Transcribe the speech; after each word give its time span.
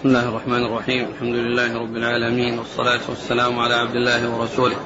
بسم 0.00 0.08
الله 0.08 0.28
الرحمن 0.28 0.64
الرحيم. 0.64 1.08
الحمد 1.14 1.34
لله 1.34 1.78
رب 1.78 1.96
العالمين 1.96 2.58
والصلاة 2.58 3.00
والسلام 3.08 3.58
على 3.58 3.74
عبد 3.74 3.94
الله 3.94 4.30
ورسوله. 4.30 4.76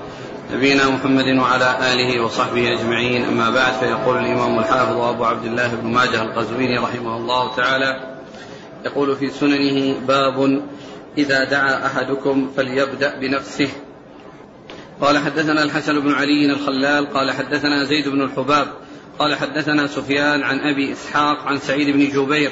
نبينا 0.53 0.91
محمد 0.91 1.39
وعلى 1.39 1.93
آله 1.93 2.21
وصحبه 2.21 2.73
أجمعين. 2.73 3.25
أما 3.25 3.51
بعد 3.51 3.73
فيقول 3.73 4.19
الإمام 4.19 4.59
الحافظ 4.59 4.97
أبو 5.01 5.25
عبد 5.25 5.45
الله 5.45 5.75
بن 5.75 5.87
ماجه 5.89 6.23
القزويني 6.23 6.79
رحمه 6.79 7.17
الله 7.17 7.55
تعالى 7.57 8.17
يقول 8.85 9.17
في 9.17 9.31
سننه 9.31 9.99
باب 10.09 10.63
إذا 11.19 11.45
دعا 11.45 11.87
أحدكم 11.87 12.51
فليبدأ 12.57 13.19
بنفسه. 13.21 13.69
قال 15.01 15.19
حدثنا 15.19 15.63
الحسن 15.63 16.01
بن 16.01 16.13
علي 16.13 16.53
الخلال 16.53 17.13
قال 17.13 17.31
حدثنا 17.31 17.85
زيد 17.85 18.09
بن 18.09 18.23
الحباب 18.23 18.67
قال 19.19 19.35
حدثنا 19.35 19.87
سفيان 19.87 20.43
عن 20.43 20.59
أبي 20.59 20.93
إسحاق 20.93 21.39
عن 21.47 21.59
سعيد 21.59 21.91
بن 21.91 22.09
جبير 22.09 22.51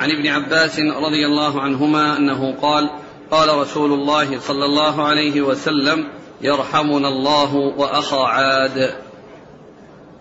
عن 0.00 0.10
ابن 0.10 0.26
عباس 0.26 0.78
رضي 0.78 1.26
الله 1.26 1.60
عنهما 1.60 2.16
أنه 2.16 2.54
قال 2.62 2.90
قال 3.30 3.58
رسول 3.58 3.92
الله 3.92 4.40
صلى 4.40 4.64
الله 4.64 5.06
عليه 5.06 5.42
وسلم 5.42 6.08
يرحمنا 6.40 7.08
الله 7.08 7.54
وأخا 7.54 8.26
عاد. 8.26 8.90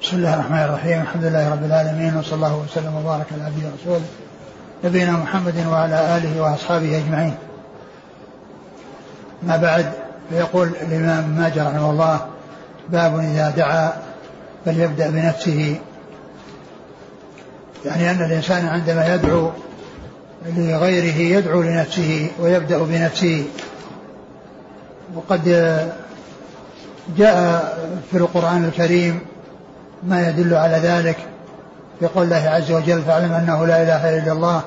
بسم 0.01 0.17
الله 0.17 0.33
الرحمن 0.33 0.59
الرحيم 0.59 1.01
الحمد 1.01 1.23
لله 1.23 1.51
رب 1.51 1.63
العالمين 1.63 2.17
وصلى 2.17 2.35
الله 2.35 2.65
وسلم 2.65 2.95
وبارك 2.95 3.25
على 3.31 3.43
عبده 3.43 3.67
ورسوله 3.67 4.05
نبينا 4.83 5.11
محمد 5.11 5.65
وعلى 5.67 6.17
آله 6.17 6.41
وأصحابه 6.41 6.97
أجمعين. 6.97 7.35
ما 9.43 9.57
بعد 9.57 9.91
فيقول 10.29 10.67
الإمام 10.81 11.29
ماجر 11.29 11.61
رحمه 11.61 11.91
الله 11.91 12.27
باب 12.89 13.19
إذا 13.19 13.53
دعا 13.57 13.93
فليبدأ 14.65 15.09
بنفسه 15.09 15.79
يعني 17.85 18.11
أن 18.11 18.25
الإنسان 18.25 18.67
عندما 18.67 19.15
يدعو 19.15 19.51
لغيره 20.57 21.37
يدعو 21.37 21.61
لنفسه 21.61 22.31
ويبدأ 22.39 22.77
بنفسه. 22.77 23.45
وقد 25.15 25.43
جاء 27.17 27.77
في 28.11 28.17
القرآن 28.17 28.65
الكريم 28.65 29.19
ما 30.03 30.29
يدل 30.29 30.53
على 30.53 30.77
ذلك 30.77 31.17
في 31.99 32.05
قول 32.05 32.23
الله 32.23 32.49
عز 32.49 32.71
وجل 32.71 33.01
فاعلم 33.01 33.31
أنه 33.31 33.65
لا 33.65 33.83
إله 33.83 34.17
إلا 34.17 34.31
الله 34.31 34.61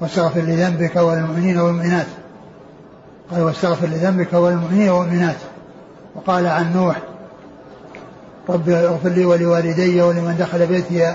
واستغفر 0.00 0.40
لذنبك 0.40 0.96
وللمؤمنين 0.96 1.58
والمؤمنات. 1.58 2.06
قال 3.30 3.42
واستغفر 3.42 3.86
لذنبك 3.86 4.32
وللمؤمنين 4.32 4.88
والمؤمنات. 4.88 5.36
وقال 6.14 6.46
عن 6.46 6.76
نوح 6.76 6.96
رب 8.48 8.68
اغفر 8.68 9.08
لي 9.08 9.24
ولوالدي 9.24 10.02
ولمن 10.02 10.36
دخل 10.38 10.66
بيتي 10.66 11.14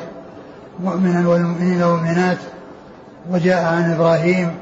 مؤمنا 0.79 1.27
والمؤمنين 1.27 1.83
والمؤمنات 1.83 2.37
وجاء 3.31 3.65
عن 3.65 3.93
إبراهيم 3.93 4.55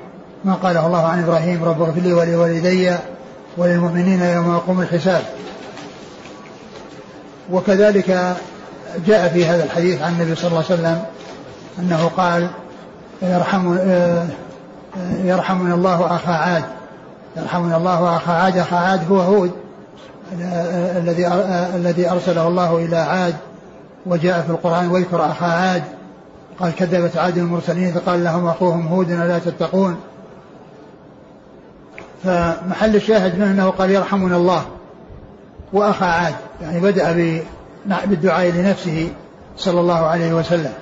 ما 0.45 0.53
قاله 0.53 0.87
الله 0.87 1.05
عن 1.07 1.23
إبراهيم 1.23 1.63
رب 1.63 1.81
اغفر 1.81 2.01
لي 2.01 2.13
ولوالدي 2.13 2.95
وللمؤمنين 3.57 4.21
يوم 4.21 4.53
يقوم 4.55 4.81
الحساب. 4.81 5.21
وكذلك 7.51 8.35
جاء 9.07 9.29
في 9.29 9.45
هذا 9.45 9.63
الحديث 9.63 10.01
عن 10.01 10.13
النبي 10.13 10.35
صلى 10.35 10.47
الله 10.47 10.63
عليه 10.69 10.73
وسلم 10.73 11.03
أنه 11.79 12.11
قال 12.17 12.49
يرحم 13.21 13.77
يرحمنا 15.23 15.75
الله 15.75 16.15
أخا 16.15 16.33
عاد 16.33 16.63
يرحمنا 17.37 17.77
الله 17.77 18.17
أخا 18.17 18.33
عاد 18.33 18.57
أخا 18.57 18.77
عاد 18.77 19.11
هو 19.11 19.19
هود 19.19 19.51
الذي 20.97 21.27
الذي 21.75 22.09
أرسله 22.09 22.47
الله 22.47 22.77
إلى 22.77 22.97
عاد 22.97 23.35
وجاء 24.05 24.41
في 24.41 24.49
القرآن 24.49 24.87
واذكر 24.87 25.25
أخا 25.25 25.45
عاد 25.45 25.83
قال 26.61 26.75
كذبت 26.75 27.17
عاد 27.17 27.37
المرسلين 27.37 27.91
فقال 27.91 28.23
لهم 28.23 28.47
أخوهم 28.47 28.87
هود 28.87 29.11
ألا 29.11 29.39
تتقون؟ 29.39 29.95
فمحل 32.23 32.95
الشاهد 32.95 33.39
منه 33.39 33.51
أنه 33.51 33.69
قال 33.69 33.91
يرحمنا 33.91 34.35
الله 34.35 34.65
وأخا 35.73 36.05
عاد 36.05 36.35
يعني 36.61 36.79
بدأ 36.79 37.41
بالدعاء 38.05 38.51
لنفسه 38.51 39.09
صلى 39.57 39.79
الله 39.79 40.05
عليه 40.05 40.33
وسلم. 40.33 40.73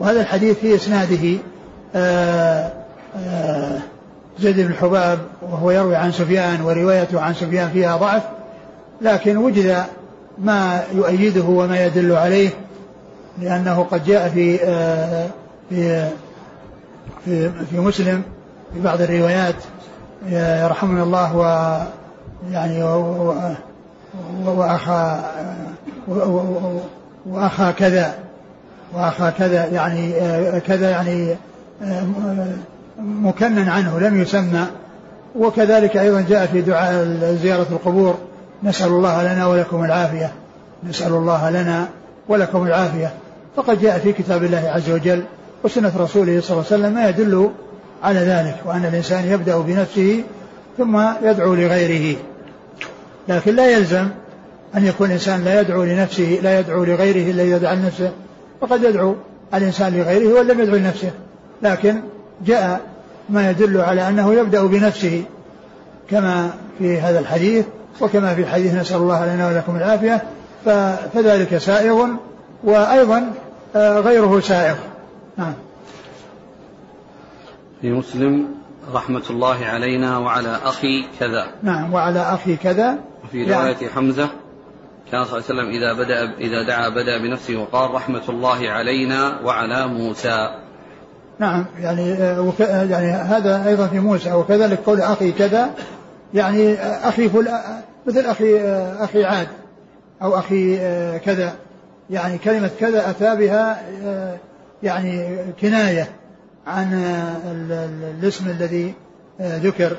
وهذا 0.00 0.20
الحديث 0.20 0.58
في 0.58 0.74
إسناده 0.74 1.38
آه، 1.94 2.72
آه، 3.16 3.78
زيد 4.40 4.60
بن 4.60 4.72
الحباب 4.72 5.18
وهو 5.42 5.70
يروي 5.70 5.96
عن 5.96 6.12
سفيان 6.12 6.60
وروايته 6.60 7.20
عن 7.20 7.34
سفيان 7.34 7.70
فيها 7.70 7.96
ضعف 7.96 8.22
لكن 9.00 9.36
وجد 9.36 9.84
ما 10.38 10.84
يؤيده 10.94 11.44
وما 11.44 11.84
يدل 11.86 12.12
عليه. 12.12 12.50
لأنه 13.38 13.86
قد 13.90 14.04
جاء 14.04 14.28
في 14.28 14.64
آه، 14.64 15.26
في 15.70 16.08
في, 17.24 17.50
في 17.70 17.78
مسلم 17.78 18.22
في 18.74 18.80
بعض 18.80 19.00
الروايات 19.00 19.54
يرحمنا 20.28 21.02
الله 21.02 21.36
و 21.36 21.42
يعني 22.52 22.82
وأخا 24.44 25.30
وأخا 27.26 27.70
كذا 27.70 28.14
وأخا 28.94 29.30
كذا 29.30 29.66
يعني 29.66 30.14
آه، 30.14 30.58
كذا 30.58 30.90
يعني 30.90 31.36
آه، 31.82 32.06
مكنن 32.98 33.68
عنه 33.68 34.00
لم 34.00 34.22
يسمى. 34.22 34.66
وكذلك 35.38 35.96
أيضا 35.96 36.20
جاء 36.28 36.46
في 36.46 36.60
دعاء 36.60 37.04
زيارة 37.42 37.66
القبور 37.70 38.18
نسأل 38.62 38.88
الله 38.88 39.32
لنا 39.32 39.46
ولكم 39.46 39.84
العافية 39.84 40.32
نسأل 40.84 41.12
الله 41.12 41.50
لنا 41.50 41.88
ولكم 42.28 42.66
العافية. 42.66 43.12
فقد 43.56 43.80
جاء 43.80 43.98
في 43.98 44.12
كتاب 44.12 44.44
الله 44.44 44.70
عز 44.74 44.90
وجل 44.90 45.24
وسنة 45.64 45.92
رسوله 45.96 46.40
صلى 46.40 46.50
الله 46.50 46.66
عليه 46.70 46.82
وسلم 46.82 46.94
ما 46.94 47.08
يدل 47.08 47.50
على 48.02 48.20
ذلك 48.20 48.56
وأن 48.64 48.84
الإنسان 48.84 49.24
يبدأ 49.24 49.58
بنفسه 49.58 50.22
ثم 50.78 51.02
يدعو 51.22 51.54
لغيره. 51.54 52.16
لكن 53.28 53.54
لا 53.54 53.70
يلزم 53.70 54.08
أن 54.76 54.86
يكون 54.86 55.06
الإنسان 55.06 55.44
لا 55.44 55.60
يدعو 55.60 55.84
لنفسه 55.84 56.40
لا 56.42 56.58
يدعو 56.58 56.84
لغيره 56.84 57.30
إلا 57.30 57.58
دعا 57.58 57.74
لنفسه. 57.74 58.10
وقد 58.60 58.84
يدعو 58.84 59.14
الإنسان 59.54 59.96
لغيره 59.96 60.38
ولم 60.38 60.60
يدعو 60.60 60.76
لنفسه. 60.76 61.10
لكن 61.62 62.00
جاء 62.46 62.80
ما 63.28 63.50
يدل 63.50 63.80
على 63.80 64.08
أنه 64.08 64.34
يبدأ 64.34 64.62
بنفسه 64.62 65.24
كما 66.10 66.50
في 66.78 67.00
هذا 67.00 67.18
الحديث 67.18 67.64
وكما 68.00 68.34
في 68.34 68.40
الحديث 68.40 68.74
نسأل 68.74 68.96
الله 68.96 69.34
لنا 69.34 69.48
ولكم 69.48 69.76
العافية. 69.76 70.22
فذلك 71.14 71.58
سائغ 71.58 72.06
وأيضا 72.64 73.32
آه، 73.76 74.00
غيره 74.00 74.40
سائغ. 74.40 74.76
نعم. 75.36 75.54
في 77.80 77.90
مسلم 77.90 78.48
رحمة 78.94 79.22
الله 79.30 79.64
علينا 79.64 80.18
وعلى 80.18 80.58
أخي 80.64 81.06
كذا. 81.20 81.46
نعم 81.62 81.94
وعلى 81.94 82.20
أخي 82.20 82.56
كذا. 82.56 82.98
وفي 83.24 83.44
رواية 83.44 83.56
يعني 83.56 83.88
حمزة 83.88 84.28
كان 85.12 85.24
صلى 85.24 85.38
الله 85.38 85.44
عليه 85.50 85.60
وسلم 85.60 85.68
إذا 85.68 85.92
بدأ 85.92 86.38
إذا 86.38 86.62
دعا 86.66 86.88
بدأ 86.88 87.18
بنفسه 87.18 87.56
وقال 87.56 87.94
رحمة 87.94 88.22
الله 88.28 88.70
علينا 88.70 89.40
وعلى 89.44 89.86
موسى. 89.86 90.48
نعم 91.38 91.64
يعني 91.80 92.12
آه، 92.12 92.40
وك 92.40 92.60
يعني 92.60 93.06
هذا 93.12 93.68
أيضا 93.68 93.86
في 93.86 93.98
موسى 93.98 94.32
وكذلك 94.32 94.78
قول 94.86 95.00
أخي 95.00 95.32
كذا. 95.32 95.70
يعني 96.34 96.72
آه، 96.72 97.08
أخي 97.08 97.28
فل 97.28 97.48
مثل 98.06 98.20
أخي 98.20 98.60
أخي 99.04 99.24
عاد 99.24 99.48
أو 100.22 100.38
أخي 100.38 100.78
كذا. 101.18 101.54
يعني 102.12 102.38
كلمة 102.38 102.70
كذا 102.80 103.10
أتى 103.10 103.36
بها 103.36 103.82
آه، 104.04 104.38
يعني 104.82 105.36
كناية 105.60 106.08
عن 106.66 106.94
الاسم 108.20 108.50
الذي 108.50 108.94
آه، 109.40 109.58
ذكر. 109.58 109.96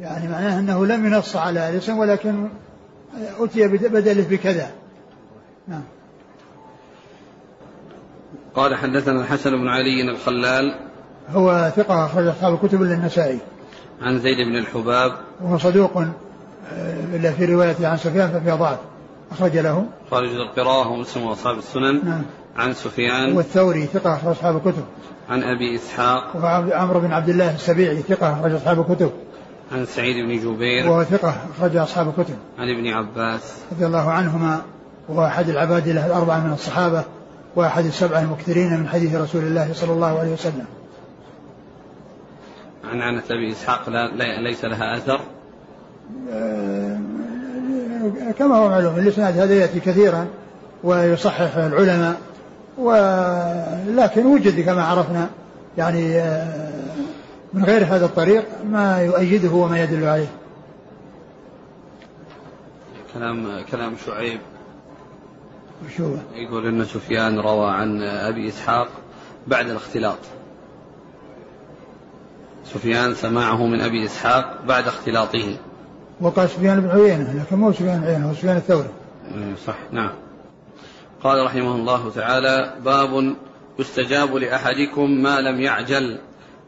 يعني 0.00 0.28
معناه 0.28 0.58
أنه 0.58 0.86
لم 0.86 1.06
ينص 1.06 1.36
على 1.36 1.68
الاسم 1.68 1.98
ولكن 1.98 2.48
أتي 3.40 3.68
بدله 3.68 4.26
بكذا. 4.30 4.70
نعم. 5.68 5.82
قال 8.54 8.74
حدثنا 8.74 9.20
الحسن 9.20 9.50
بن 9.50 9.68
علي 9.68 10.02
الخلال. 10.10 10.78
هو 11.30 11.72
ثقة 11.76 12.06
أخرج 12.06 12.26
أصحاب 12.26 12.54
الكتب 12.54 12.82
إلا 12.82 12.94
النسائي. 12.94 13.38
عن 14.02 14.18
زيد 14.18 14.36
بن 14.36 14.56
الحباب. 14.56 15.12
وهو 15.40 15.58
صدوق 15.58 15.96
آه، 15.96 16.12
إلا 17.14 17.32
في 17.32 17.44
روايته 17.44 17.88
عن 17.88 17.96
سفيان 17.96 18.28
ففي 18.28 18.50
ضعف. 18.50 18.78
أخرج 19.32 19.58
له. 19.58 19.86
خارج 20.10 20.30
القراءة 20.30 20.88
ومسلم 20.88 21.22
وأصحاب 21.22 21.58
السنن. 21.58 22.04
نعم. 22.04 22.22
عن 22.56 22.74
سفيان. 22.74 23.36
والثوري 23.36 23.86
ثقة 23.86 24.14
أخرج 24.14 24.30
أصحاب 24.30 24.56
الكتب. 24.56 24.84
عن 25.28 25.42
أبي 25.42 25.76
إسحاق. 25.76 26.36
وعمرو 26.36 27.00
بن 27.00 27.12
عبد 27.12 27.28
الله 27.28 27.54
السبيعي 27.54 28.02
ثقة 28.02 28.32
أخرج 28.32 28.52
أصحاب 28.52 28.80
الكتب. 28.80 29.12
عن 29.72 29.86
سعيد 29.86 30.16
بن 30.26 30.54
جبير. 30.54 30.90
وهو 30.90 31.04
ثقة 31.04 31.34
أخرج 31.58 31.76
أصحاب 31.76 32.08
الكتب. 32.08 32.36
عن 32.58 32.68
ابن 32.68 32.86
عباس. 32.86 33.54
رضي 33.72 33.86
الله 33.86 34.10
عنهما. 34.10 34.62
وهو 35.08 35.26
أحد 35.26 35.48
العباد 35.48 35.88
له 35.88 36.06
الأربعة 36.06 36.46
من 36.46 36.52
الصحابة. 36.52 37.04
وأحد 37.56 37.84
السبعة 37.84 38.20
المكثرين 38.20 38.80
من 38.80 38.88
حديث 38.88 39.14
رسول 39.14 39.42
الله 39.42 39.72
صلى 39.72 39.92
الله 39.92 40.18
عليه 40.18 40.32
وسلم. 40.32 40.64
عن 42.84 43.00
عنة 43.00 43.22
أبي 43.30 43.52
إسحاق 43.52 43.88
لا 43.88 44.40
ليس 44.40 44.64
لها 44.64 44.96
أثر. 44.96 45.20
آه، 46.32 46.91
كما 48.38 48.56
هو 48.56 48.68
معلوم 48.68 48.98
الإسناد 48.98 49.38
هذا 49.38 49.54
يأتي 49.54 49.80
كثيرا 49.80 50.26
ويصحح 50.84 51.56
العلماء 51.56 52.20
ولكن 52.78 54.26
وجد 54.26 54.60
كما 54.60 54.84
عرفنا 54.84 55.28
يعني 55.78 56.16
آه، 56.16 56.70
من 57.52 57.64
غير 57.64 57.84
هذا 57.84 58.06
الطريق 58.06 58.44
ما 58.70 59.00
يؤيده 59.00 59.50
وما 59.50 59.82
يدل 59.82 60.04
عليه. 60.04 60.26
كلام 63.14 63.64
كلام 63.70 63.94
شعيب. 64.06 64.40
وشو 65.86 66.16
يقول 66.34 66.66
إن 66.66 66.84
سفيان 66.84 67.40
روى 67.40 67.70
عن 67.70 68.02
أبي 68.02 68.48
إسحاق 68.48 68.88
بعد 69.46 69.70
الاختلاط. 69.70 70.18
سفيان 72.64 73.14
سماعه 73.14 73.66
من 73.66 73.80
أبي 73.80 74.04
إسحاق 74.04 74.62
بعد 74.66 74.86
اختلاطه. 74.86 75.56
وقال 76.22 76.48
سفيان 76.48 76.80
بن 76.80 76.88
عيينة 76.88 77.42
لكن 77.42 77.56
مو 77.56 77.72
سفيان 77.72 78.00
بن 78.00 78.06
عيينة 78.06 78.30
هو 78.30 78.34
سفيان 78.34 78.56
الثوري. 78.56 78.88
صح 79.66 79.76
نعم. 79.92 80.10
قال 81.22 81.44
رحمه 81.46 81.74
الله 81.74 82.10
تعالى 82.10 82.74
باب 82.84 83.36
يستجاب 83.78 84.34
لأحدكم 84.36 85.10
ما 85.10 85.40
لم 85.40 85.60
يعجل. 85.60 86.18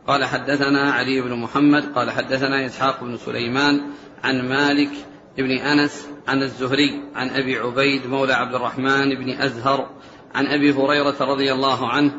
قال 0.06 0.24
حدثنا 0.24 0.92
علي 0.92 1.20
بن 1.20 1.34
محمد 1.34 1.84
قال 1.94 2.10
حدثنا 2.10 2.66
إسحاق 2.66 3.04
بن 3.04 3.16
سليمان 3.16 3.80
عن 4.24 4.48
مالك 4.48 4.90
بن 5.38 5.58
أنس 5.58 6.08
عن 6.28 6.42
الزهري 6.42 7.02
عن 7.14 7.30
أبي 7.30 7.58
عبيد 7.58 8.06
مولى 8.06 8.32
عبد 8.32 8.54
الرحمن 8.54 9.14
بن 9.14 9.30
أزهر 9.30 9.88
عن 10.34 10.46
أبي 10.46 10.72
هريرة 10.72 11.16
رضي 11.20 11.52
الله 11.52 11.88
عنه 11.88 12.12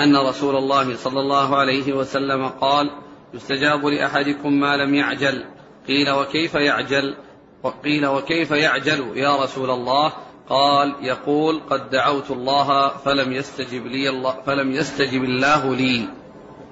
أن 0.00 0.16
رسول 0.16 0.56
الله 0.56 0.96
صلى 0.96 1.20
الله 1.20 1.56
عليه 1.56 1.92
وسلم 1.92 2.48
قال 2.48 2.90
يستجاب 3.34 3.86
لأحدكم 3.86 4.52
ما 4.52 4.76
لم 4.76 4.94
يعجل. 4.94 5.44
قيل 5.88 6.10
وكيف 6.10 6.54
يعجل؟ 6.54 7.16
وقيل 7.62 8.06
وكيف 8.06 8.50
يعجل 8.50 9.16
يا 9.16 9.42
رسول 9.42 9.70
الله؟ 9.70 10.12
قال 10.48 10.94
يقول 11.02 11.60
قد 11.70 11.90
دعوت 11.90 12.30
الله 12.30 12.88
فلم 12.88 13.32
يستجب 13.32 13.86
لي 13.86 14.08
الله 14.08 14.34
فلم 14.46 14.72
يستجب 14.72 15.24
الله 15.24 15.74
لي. 15.74 16.08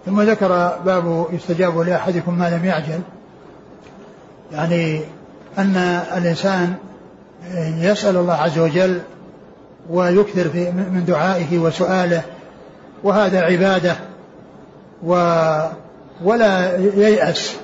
ثم 0.07 0.21
ذكر 0.21 0.79
باب 0.85 1.27
يستجاب 1.33 1.79
لأحدكم 1.79 2.39
ما 2.39 2.51
لم 2.51 2.65
يعجل. 2.65 3.01
يعني 4.53 5.01
أن 5.59 5.77
الإنسان 6.17 6.75
يسأل 7.79 8.17
الله 8.17 8.35
عز 8.35 8.59
وجل 8.59 9.01
ويكثر 9.91 10.49
في 10.49 10.71
من 10.71 11.05
دعائه 11.05 11.59
وسؤاله 11.59 12.23
وهذا 13.03 13.41
عبادة 13.41 13.97
و 15.03 15.15
ولا 16.25 16.77
ييأس. 16.77 17.57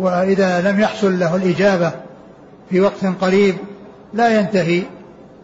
وإذا 0.00 0.60
لم 0.60 0.80
يحصل 0.80 1.18
له 1.18 1.36
الإجابة 1.36 1.92
في 2.70 2.80
وقت 2.80 3.04
قريب 3.20 3.56
لا 4.14 4.40
ينتهي 4.40 4.82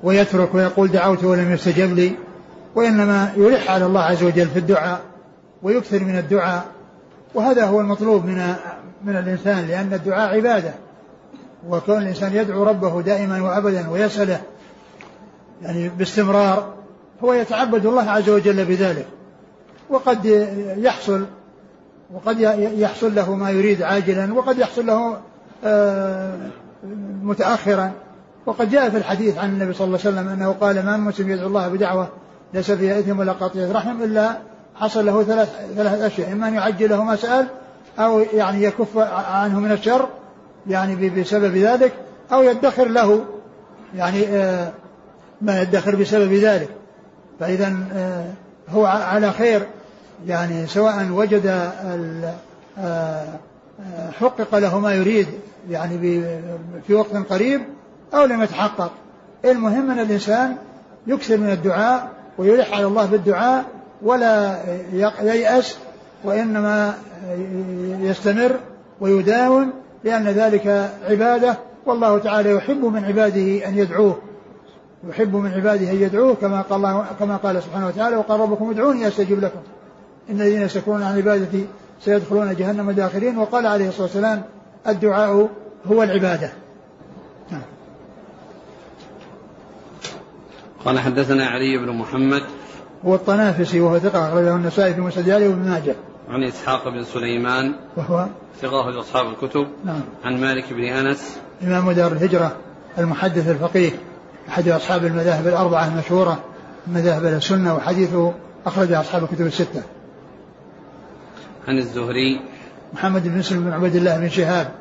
ويترك 0.03 0.55
ويقول 0.55 0.88
دعوت 0.88 1.25
ولم 1.25 1.53
يستجب 1.53 1.94
لي 1.94 2.12
وإنما 2.75 3.32
يلح 3.37 3.70
على 3.70 3.87
الله 3.87 4.00
عز 4.00 4.23
وجل 4.25 4.49
في 4.49 4.58
الدعاء 4.58 5.00
ويكثر 5.62 6.05
من 6.05 6.19
الدعاء. 6.19 6.64
وهذا 7.35 7.64
هو 7.64 7.81
المطلوب 7.81 8.25
من 8.25 8.55
من 9.05 9.17
الإنسان 9.17 9.67
لأن 9.67 9.93
الدعاء 9.93 10.37
عبادة 10.37 10.75
وكون 11.69 12.03
الإنسان 12.03 12.37
يدعو 12.37 12.64
ربه 12.64 13.03
دائما 13.03 13.43
وأبدا 13.43 13.91
ويسأله 13.91 14.41
يعني 15.62 15.88
باستمرار 15.88 16.75
هو 17.25 17.32
يتعبد 17.32 17.87
الله 17.87 18.11
عز 18.11 18.31
وجل 18.31 18.64
بذلك. 18.64 19.06
وقد 19.91 20.25
يحصل 20.76 21.26
وقد 22.14 22.41
يحصل 22.79 23.14
له 23.14 23.35
ما 23.35 23.50
يريد 23.50 23.82
عاجلا 23.82 24.35
وقد 24.35 24.58
يحصل 24.58 24.87
له 24.87 25.19
آه، 25.64 26.37
متأخرا. 27.23 27.93
وقد 28.47 28.70
جاء 28.70 28.91
في 28.91 28.97
الحديث 28.97 29.38
عن 29.38 29.49
النبي 29.49 29.73
صلى 29.73 29.87
الله 29.87 29.99
عليه 30.05 30.08
وسلم 30.08 30.29
أنه 30.29 30.53
قال 30.53 30.85
ما 30.85 30.97
مسلم 30.97 31.31
يدعو 31.31 31.47
الله 31.47 31.69
بدعوة 31.69 32.08
ليس 32.55 32.70
فيها 32.70 32.99
إثم 32.99 33.19
ولا 33.19 33.32
قطيعة 33.32 33.73
رحم 33.73 34.03
إلا 34.03 34.38
حصل 34.75 35.06
له 35.06 35.23
ثلاث 35.23 35.49
ثلاث 35.76 36.00
أشياء 36.00 36.32
إما 36.32 36.49
أن 36.49 36.55
يعجل 36.55 36.91
له 36.91 37.05
ما 37.05 37.17
سأل 37.17 37.47
أو 37.99 38.20
يعني 38.20 38.62
يكف 38.62 38.99
عنه 39.29 39.61
من 39.61 39.73
الشر 39.73 40.08
يعني 40.67 41.11
بسبب 41.11 41.56
ذلك 41.56 41.93
أو 42.32 42.43
يدخر 42.43 42.88
له 42.88 43.25
يعني 43.94 44.26
آه، 44.26 44.73
ما 45.41 45.62
يدخر 45.62 45.97
بسبب 45.97 46.32
ذلك. 46.32 46.69
فإذا 47.41 47.76
آه، 47.93 48.25
هو 48.69 48.87
على 48.87 49.32
خير. 49.32 49.67
يعني 50.27 50.67
سواء 50.67 51.09
وجد 51.11 51.47
آه، 52.79 53.25
حقق 54.21 54.59
له 54.59 54.79
ما 54.79 54.95
يريد 54.95 55.27
يعني 55.71 56.23
في 56.87 56.95
وقت 56.95 57.17
قريب 57.17 57.61
أو 58.15 58.25
لم 58.25 58.43
يتحقق. 58.43 58.91
المهم 59.45 59.91
أن 59.91 59.99
الإنسان 59.99 60.57
يكثر 61.07 61.37
من 61.37 61.51
الدعاء 61.51 62.09
ويلح 62.39 62.73
على 62.73 62.87
الله 62.87 63.07
بالدعاء 63.07 63.65
ولا 64.03 64.59
ييأس 65.23 65.77
وإنما 66.25 66.95
يستمر 68.01 68.57
ويداوم 69.01 69.73
لأن 70.05 70.25
ذلك 70.25 70.91
عبادة 71.05 71.59
والله 71.87 72.19
تعالى 72.19 72.51
يحب 72.51 72.85
من 72.85 73.05
عباده 73.05 73.69
أن 73.69 73.79
يدعوه. 73.79 74.19
يحب 75.09 75.37
من 75.37 75.53
عباده 75.53 75.91
أن 75.91 75.97
يدعوه 75.97 76.35
كما 76.35 76.63
قال 76.63 77.05
كما 77.21 77.37
قال 77.37 77.63
سبحانه 77.63 77.87
وتعالى 77.87 78.17
وقال 78.17 78.41
ربكم 78.41 78.71
ادعوني 78.71 79.09
أستجب 79.09 79.41
لكم. 79.41 79.61
إن 80.31 80.40
الذين 80.40 80.62
يستكبرون 80.62 81.02
عن 81.02 81.17
عبادتي 81.17 81.67
سيدخلون 82.00 82.55
جهنم 82.55 82.90
داخلين 82.90 83.38
وقال 83.38 83.67
عليه 83.67 83.88
الصلاة 83.88 84.02
والسلام 84.02 84.43
الدعاء 84.88 85.49
هو 85.87 86.02
العبادة. 86.02 86.52
نعم. 87.50 87.62
قال 90.84 90.99
حدثنا 90.99 91.46
علي 91.46 91.78
بن 91.78 91.93
محمد. 91.93 92.43
هو 93.06 93.14
الطنافسي 93.14 93.81
وهو 93.81 93.99
ثقة 93.99 94.28
أخرجه 94.28 94.56
النسائي 94.56 94.94
في 94.94 95.00
مسجد 95.00 95.31
علي 95.31 95.49
وابن 95.49 95.69
ماجه. 95.69 95.94
عن 96.29 96.43
إسحاق 96.43 96.88
بن 96.88 97.05
سليمان. 97.05 97.75
وهو 97.96 98.26
ثقة 98.62 99.00
أصحاب 99.00 99.26
الكتب. 99.26 99.67
نعم. 99.84 100.00
عن 100.25 100.40
مالك 100.40 100.72
بن 100.72 100.84
أنس. 100.84 101.38
إمام 101.62 101.90
دار 101.90 102.12
الهجرة 102.12 102.56
المحدث 102.99 103.49
الفقيه 103.49 103.90
أحد 104.49 104.69
أصحاب 104.69 105.05
المذاهب 105.05 105.46
الأربعة 105.46 105.88
المشهورة 105.88 106.44
مذاهب 106.87 107.25
السنة 107.25 107.75
وحديثه 107.75 108.32
أخرج 108.67 108.93
أصحاب 108.93 109.22
الكتب 109.22 109.46
الستة. 109.46 109.82
عن 111.69 111.79
الزهري. 111.79 112.41
محمد 112.93 113.29
بن 113.29 113.39
مسلم 113.39 113.65
بن 113.65 113.73
عبيد 113.73 113.97
الله 113.97 114.19
بن 114.19 114.29
شهاب 114.29 114.73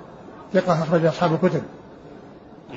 ثقة 0.54 0.84
أخرج 0.84 1.06
أصحاب 1.06 1.34
الكتب. 1.34 1.64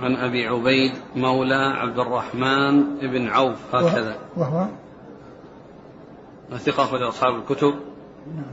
عن 0.00 0.16
أبي 0.16 0.46
عبيد 0.46 0.92
مولى 1.16 1.54
عبد 1.54 1.98
الرحمن 1.98 2.98
بن 2.98 3.28
عوف 3.28 3.74
هكذا. 3.74 4.16
وهو؟ 4.36 4.66
ثقة 6.58 6.82
أخرج 6.82 7.02
أصحاب 7.02 7.34
الكتب. 7.34 7.74
نعم. 8.26 8.44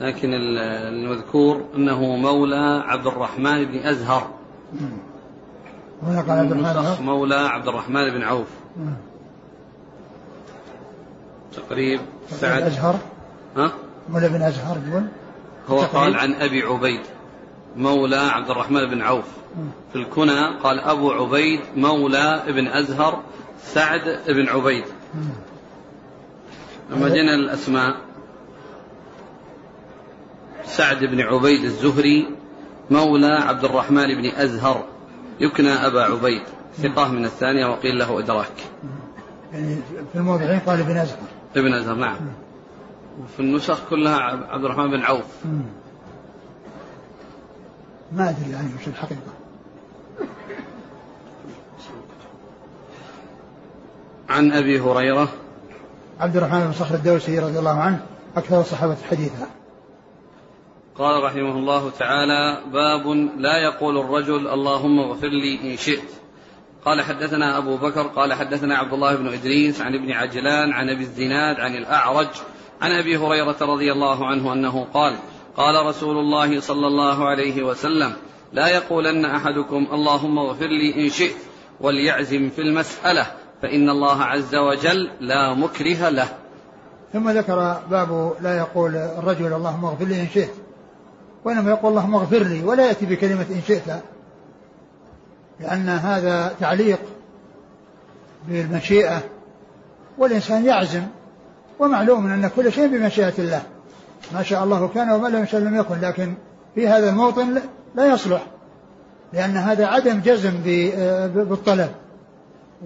لكن 0.00 0.30
المذكور 0.34 1.64
أنه 1.76 2.16
مولى 2.16 2.82
عبد 2.86 3.06
الرحمن 3.06 3.64
بن 3.64 3.78
أزهر. 3.78 4.30
هنا 6.02 6.20
قال 6.20 6.38
عبد 6.38 6.52
الرحمن 6.52 7.06
مولى 7.06 7.34
عبد 7.34 7.68
الرحمن 7.68 8.10
بن 8.10 8.22
عوف. 8.22 8.48
نعم. 8.76 8.96
تقريب 11.56 12.00
سعد. 12.28 12.62
أزهر 12.62 12.98
ها؟ 13.56 13.72
مولى 14.08 14.28
بن 14.28 14.42
أزهر 14.42 14.78
يقول؟ 14.88 15.04
هو 15.68 15.80
قال 15.80 16.16
عن 16.16 16.34
أبي 16.34 16.62
عبيد 16.62 17.00
مولى 17.76 18.16
عبد 18.16 18.50
الرحمن 18.50 18.90
بن 18.90 19.02
عوف. 19.02 19.24
في 19.92 19.98
الكنى 19.98 20.58
قال 20.62 20.80
أبو 20.80 21.12
عبيد 21.12 21.60
مولى 21.76 22.42
ابن 22.46 22.66
أزهر 22.66 23.22
سعد 23.62 24.20
بن 24.28 24.48
عبيد. 24.48 24.84
لما 26.90 27.08
جينا 27.08 27.34
الأسماء 27.34 27.96
سعد 30.64 31.04
بن 31.04 31.20
عبيد 31.20 31.64
الزهري 31.64 32.28
مولى 32.90 33.32
عبد 33.32 33.64
الرحمن 33.64 34.06
بن 34.06 34.26
أزهر. 34.26 34.84
يكنى 35.40 35.72
أبا 35.72 36.02
عبيد 36.02 36.42
ثقة 36.78 37.08
من 37.08 37.24
الثانية 37.24 37.66
وقيل 37.66 37.98
له 37.98 38.18
إدراك. 38.18 38.52
يعني 39.52 39.76
في 40.12 40.18
الموضعين 40.18 40.60
قال 40.60 40.80
ابن 40.80 40.96
أزهر. 40.96 41.18
ابن 41.56 41.72
أزهر 41.74 41.94
نعم. 41.94 42.16
وفي 43.20 43.40
النسخ 43.40 43.88
كلها 43.90 44.16
عبد 44.50 44.64
الرحمن 44.64 44.90
بن 44.90 45.02
عوف. 45.02 45.44
ما 48.12 48.30
أدري 48.30 48.50
يعني 48.50 48.68
وش 48.80 48.88
الحقيقة. 48.88 49.32
عن 54.28 54.52
أبي 54.52 54.80
هريرة. 54.80 55.28
عبد 56.20 56.36
الرحمن 56.36 56.64
بن 56.64 56.72
صخر 56.72 56.94
الدوسي 56.94 57.38
رضي 57.38 57.58
الله 57.58 57.80
عنه 57.80 58.06
أكثر 58.36 58.60
الصحابة 58.60 58.96
حديثا. 59.10 59.46
قال 60.98 61.22
رحمه 61.22 61.52
الله 61.52 61.90
تعالى 61.90 62.60
باب 62.72 63.06
لا 63.38 63.56
يقول 63.58 63.98
الرجل 63.98 64.48
اللهم 64.48 64.98
اغفر 64.98 65.28
لي 65.28 65.72
إن 65.72 65.76
شئت. 65.76 66.10
قال 66.84 67.02
حدثنا 67.02 67.58
أبو 67.58 67.76
بكر 67.76 68.02
قال 68.02 68.32
حدثنا 68.32 68.76
عبد 68.76 68.92
الله 68.92 69.16
بن 69.16 69.28
إدريس 69.28 69.80
عن 69.80 69.94
ابن 69.94 70.12
عجلان 70.12 70.72
عن 70.72 70.88
أبي 70.88 71.02
الزناد 71.02 71.60
عن 71.60 71.74
الأعرج 71.74 72.28
عن 72.82 72.92
أبي 72.92 73.16
هريرة 73.16 73.56
رضي 73.60 73.92
الله 73.92 74.26
عنه 74.26 74.52
أنه 74.52 74.86
قال 74.94 75.16
قال 75.56 75.86
رسول 75.86 76.18
الله 76.18 76.60
صلى 76.60 76.86
الله 76.86 77.28
عليه 77.28 77.62
وسلم 77.62 78.12
لا 78.52 78.68
يقولن 78.68 79.24
أحدكم 79.24 79.86
اللهم 79.92 80.38
اغفر 80.38 80.66
لي 80.66 81.04
إن 81.04 81.10
شئت 81.10 81.36
وليعزم 81.80 82.50
في 82.50 82.62
المسألة 82.62 83.26
فإن 83.62 83.90
الله 83.90 84.22
عز 84.22 84.54
وجل 84.54 85.10
لا 85.20 85.54
مكره 85.54 86.08
له. 86.08 86.28
ثم 87.12 87.30
ذكر 87.30 87.82
باب 87.90 88.34
لا 88.40 88.58
يقول 88.58 88.96
الرجل 88.96 89.52
اللهم 89.52 89.84
اغفر 89.84 90.04
لي 90.04 90.20
إن 90.20 90.28
شئت 90.34 90.54
وإنما 91.44 91.70
يقول 91.70 91.90
اللهم 91.90 92.14
اغفر 92.14 92.42
لي 92.42 92.64
ولا 92.64 92.86
يأتي 92.86 93.06
بكلمة 93.06 93.46
إن 93.50 93.60
شئت 93.66 94.02
لأن 95.60 95.88
هذا 95.88 96.54
تعليق 96.60 97.00
بالمشيئة 98.48 99.22
والإنسان 100.18 100.64
يعزم 100.64 101.02
ومعلوم 101.82 102.26
أن 102.26 102.50
كل 102.56 102.72
شيء 102.72 102.86
بمشيئة 102.86 103.32
الله. 103.38 103.62
ما 104.34 104.42
شاء 104.42 104.64
الله 104.64 104.88
كان 104.88 105.10
وما 105.10 105.28
لم 105.28 105.42
يشاء 105.42 105.60
لم 105.60 105.76
يكن 105.76 106.00
لكن 106.00 106.34
في 106.74 106.88
هذا 106.88 107.10
الموطن 107.10 107.60
لا 107.94 108.06
يصلح 108.06 108.46
لأن 109.32 109.56
هذا 109.56 109.86
عدم 109.86 110.20
جزم 110.20 110.52
بالطلب 111.34 111.90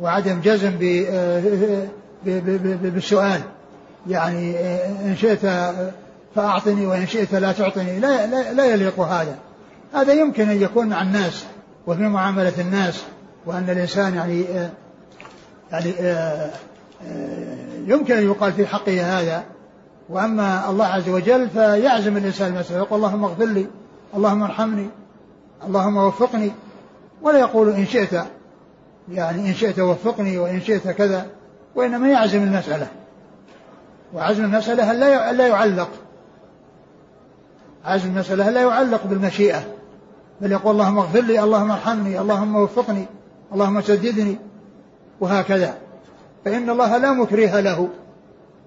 وعدم 0.00 0.40
جزم 0.40 0.70
بالسؤال. 2.82 3.40
يعني 4.08 4.56
إن 5.04 5.16
شئت 5.16 5.40
فأعطني 6.34 6.86
وإن 6.86 7.06
شئت 7.06 7.34
لا 7.34 7.52
تعطني 7.52 7.98
لا, 7.98 8.26
لا, 8.26 8.52
لا 8.52 8.66
يليق 8.66 9.00
هذا. 9.00 9.36
هذا 9.94 10.12
يمكن 10.12 10.48
أن 10.48 10.62
يكون 10.62 10.88
مع 10.88 11.02
الناس 11.02 11.44
وفي 11.86 12.02
معاملة 12.02 12.52
الناس 12.58 13.02
وأن 13.46 13.70
الإنسان 13.70 14.14
يعني 14.14 14.44
يعني 15.72 15.92
يمكن 17.86 18.14
أن 18.16 18.24
يقال 18.24 18.52
في 18.52 18.66
حقه 18.66 19.20
هذا. 19.20 19.44
وأما 20.08 20.70
الله 20.70 20.86
عز 20.86 21.08
وجل 21.08 21.48
فيعزم 21.48 22.16
الإنسان 22.16 22.54
المسألة 22.54 22.78
يقول 22.78 22.98
اللهم 22.98 23.24
اغفر 23.24 23.44
لي 23.44 23.66
اللهم 24.16 24.42
ارحمني 24.42 24.88
اللهم 25.66 25.96
وفقني. 25.96 26.52
ولا 27.22 27.38
يقول 27.38 27.68
إن 27.68 27.86
شئت 27.86 28.24
يعني 29.12 29.48
إن 29.48 29.54
شئت 29.54 29.78
وفقني 29.78 30.38
وإن 30.38 30.60
شئت 30.60 30.88
كذا 30.88 31.26
وإنما 31.74 32.08
يعزم 32.08 32.42
المسألة 32.42 32.88
وعزم 34.14 34.44
المسألة 34.44 34.92
لا 34.92 35.32
لا 35.32 35.46
يعلق. 35.46 35.88
عزم 37.84 38.08
المسألة 38.08 38.50
لا 38.50 38.62
يعلق 38.62 39.06
بالمشيئة. 39.06 39.64
بل 40.40 40.52
يقول 40.52 40.74
اللهم 40.74 40.98
اغفر 40.98 41.20
لي 41.20 41.40
اللهم 41.40 41.70
ارحمني 41.70 42.20
اللهم 42.20 42.56
وفقني 42.56 43.06
اللهم 43.52 43.80
سددني 43.80 44.38
وهكذا. 45.20 45.85
فإن 46.46 46.70
الله 46.70 46.96
لا 46.96 47.12
مكره 47.12 47.60
له 47.60 47.88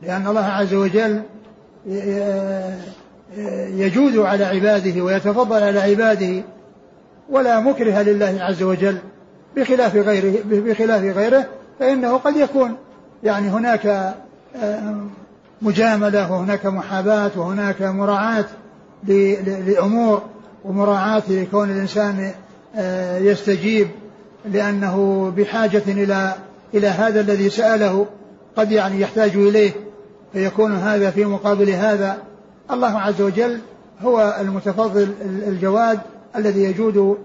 لأن 0.02 0.28
الله 0.28 0.46
عز 0.46 0.74
وجل 0.74 1.22
يجود 3.78 4.18
على 4.18 4.46
عباده 4.46 5.02
ويتفضل 5.04 5.64
على 5.64 5.80
عباده 5.80 6.44
ولا 7.30 7.60
مكره 7.60 8.02
لله 8.02 8.38
عز 8.40 8.64
وجل 8.64 8.98
بخلاف 9.56 9.96
غيره 9.96 10.40
بخلاف 10.46 11.18
غيره 11.18 11.46
فإنه 11.80 12.18
قد 12.18 12.36
يكون 12.36 12.76
يعني 13.24 13.48
هناك 13.48 14.16
مجاملة 15.62 16.32
وهناك 16.32 16.66
محاباة 16.66 17.32
وهناك 17.36 17.82
مراعاة 17.82 18.46
لأمور 19.68 20.22
ومراعاة 20.66 21.24
لكون 21.30 21.70
الإنسان 21.70 22.32
يستجيب 23.22 23.88
لأنه 24.46 25.30
بحاجة 25.38 25.84
إلى 25.88 26.34
إلى 26.74 26.88
هذا 26.88 27.22
الذي 27.22 27.50
سأله 27.50 28.06
قد 28.56 28.72
يعني 28.72 29.02
يحتاج 29.02 29.36
إليه 29.36 29.72
فيكون 30.34 30.76
هذا 30.76 31.12
في 31.12 31.26
مقابل 31.26 31.70
هذا. 31.70 32.18
الله 32.72 33.00
عز 33.00 33.22
وجل 33.22 33.60
هو 34.02 34.38
المتفضل 34.42 35.14
الجواد 35.48 36.00
الذي 36.36 36.64
يجود 36.64 37.18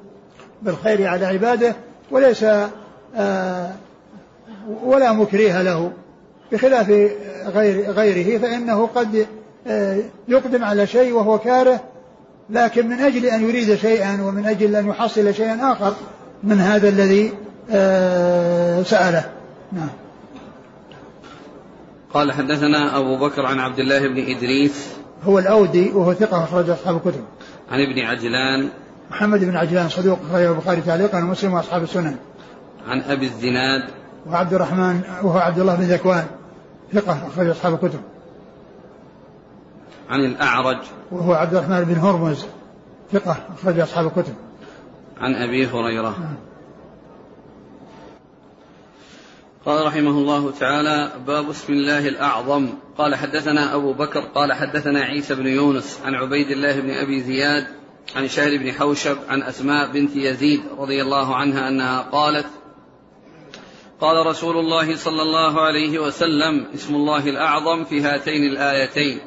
بالخير 0.63 1.07
على 1.07 1.27
عباده 1.27 1.77
وليس 2.11 2.45
آه 3.17 3.71
ولا 4.85 5.13
مكريه 5.13 5.63
له. 5.63 5.93
بخلاف 6.53 6.89
غير 7.47 7.91
غيره 7.91 8.39
فإنه 8.39 8.87
قد 8.87 9.27
آه 9.67 9.99
يقدم 10.29 10.65
على 10.65 10.87
شيء 10.87 11.13
وهو 11.13 11.39
كاره 11.39 11.81
لكن 12.51 12.89
من 12.89 12.99
أجل 12.99 13.27
أن 13.27 13.49
يريد 13.49 13.75
شيئا 13.75 14.23
ومن 14.23 14.47
أجل 14.47 14.77
أن 14.77 14.89
يحصل 14.89 15.35
شيئا 15.35 15.73
آخر 15.73 15.95
من 16.43 16.61
هذا 16.61 16.89
الذي 16.89 17.33
سأله. 18.83 19.25
نعم. 19.73 19.89
قال 22.15 22.33
حدثنا 22.33 22.99
أبو 22.99 23.17
بكر 23.17 23.47
عن 23.47 23.61
عبد 23.61 23.79
الله 23.79 24.09
بن 24.09 24.37
إدريس. 24.37 24.89
هو 25.25 25.39
الأودي 25.39 25.91
وهو 25.91 26.15
ثقة 26.15 26.45
أخرج 26.45 26.71
أصحاب 26.71 26.97
الكتب. 26.97 27.25
عن 27.71 27.81
ابن 27.81 27.99
عجلان. 27.99 28.69
محمد 29.11 29.45
بن 29.45 29.57
عجلان 29.57 29.89
صدوق 29.89 30.19
أخرجه 30.31 30.51
البخاري 30.51 30.81
تعليقا 30.81 31.19
ومسلم 31.19 31.53
وأصحاب 31.53 31.83
السنن. 31.83 32.17
عن 32.89 33.01
أبي 33.01 33.27
الزناد. 33.27 33.83
وعبد 34.31 34.55
الرحمن 34.55 35.01
وهو 35.23 35.39
عبد 35.39 35.59
الله 35.59 35.75
بن 35.75 35.85
ذكوان 35.85 36.27
ثقة 36.93 37.27
أخرج 37.27 37.49
أصحاب 37.49 37.75
الكتب. 37.75 38.01
عن 40.11 40.21
الأعرج. 40.21 40.79
وهو 41.13 41.33
عبد 41.33 41.55
الرحمن 41.55 41.85
بن 41.85 41.97
هرمز 41.97 42.45
ثقة 43.13 43.37
أخرج 43.59 43.81
أصحاب 43.81 44.07
الكتب. 44.07 44.35
عن 45.21 45.35
أبي 45.35 45.67
هريرة. 45.67 46.15
نعم. 46.21 46.35
قال 49.67 49.87
رحمه 49.87 50.11
الله 50.11 50.51
تعالى 50.51 51.13
باب 51.27 51.51
اسم 51.51 51.73
الله 51.73 52.09
الأعظم. 52.09 52.69
قال 52.99 53.15
حدثنا 53.15 53.75
أبو 53.75 53.93
بكر 53.93 54.21
قال 54.21 54.53
حدثنا 54.53 55.01
عيسى 55.01 55.35
بن 55.35 55.47
يونس 55.47 56.01
عن 56.05 56.15
عبيد 56.15 56.51
الله 56.51 56.81
بن 56.81 56.91
أبي 56.91 57.21
زياد 57.21 57.67
عن 58.17 58.29
شهر 58.29 58.57
بن 58.57 58.73
حوشب 58.73 59.17
عن 59.29 59.43
أسماء 59.43 59.93
بنت 59.93 60.17
يزيد 60.17 60.61
رضي 60.79 61.03
الله 61.03 61.37
عنها 61.37 61.69
أنها 61.69 62.01
قالت 62.03 62.47
قال 64.01 64.27
رسول 64.27 64.57
الله 64.57 64.97
صلى 64.97 65.23
الله 65.23 65.61
عليه 65.61 65.99
وسلم 65.99 66.67
اسم 66.75 66.95
الله 66.95 67.29
الأعظم 67.29 67.85
في 67.85 68.01
هاتين 68.01 68.53
الآيتين 68.53 69.19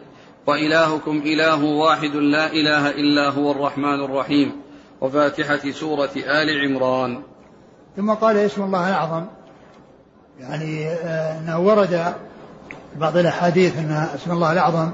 وإلهكم 0.48 1.22
إله 1.26 1.64
واحد 1.64 2.16
لا 2.16 2.52
إله 2.52 2.90
إلا 2.90 3.30
هو 3.30 3.52
الرحمن 3.52 4.04
الرحيم. 4.04 4.62
وفاتحة 5.02 5.72
سورة 5.72 6.12
آل 6.16 6.62
عمران. 6.62 7.24
ثم 7.98 8.14
قال 8.14 8.38
اسم 8.38 8.64
الله 8.64 8.90
الأعظم. 8.90 9.37
يعني 10.40 10.88
أنه 10.90 11.60
ورد 11.60 12.14
بعض 12.96 13.18
الأحاديث 13.18 13.78
أن 13.78 14.08
اسم 14.16 14.32
الله 14.32 14.52
الأعظم 14.52 14.90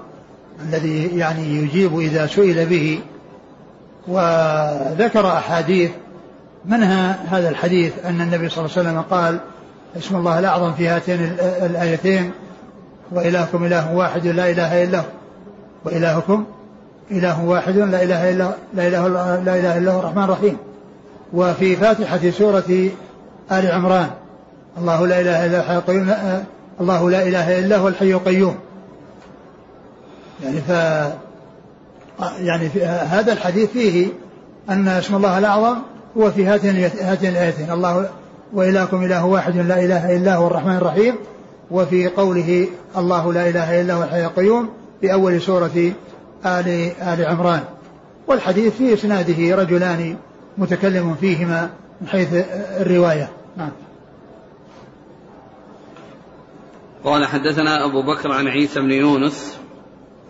الذي 0.70 1.18
يعني 1.18 1.48
يجيب 1.48 2.00
إذا 2.00 2.28
سئل 2.28 2.66
به 2.66 3.00
وذكر 4.08 5.28
أحاديث 5.28 5.92
منها 6.66 7.20
هذا 7.30 7.50
الحديث 7.50 7.94
أن 8.06 8.22
النبي 8.22 8.50
صلى 8.50 8.66
الله 8.66 8.78
عليه 8.78 8.90
وسلم 8.90 9.02
قال 9.02 9.40
اسم 9.98 10.16
الله 10.16 10.40
الأعظم 10.40 10.74
في 10.74 10.88
هاتين 10.88 11.36
الآيتين 11.40 12.32
وإلهكم 13.12 13.66
إله 13.66 13.94
واحد 13.96 14.28
لا 14.28 14.50
إله 14.50 14.84
إلا 14.84 15.00
هو 15.00 15.06
وإلهكم 15.86 16.46
إله 17.12 17.46
واحد 17.46 17.78
لا 17.78 18.04
إله 18.04 18.32
إلا 18.32 18.52
لا 18.74 18.88
إله 18.88 19.08
لا 19.46 19.60
إله 19.60 19.78
إلا 19.78 19.92
هو 19.92 20.00
الرحمن 20.00 20.24
الرحيم. 20.24 20.58
وفي 21.34 21.76
فاتحة 21.76 22.30
سورة 22.30 22.90
آل 23.52 23.72
عمران 23.72 24.10
الله 24.78 25.08
لا 25.08 25.22
إله 25.22 25.46
إلا 25.46 25.60
الحي 25.60 25.76
القيوم 25.76 26.14
الله 26.82 27.10
لا 27.10 27.28
إله 27.28 27.60
إلا 27.60 27.78
هو 27.78 27.88
الحي 27.88 28.14
القيوم. 28.14 28.56
يعني 30.44 30.62
ف 30.62 30.70
يعني 32.40 32.70
في 32.70 32.86
هذا 32.86 33.34
الحديث 33.34 33.70
فيه 33.70 34.08
أن 34.70 34.88
اسم 34.88 35.16
الله 35.16 35.38
الأعظم 35.38 35.78
هو 36.18 36.32
في 36.32 36.46
هاتين 36.46 36.90
هاتين 37.02 37.30
الآيتين 37.30 37.72
الله 37.72 38.10
وإلهكم 38.54 39.04
إله 39.04 39.26
واحد 39.26 39.58
لا 39.58 39.84
إله 39.84 40.16
إلا 40.16 40.36
هو 40.36 40.48
الرحمن 40.48 40.76
الرحيم 40.76 41.16
وفي 41.72 42.08
قوله 42.08 42.68
الله 42.98 43.34
لا 43.34 43.50
إله 43.50 43.82
إلا 43.82 43.94
هو 43.94 44.04
الحي 44.04 44.26
القيوم 44.26 44.70
في 45.02 45.14
أول 45.14 45.42
سورة 45.42 45.92
آل 46.46 46.92
آل 47.02 47.26
عمران. 47.26 47.62
والحديث 48.28 48.74
في 48.74 48.94
إسناده 48.94 49.56
رجلان 49.56 50.16
متكلم 50.58 51.16
فيهما 51.22 51.70
من 52.02 52.08
حيث 52.08 52.28
الرواية. 52.80 53.30
نعم. 53.58 53.70
قال 57.04 57.26
حدثنا 57.26 57.86
أبو 57.86 58.02
بكر 58.02 58.32
عن 58.32 58.48
عيسى 58.48 58.80
بن 58.80 58.92
يونس 58.92 59.58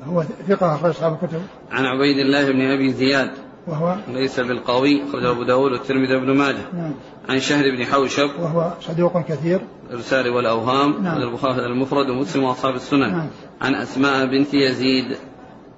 هو 0.06 0.24
ثقة 0.48 0.75
أخرج 0.75 0.89
أصحاب 0.89 1.13
الكتب. 1.13 1.42
عن 1.72 1.86
عبيد 1.86 2.18
الله 2.18 2.51
بن 2.51 2.62
أبي 2.62 2.94
زياد 2.94 3.32
وهو 3.68 3.96
ليس 4.08 4.39
بالقوي 4.39 5.03
أخرج 5.10 5.25
أبو 5.25 5.44
داود 5.44 5.72
والترمذي 5.72 6.20
بن 6.20 6.38
ماجه. 6.38 6.65
نعم. 6.74 6.94
عن 7.30 7.39
شهر 7.39 7.63
بن 7.77 7.86
حوشب 7.86 8.30
وهو 8.39 8.74
صدوق 8.82 9.22
كثير. 9.22 9.62
الرسالة 9.92 10.32
والأوهام 10.32 11.03
نعم. 11.03 11.18
البخاري 11.18 11.65
المفرد 11.65 12.10
ومسلم 12.10 12.44
وأصحاب 12.44 12.75
السنن. 12.75 13.12
نعم. 13.12 13.27
عن 13.62 13.75
أسماء 13.75 14.25
بنت 14.25 14.53
يزيد. 14.53 15.18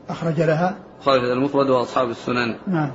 أخرج 0.09 0.41
لها. 0.41 0.77
خالد 1.05 1.23
المفرد 1.23 1.69
وأصحاب 1.69 2.09
السنن. 2.09 2.55
نعم. 2.67 2.91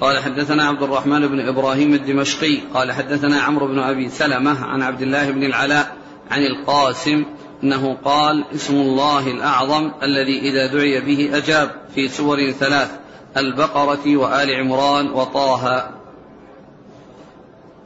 قال 0.00 0.18
حدثنا 0.18 0.64
عبد 0.64 0.82
الرحمن 0.82 1.28
بن 1.28 1.40
إبراهيم 1.40 1.94
الدمشقي. 1.94 2.60
قال 2.74 2.92
حدثنا 2.92 3.40
عمرو 3.40 3.66
بن 3.66 3.78
أبي 3.78 4.08
سلمة 4.08 4.64
عن 4.64 4.82
عبد 4.82 5.02
الله 5.02 5.30
بن 5.30 5.42
العلاء 5.42 6.01
عن 6.32 6.42
القاسم 6.42 7.24
إنه 7.64 7.96
قال 8.04 8.44
اسم 8.54 8.74
الله 8.74 9.30
الأعظم 9.30 9.90
الذي 10.02 10.38
إذا 10.38 10.66
دعي 10.66 11.00
به 11.00 11.36
أجاب 11.36 11.70
في 11.94 12.08
سور 12.08 12.50
ثلاث 12.50 12.90
البقرة 13.36 14.16
وآل 14.16 14.54
عمران 14.54 15.10
وطه. 15.10 15.90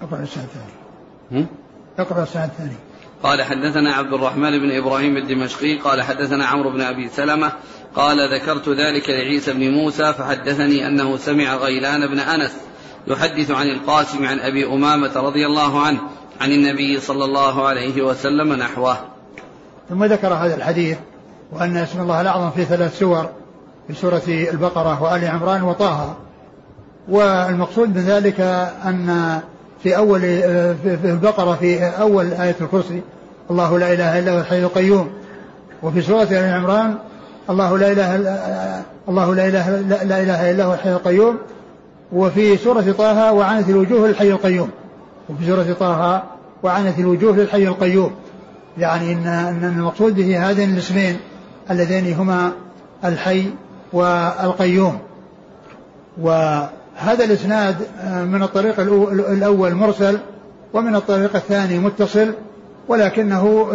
أقرأ 0.02 0.22
السنة 0.22 0.44
الثانية 0.44 1.46
أقرأ 1.98 2.22
السنة 2.22 2.44
الثانية 2.44 2.78
قال 3.22 3.42
حدثنا 3.42 3.94
عبد 3.94 4.12
الرحمن 4.12 4.58
بن 4.58 4.76
إبراهيم 4.76 5.16
الدمشقي 5.16 5.76
قال 5.78 6.02
حدثنا 6.02 6.46
عمرو 6.46 6.70
بن 6.70 6.80
أبي 6.80 7.08
سلمة 7.08 7.52
قال 7.94 8.34
ذكرت 8.34 8.68
ذلك 8.68 9.10
لعيسى 9.10 9.52
بن 9.52 9.70
موسى 9.70 10.12
فحدثني 10.12 10.86
أنه 10.86 11.16
سمع 11.16 11.56
غيلان 11.56 12.06
بن 12.06 12.18
أنس 12.18 12.56
يحدث 13.06 13.50
عن 13.50 13.68
القاسم 13.68 14.26
عن 14.26 14.40
أبي 14.40 14.66
أمامة 14.66 15.12
رضي 15.16 15.46
الله 15.46 15.80
عنه 15.80 16.00
عن 16.40 16.52
النبي 16.52 17.00
صلى 17.00 17.24
الله 17.24 17.66
عليه 17.66 18.02
وسلم 18.02 18.52
نحوه. 18.52 18.96
ثم 19.88 20.04
ذكر 20.04 20.34
هذا 20.34 20.54
الحديث 20.54 20.98
وأن 21.52 21.76
اسم 21.76 22.00
الله 22.00 22.20
الأعظم 22.20 22.50
في 22.50 22.64
ثلاث 22.64 22.98
سور 22.98 23.28
في 23.88 23.94
سورة 23.94 24.22
البقرة 24.28 25.02
وآل 25.02 25.24
عمران 25.24 25.62
وطه. 25.62 26.16
والمقصود 27.08 27.88
من 27.88 28.02
ذلك 28.02 28.40
أن 28.84 29.40
في 29.82 29.96
أول 29.96 30.20
في 30.20 30.98
البقرة 31.04 31.54
في 31.54 31.84
أول 31.84 32.32
آية 32.32 32.56
الكرسي 32.60 33.02
الله 33.50 33.78
لا 33.78 33.92
إله 33.92 34.18
إلا 34.18 34.32
هو 34.32 34.40
الحي 34.40 34.58
القيوم 34.58 35.10
وفي 35.82 36.02
سورة 36.02 36.22
آل 36.22 36.52
عمران 36.54 36.94
الله 37.50 37.78
لا 37.78 37.92
إله 37.92 38.14
الله 39.08 39.34
لا 39.34 39.48
إله 39.48 39.80
لا 39.80 40.22
إله 40.22 40.50
إلا 40.50 40.64
هو 40.64 40.74
الحي 40.74 40.92
القيوم 40.92 41.38
وفي 42.12 42.56
سورة 42.56 42.94
طه 42.98 43.32
وعنت 43.32 43.68
الوجوه 43.68 44.08
للحي 44.08 44.30
القيوم 44.30 44.70
وفي 45.28 45.46
سورة 45.46 45.76
طه 45.80 46.22
وعنت 46.62 46.98
الوجوه 46.98 47.36
للحي 47.36 47.66
القيوم. 47.66 48.10
يعني 48.78 49.12
ان 49.12 49.26
ان 49.26 49.74
المقصود 49.78 50.14
به 50.14 50.50
هذين 50.50 50.72
الاسمين 50.72 51.16
اللذين 51.70 52.14
هما 52.14 52.52
الحي 53.04 53.50
والقيوم. 53.92 54.98
وهذا 56.20 57.24
الإسناد 57.24 57.76
من 58.04 58.42
الطريق 58.42 58.80
الأول 59.30 59.74
مرسل 59.74 60.18
ومن 60.72 60.96
الطريق 60.96 61.36
الثاني 61.36 61.78
متصل 61.78 62.34
ولكنه 62.88 63.68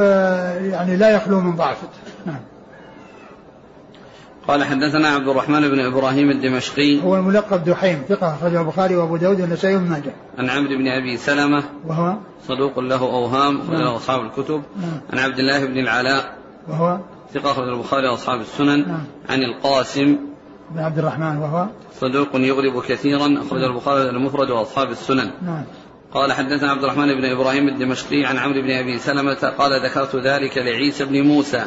يعني 0.61 0.95
لا 0.95 1.09
يخلو 1.09 1.41
من 1.41 1.55
ضعف. 1.55 1.77
نعم. 2.25 2.39
قال 4.47 4.63
حدثنا 4.63 5.07
عبد 5.07 5.27
الرحمن 5.27 5.69
بن 5.69 5.79
إبراهيم 5.79 6.29
الدمشقي 6.29 7.03
هو 7.03 7.15
الملقب 7.15 7.63
دحيم 7.63 8.03
ثقة 8.09 8.35
أخرجه 8.35 8.61
البخاري 8.61 8.95
وأبو 8.95 9.17
داود 9.17 9.41
والنسائي 9.41 9.75
وابن 9.75 9.89
ماجه. 9.89 10.13
عن 10.37 10.49
عمرو 10.49 10.77
بن 10.77 10.87
أبي 10.87 11.17
سلمة 11.17 11.63
وهو 11.87 12.17
صدوق 12.47 12.79
له 12.79 13.01
أوهام 13.01 13.61
أخرجه 13.61 13.83
نعم. 13.83 13.93
أصحاب 13.93 14.21
الكتب. 14.21 14.63
نعم. 14.81 15.01
عن 15.13 15.19
عبد 15.19 15.39
الله 15.39 15.65
بن 15.65 15.77
العلاء 15.77 16.35
وهو 16.69 16.99
ثقة 17.33 17.51
أخرج 17.51 17.67
البخاري 17.67 18.07
وأصحاب 18.07 18.41
السنن. 18.41 18.87
نعم. 18.87 19.03
عن 19.29 19.39
القاسم 19.39 20.17
بن 20.71 20.79
عبد 20.79 20.97
الرحمن 20.97 21.37
وهو 21.37 21.67
صدوق 21.99 22.29
يغلب 22.35 22.81
كثيرا 22.81 23.41
أخرج 23.47 23.63
البخاري 23.63 24.09
المفرد 24.09 24.49
وأصحاب 24.49 24.91
السنن. 24.91 25.31
نعم. 25.41 25.63
قال 26.13 26.33
حدثنا 26.33 26.71
عبد 26.71 26.83
الرحمن 26.83 27.07
بن 27.07 27.25
إبراهيم 27.25 27.67
الدمشقي 27.67 28.25
عن 28.25 28.37
عمرو 28.37 28.61
بن 28.61 28.71
أبي 28.71 28.97
سلمة 28.97 29.53
قال 29.57 29.85
ذكرت 29.85 30.15
ذلك 30.15 30.57
لعيسى 30.57 31.05
بن 31.05 31.21
موسى 31.21 31.63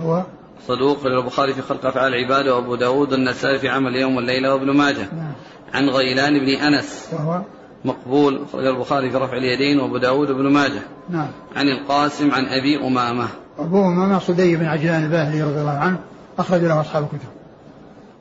هو 0.00 0.22
صدوق 0.68 1.06
البخاري 1.06 1.54
في 1.54 1.62
خلق 1.62 1.86
أفعال 1.86 2.14
العباد 2.14 2.48
وأبو 2.48 2.74
داود 2.74 3.12
النسائي 3.12 3.58
في 3.58 3.68
عمل 3.68 3.88
اليوم 3.88 4.16
والليله 4.16 4.54
وابن 4.54 4.70
ماجه. 4.70 5.08
نعم. 5.12 5.32
عن 5.74 5.88
غيلان 5.88 6.38
بن 6.38 6.48
أنس. 6.48 7.08
وهو؟ 7.12 7.42
مقبول 7.84 8.42
أخرج 8.48 8.66
البخاري 8.66 9.10
في 9.10 9.16
رفع 9.16 9.36
اليدين 9.36 9.80
وأبو 9.80 9.96
داود 9.96 10.30
وابن 10.30 10.52
ماجه. 10.52 10.82
نعم. 11.10 11.28
عن 11.56 11.68
القاسم 11.68 12.30
عن 12.30 12.44
أبي 12.44 12.86
أمامة. 12.86 13.28
أبو 13.58 13.84
أمامة 13.84 14.18
صدي 14.18 14.56
بن 14.56 14.64
عجلان 14.64 15.04
الباهلي 15.04 15.42
رضي 15.42 15.60
الله 15.60 15.78
عنه 15.78 15.98
أخرج 16.38 16.60
له 16.60 16.80
أصحاب 16.80 17.02
الكتب. 17.02 17.28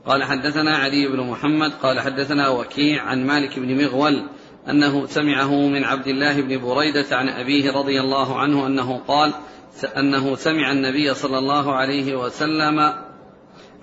قال 0.06 0.24
حدثنا 0.24 0.78
علي 0.78 1.08
بن 1.08 1.20
محمد 1.20 1.72
قال 1.84 2.00
حدثنا 2.00 2.50
وكيع 2.50 3.04
عن 3.04 3.26
مالك 3.26 3.60
بن 3.60 3.84
مغول 3.84 4.24
أنه 4.70 5.06
سمعه 5.06 5.68
من 5.68 5.84
عبد 5.84 6.08
الله 6.08 6.42
بن 6.42 6.58
بريدة 6.58 7.06
عن 7.12 7.30
أبيه 7.30 7.72
رضي 7.72 8.02
الله 8.02 8.40
عنه 8.40 8.68
أنه 8.68 9.02
قال 9.08 9.34
أنه 9.98 10.36
سمع 10.36 10.72
النبي 10.72 11.14
صلى 11.14 11.38
الله 11.38 11.74
عليه 11.74 12.16
وسلم 12.16 12.80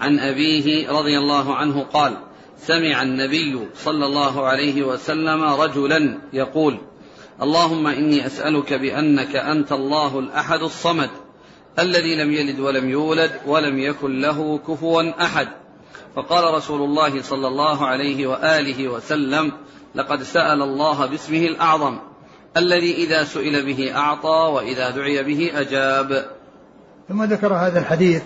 عن 0.00 0.18
أبيه 0.18 0.90
رضي 0.90 1.18
الله 1.18 1.54
عنه 1.54 1.82
قال 1.82 2.16
سمع 2.58 3.02
النبي 3.02 3.58
صلى 3.74 4.06
الله 4.06 4.46
عليه 4.46 4.82
وسلم 4.82 5.42
رجلا 5.42 6.18
يقول 6.32 6.78
اللهم 7.42 7.86
إني 7.86 8.26
أسألك 8.26 8.72
بأنك 8.72 9.36
أنت 9.36 9.72
الله 9.72 10.18
الأحد 10.18 10.62
الصمد 10.62 11.10
الذي 11.78 12.14
لم 12.16 12.32
يلد 12.32 12.60
ولم 12.60 12.90
يولد 12.90 13.30
ولم 13.46 13.78
يكن 13.78 14.20
له 14.20 14.58
كفوا 14.58 15.24
أحد. 15.24 15.48
فقال 16.16 16.54
رسول 16.54 16.82
الله 16.82 17.22
صلى 17.22 17.48
الله 17.48 17.86
عليه 17.86 18.26
وآله 18.26 18.88
وسلم 18.88 19.52
لقد 19.94 20.22
سأل 20.22 20.62
الله 20.62 21.06
باسمه 21.06 21.38
الأعظم 21.38 21.98
الذي 22.56 22.94
إذا 22.94 23.24
سئل 23.24 23.66
به 23.66 23.96
أعطى 23.96 24.52
وإذا 24.54 24.90
دعي 24.90 25.22
به 25.22 25.50
أجاب. 25.60 26.24
ثم 27.08 27.24
ذكر 27.24 27.54
هذا 27.54 27.78
الحديث 27.78 28.22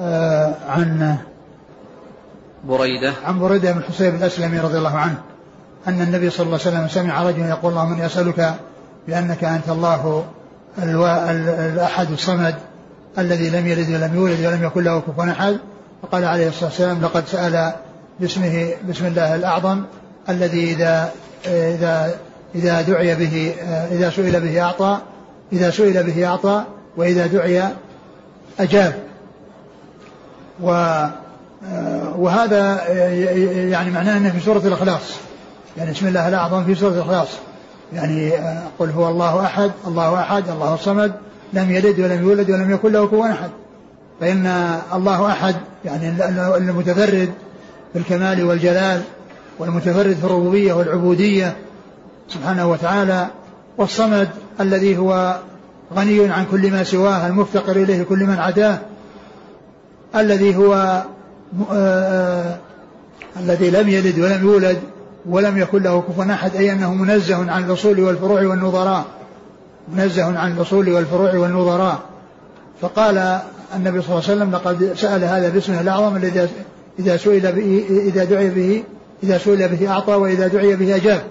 آه 0.00 0.54
عن 0.68 1.16
بريدة. 2.64 3.12
عن 3.24 3.38
بريدة 3.38 3.72
بن 3.72 3.82
حسين 3.82 4.14
الأسلمي 4.14 4.60
رضي 4.60 4.78
الله 4.78 4.96
عنه 4.96 5.22
أن 5.88 6.00
النبي 6.00 6.30
صلى 6.30 6.46
الله 6.46 6.58
عليه 6.66 6.76
وسلم 6.76 6.88
سمع 6.88 7.22
رجلا 7.22 7.48
يقول 7.48 7.72
اللهم 7.72 7.92
إني 7.92 8.06
أسألك 8.06 8.54
بأنك 9.08 9.44
أنت 9.44 9.68
الله 9.68 10.24
الأحد 10.78 12.10
الصمد 12.10 12.54
الذي 13.18 13.50
لم 13.50 13.66
يلد 13.66 13.90
ولم 13.90 14.14
يولد 14.14 14.46
ولم 14.46 14.64
يكن 14.64 14.84
له 14.84 15.00
كفوا 15.00 15.30
أحد. 15.30 15.58
فقال 16.02 16.24
عليه 16.24 16.48
الصلاة 16.48 16.70
والسلام 16.70 17.02
لقد 17.02 17.26
سأل 17.26 17.72
باسمه 18.20 18.70
بسم 18.88 19.06
الله 19.06 19.34
الأعظم 19.34 19.82
الذي 20.28 20.72
إذا 20.72 21.12
إذا 21.46 22.14
إذا 22.54 22.82
دعي 22.82 23.14
به 23.14 23.54
إذا 23.90 24.10
سئل 24.10 24.40
به 24.40 24.62
أعطى 24.62 24.98
إذا 25.52 25.70
سئل 25.70 26.02
به 26.02 26.26
أعطى 26.26 26.64
وإذا 26.96 27.26
دعي 27.26 27.62
أجاب. 28.60 28.94
و 30.62 30.70
وهذا 32.18 32.88
يعني 33.70 33.90
معناه 33.90 34.16
أنه 34.16 34.30
في 34.30 34.40
سورة 34.40 34.62
الإخلاص. 34.64 35.02
يعني 35.76 35.90
بسم 35.90 36.06
الله 36.06 36.28
الأعظم 36.28 36.64
في 36.64 36.74
سورة 36.74 36.92
الإخلاص. 36.92 37.28
يعني 37.92 38.32
قل 38.78 38.90
هو 38.90 39.08
الله 39.08 39.44
أحد 39.44 39.70
الله 39.86 40.20
أحد 40.20 40.48
الله 40.48 40.74
الصمد 40.74 41.12
لم 41.52 41.70
يلد 41.70 42.00
ولم 42.00 42.22
يولد 42.22 42.50
ولم 42.50 42.70
يكن 42.70 42.92
له 42.92 43.06
كفوا 43.06 43.30
أحد. 43.30 43.50
فإن 44.20 44.46
الله 44.94 45.26
أحد 45.26 45.54
يعني 45.84 46.08
المتفرد 46.56 47.30
في 47.92 47.98
الكمال 47.98 48.44
والجلال 48.44 49.02
والمتفرد 49.58 50.16
في 50.16 50.24
الربوبية 50.24 50.72
والعبودية 50.72 51.56
سبحانه 52.28 52.70
وتعالى 52.70 53.26
والصمد 53.78 54.28
الذي 54.60 54.98
هو 54.98 55.36
غني 55.94 56.30
عن 56.32 56.44
كل 56.50 56.70
ما 56.70 56.84
سواه 56.84 57.26
المفتقر 57.26 57.76
إليه 57.76 58.02
كل 58.02 58.18
من 58.18 58.38
عداه 58.38 58.78
الذي 60.16 60.56
هو 60.56 61.02
آه 61.72 62.56
الذي 63.36 63.70
لم 63.70 63.88
يلد 63.88 64.18
ولم 64.18 64.42
يولد 64.42 64.78
ولم 65.26 65.58
يكن 65.58 65.82
له 65.82 66.00
كفوا 66.00 66.24
أحد 66.24 66.56
أي 66.56 66.72
أنه 66.72 66.94
منزه 66.94 67.50
عن 67.50 67.64
الأصول 67.64 68.00
والفروع 68.00 68.42
والنظراء 68.42 69.04
منزه 69.94 70.38
عن 70.38 70.52
الأصول 70.52 70.90
والفروع 70.90 71.34
والنظراء. 71.34 71.98
فقال 72.80 73.40
النبي 73.76 74.02
صلى 74.02 74.08
الله 74.08 74.22
عليه 74.28 74.36
وسلم 74.36 74.50
لقد 74.50 74.92
سأل 74.96 75.24
هذا 75.24 75.48
باسمه 75.48 75.80
الأعظم 75.80 76.16
الذي 76.16 76.48
إذا 76.98 77.16
سئل 77.16 77.46
إذا 77.90 78.24
دعي 78.24 78.50
به 78.50 78.82
إذا 79.22 79.38
سئل 79.38 79.68
به 79.68 79.90
أعطى 79.90 80.14
وإذا 80.14 80.46
دعي 80.46 80.76
به 80.76 80.96
أجاب. 80.96 81.22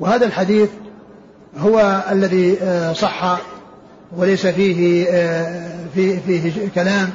وهذا 0.00 0.26
الحديث 0.26 0.68
هو 1.58 2.04
الذي 2.10 2.58
صح 2.94 3.38
وليس 4.16 4.46
فيه 4.46 5.04
فيه, 5.94 6.20
فيه 6.20 6.68
كلام 6.74 7.10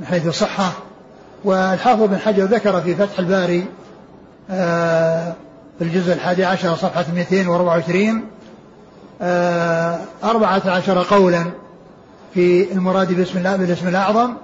من 0.00 0.06
حيث 0.06 0.26
الصحة. 0.26 0.72
والحافظ 1.44 2.02
بن 2.02 2.18
حجر 2.18 2.44
ذكر 2.44 2.80
في 2.80 2.94
فتح 2.94 3.18
الباري 3.18 3.64
في 5.78 5.82
الجزء 5.84 6.12
الحادي 6.12 6.44
عشر 6.44 6.74
صفحة 6.74 7.04
224 7.14 8.24
أربعة 10.24 10.62
عشر 10.66 11.02
قولا 11.02 11.44
في 12.34 12.72
المراد 12.72 13.12
باسم 13.12 13.42
بالاسم 13.42 13.88
الأعظم. 13.88 14.34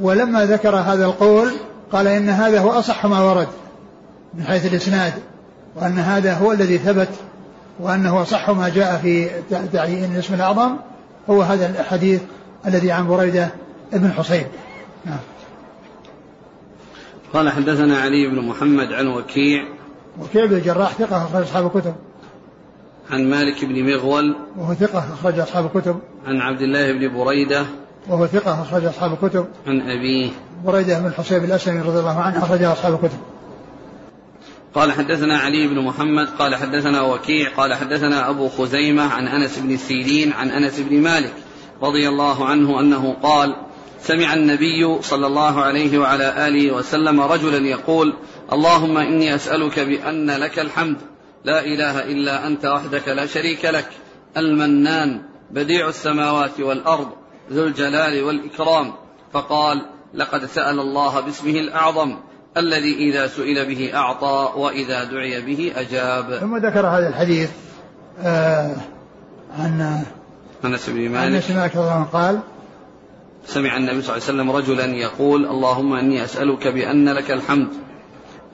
ولما 0.00 0.44
ذكر 0.44 0.76
هذا 0.76 1.04
القول 1.04 1.52
قال 1.92 2.06
إن 2.06 2.28
هذا 2.28 2.60
هو 2.60 2.70
أصح 2.70 3.06
ما 3.06 3.20
ورد 3.20 3.48
من 4.34 4.44
حيث 4.44 4.66
الإسناد 4.66 5.12
وأن 5.76 5.98
هذا 5.98 6.34
هو 6.34 6.52
الذي 6.52 6.78
ثبت 6.78 7.08
وأنه 7.80 8.22
أصح 8.22 8.50
ما 8.50 8.68
جاء 8.68 8.98
في 8.98 9.30
تعيين 9.72 10.12
الاسم 10.12 10.34
الأعظم 10.34 10.76
هو 11.30 11.42
هذا 11.42 11.80
الحديث 11.80 12.20
الذي 12.66 12.92
عن 12.92 13.08
بريدة 13.08 13.48
ابن 13.92 14.12
حصين. 14.12 14.46
نعم. 15.04 15.18
قال 17.32 17.50
حدثنا 17.50 17.98
علي 17.98 18.26
بن 18.26 18.48
محمد 18.48 18.92
عن 18.92 19.06
وكيع 19.06 19.64
وكيع 20.20 20.46
بن 20.46 20.56
الجراح 20.56 20.92
ثقة 20.92 21.24
أخرج 21.24 21.42
أصحاب 21.42 21.66
الكتب. 21.66 21.94
عن 23.10 23.30
مالك 23.30 23.64
بن 23.64 23.92
مغول 23.92 24.36
وهو 24.56 24.74
ثقة 24.74 24.98
أخرج 24.98 25.38
أصحاب 25.38 25.70
الكتب. 25.76 26.00
عن 26.26 26.40
عبد 26.40 26.62
الله 26.62 26.92
بن 26.92 27.18
بريدة 27.18 27.66
وهو 28.08 28.26
ثقة 28.26 28.62
أخرج 28.62 28.84
أصحاب 28.84 29.12
الكتب. 29.12 29.46
عن 29.66 29.90
أبيه 29.90 30.30
بريدة 30.64 30.98
بن 30.98 31.06
الحصيب 31.06 31.44
الأسلمي 31.44 31.80
رضي 31.80 31.98
الله 31.98 32.20
عنه 32.20 32.38
أخرج 32.38 32.62
أصحاب 32.62 32.94
الكتب. 32.94 33.18
قال 34.74 34.92
حدثنا 34.92 35.38
علي 35.38 35.66
بن 35.66 35.80
محمد 35.80 36.28
قال 36.38 36.54
حدثنا 36.54 37.02
وكيع 37.02 37.50
قال 37.56 37.74
حدثنا 37.74 38.30
أبو 38.30 38.48
خزيمة 38.48 39.02
عن 39.02 39.28
أنس 39.28 39.58
بن 39.58 39.76
سيرين 39.76 40.32
عن 40.32 40.50
أنس 40.50 40.80
بن 40.80 41.00
مالك 41.00 41.32
رضي 41.82 42.08
الله 42.08 42.44
عنه 42.44 42.80
أنه 42.80 43.16
قال 43.22 43.56
سمع 44.00 44.34
النبي 44.34 45.02
صلى 45.02 45.26
الله 45.26 45.60
عليه 45.60 45.98
وعلى 45.98 46.48
آله 46.48 46.72
وسلم 46.72 47.20
رجلا 47.20 47.66
يقول 47.66 48.14
اللهم 48.52 48.98
إني 48.98 49.34
أسألك 49.34 49.80
بأن 49.80 50.30
لك 50.30 50.58
الحمد 50.58 50.96
لا 51.44 51.64
إله 51.64 52.04
إلا 52.04 52.46
أنت 52.46 52.66
وحدك 52.66 53.08
لا 53.08 53.26
شريك 53.26 53.64
لك 53.64 53.88
المنان 54.36 55.22
بديع 55.50 55.88
السماوات 55.88 56.60
والأرض 56.60 57.08
ذو 57.52 57.64
الجلال 57.64 58.22
والإكرام 58.22 58.92
فقال 59.32 59.86
لقد 60.14 60.44
سأل 60.44 60.80
الله 60.80 61.20
باسمه 61.20 61.50
الأعظم 61.50 62.16
الذي 62.56 62.94
إذا 62.94 63.26
سئل 63.26 63.66
به 63.66 63.90
أعطى 63.94 64.52
وإذا 64.56 65.04
دعي 65.04 65.40
به 65.40 65.72
أجاب. 65.76 66.38
ثم 66.40 66.56
ذكر 66.56 66.86
هذا 66.86 67.08
الحديث 67.08 67.50
آه 68.22 68.76
عن 69.58 70.02
أنس 70.64 70.90
بن 70.90 71.08
مالك 71.08 71.34
أنس 71.34 71.50
بن 71.50 71.56
مالك 71.56 72.08
قال. 72.12 72.40
سمع 73.46 73.76
النبي 73.76 74.02
صلى 74.02 74.16
الله 74.16 74.24
عليه 74.28 74.34
وسلم 74.34 74.50
رجلا 74.50 74.84
يقول 74.84 75.46
اللهم 75.46 75.92
إني 75.92 76.24
أسألك 76.24 76.68
بأن 76.68 77.08
لك 77.08 77.30
الحمد 77.30 77.68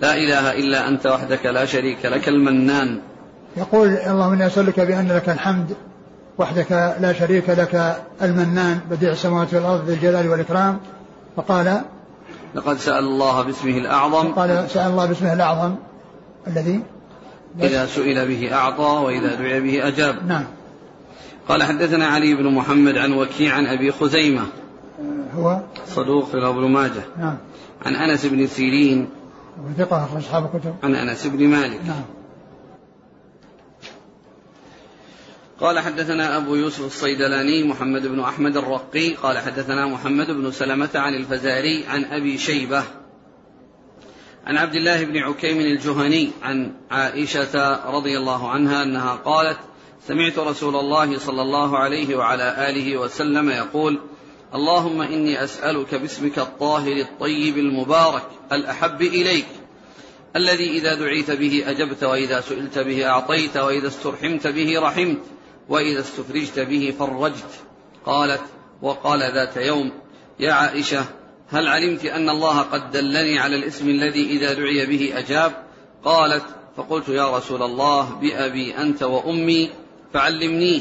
لا 0.01 0.15
إله 0.15 0.53
إلا 0.53 0.89
أنت 0.89 1.07
وحدك 1.07 1.47
لا 1.47 1.65
شريك 1.65 2.07
لك 2.07 2.29
المنان. 2.29 3.01
يقول 3.57 3.89
اللهم 3.89 4.33
إني 4.33 4.47
أسألك 4.47 4.81
بأن 4.81 5.13
لك 5.13 5.29
الحمد 5.29 5.77
وحدك 6.39 6.73
لا 7.01 7.13
شريك 7.13 7.51
لك 7.51 8.03
المنان 8.23 8.81
بديع 8.91 9.13
السماوات 9.13 9.55
والأرض 9.55 9.85
ذي 9.85 9.95
الجلال 9.95 10.29
والإكرام. 10.29 10.79
فقال 11.37 11.81
لقد 12.55 12.77
سأل 12.77 13.05
الله 13.05 13.43
باسمه 13.43 13.79
الأعظم. 13.79 14.33
قال 14.33 14.71
سأل 14.71 14.91
الله 14.91 15.07
باسمه 15.07 15.33
الأعظم 15.33 15.75
الذي؟ 16.47 16.81
إذا 17.61 17.87
سئل 17.87 18.29
به 18.29 18.55
أعطى 18.55 19.05
وإذا 19.05 19.35
دعي 19.35 19.61
به 19.61 19.89
أجاب. 19.89 20.27
نعم. 20.27 20.45
قال 21.49 21.63
حدثنا 21.63 22.07
علي 22.07 22.35
بن 22.35 22.55
محمد 22.55 22.97
عن 22.97 23.13
وكيع 23.13 23.55
عن 23.55 23.67
أبي 23.67 23.93
خزيمة. 23.93 24.43
هو؟ 25.37 25.61
صدوق 25.87 26.27
في 26.27 26.37
ابن 26.37 26.71
ماجه. 26.71 27.03
نعم. 27.19 27.37
عن 27.87 27.95
أنس 27.95 28.27
بن 28.27 28.47
سيرين. 28.47 29.09
أخرج 29.81 30.17
أصحاب 30.17 30.45
الكتب. 30.55 30.75
عن 30.83 30.95
أنس 30.95 31.27
بن 31.27 31.49
مالك. 31.49 31.81
نعم. 31.87 32.03
قال 35.65 35.79
حدثنا 35.79 36.37
أبو 36.37 36.55
يوسف 36.55 36.87
الصيدلاني 36.87 37.65
محمد 37.65 38.07
بن 38.07 38.21
أحمد 38.21 38.57
الرقي 38.57 39.15
قال 39.15 39.39
حدثنا 39.39 39.87
محمد 39.87 40.27
بن 40.27 40.51
سلمة 40.51 40.91
عن 40.95 41.15
الفزاري 41.15 41.85
عن 41.87 42.05
أبي 42.05 42.39
شيبة 42.39 42.85
عن 44.47 44.57
عبد 44.57 44.75
الله 44.75 45.05
بن 45.05 45.17
عكيم 45.17 45.61
الجهني 45.61 46.31
عن 46.43 46.73
عائشة 46.91 47.81
رضي 47.91 48.19
الله 48.19 48.51
عنها 48.51 48.83
أنها 48.83 49.15
قالت 49.15 49.59
سمعت 50.09 50.39
رسول 50.39 50.77
الله 50.77 51.19
صلى 51.19 51.43
الله 51.43 51.79
عليه 51.79 52.17
وعلى 52.17 52.71
آله 52.71 52.97
وسلم 52.97 53.51
يقول 53.51 54.01
اللهم 54.55 55.01
إني 55.01 55.45
أسألك 55.45 55.95
باسمك 55.95 56.39
الطاهر 56.39 56.97
الطيب 56.97 57.59
المبارك 57.59 58.27
الأحب 58.53 59.03
إليك 59.03 59.47
الذي 60.37 60.71
إذا 60.71 60.95
دعيت 60.95 61.31
به 61.31 61.63
أجبت 61.67 62.05
وإذا 62.05 62.41
سئلت 62.41 62.79
به 62.79 63.07
أعطيت 63.07 63.57
وإذا 63.57 63.89
استرحمت 63.89 64.47
به 64.47 64.81
رحمت 64.81 65.34
وإذا 65.69 66.01
استفرجت 66.01 66.61
به 66.61 66.95
فرجت. 66.99 67.51
قالت 68.07 68.43
وقال 68.83 69.33
ذات 69.33 69.57
يوم 69.57 69.93
يا 70.41 70.53
عائشة 70.53 71.05
هل 71.49 71.69
علمت 71.69 72.05
أن 72.05 72.29
الله 72.31 72.61
قد 72.61 72.91
دلني 72.91 73.39
على 73.39 73.57
الاسم 73.57 73.89
الذي 73.89 74.27
إذا 74.27 74.55
دعي 74.55 74.87
به 74.87 75.19
أجاب؟ 75.19 75.53
قالت 76.05 76.45
فقلت 76.77 77.09
يا 77.09 77.37
رسول 77.37 77.63
الله 77.63 78.15
بأبي 78.15 78.77
أنت 78.77 79.03
وأمي 79.03 79.71
فعلمنيه 80.13 80.81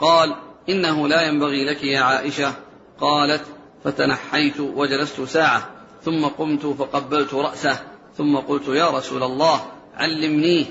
قال 0.00 0.36
إنه 0.68 1.08
لا 1.08 1.22
ينبغي 1.22 1.64
لك 1.64 1.84
يا 1.84 2.00
عائشة. 2.00 2.52
قالت 3.00 3.42
فتنحيت 3.84 4.60
وجلست 4.60 5.20
ساعة 5.20 5.70
ثم 6.02 6.24
قمت 6.24 6.66
فقبلت 6.66 7.34
رأسه 7.34 7.78
ثم 8.16 8.36
قلت 8.36 8.68
يا 8.68 8.90
رسول 8.90 9.22
الله 9.22 9.60
علمنيه 9.94 10.64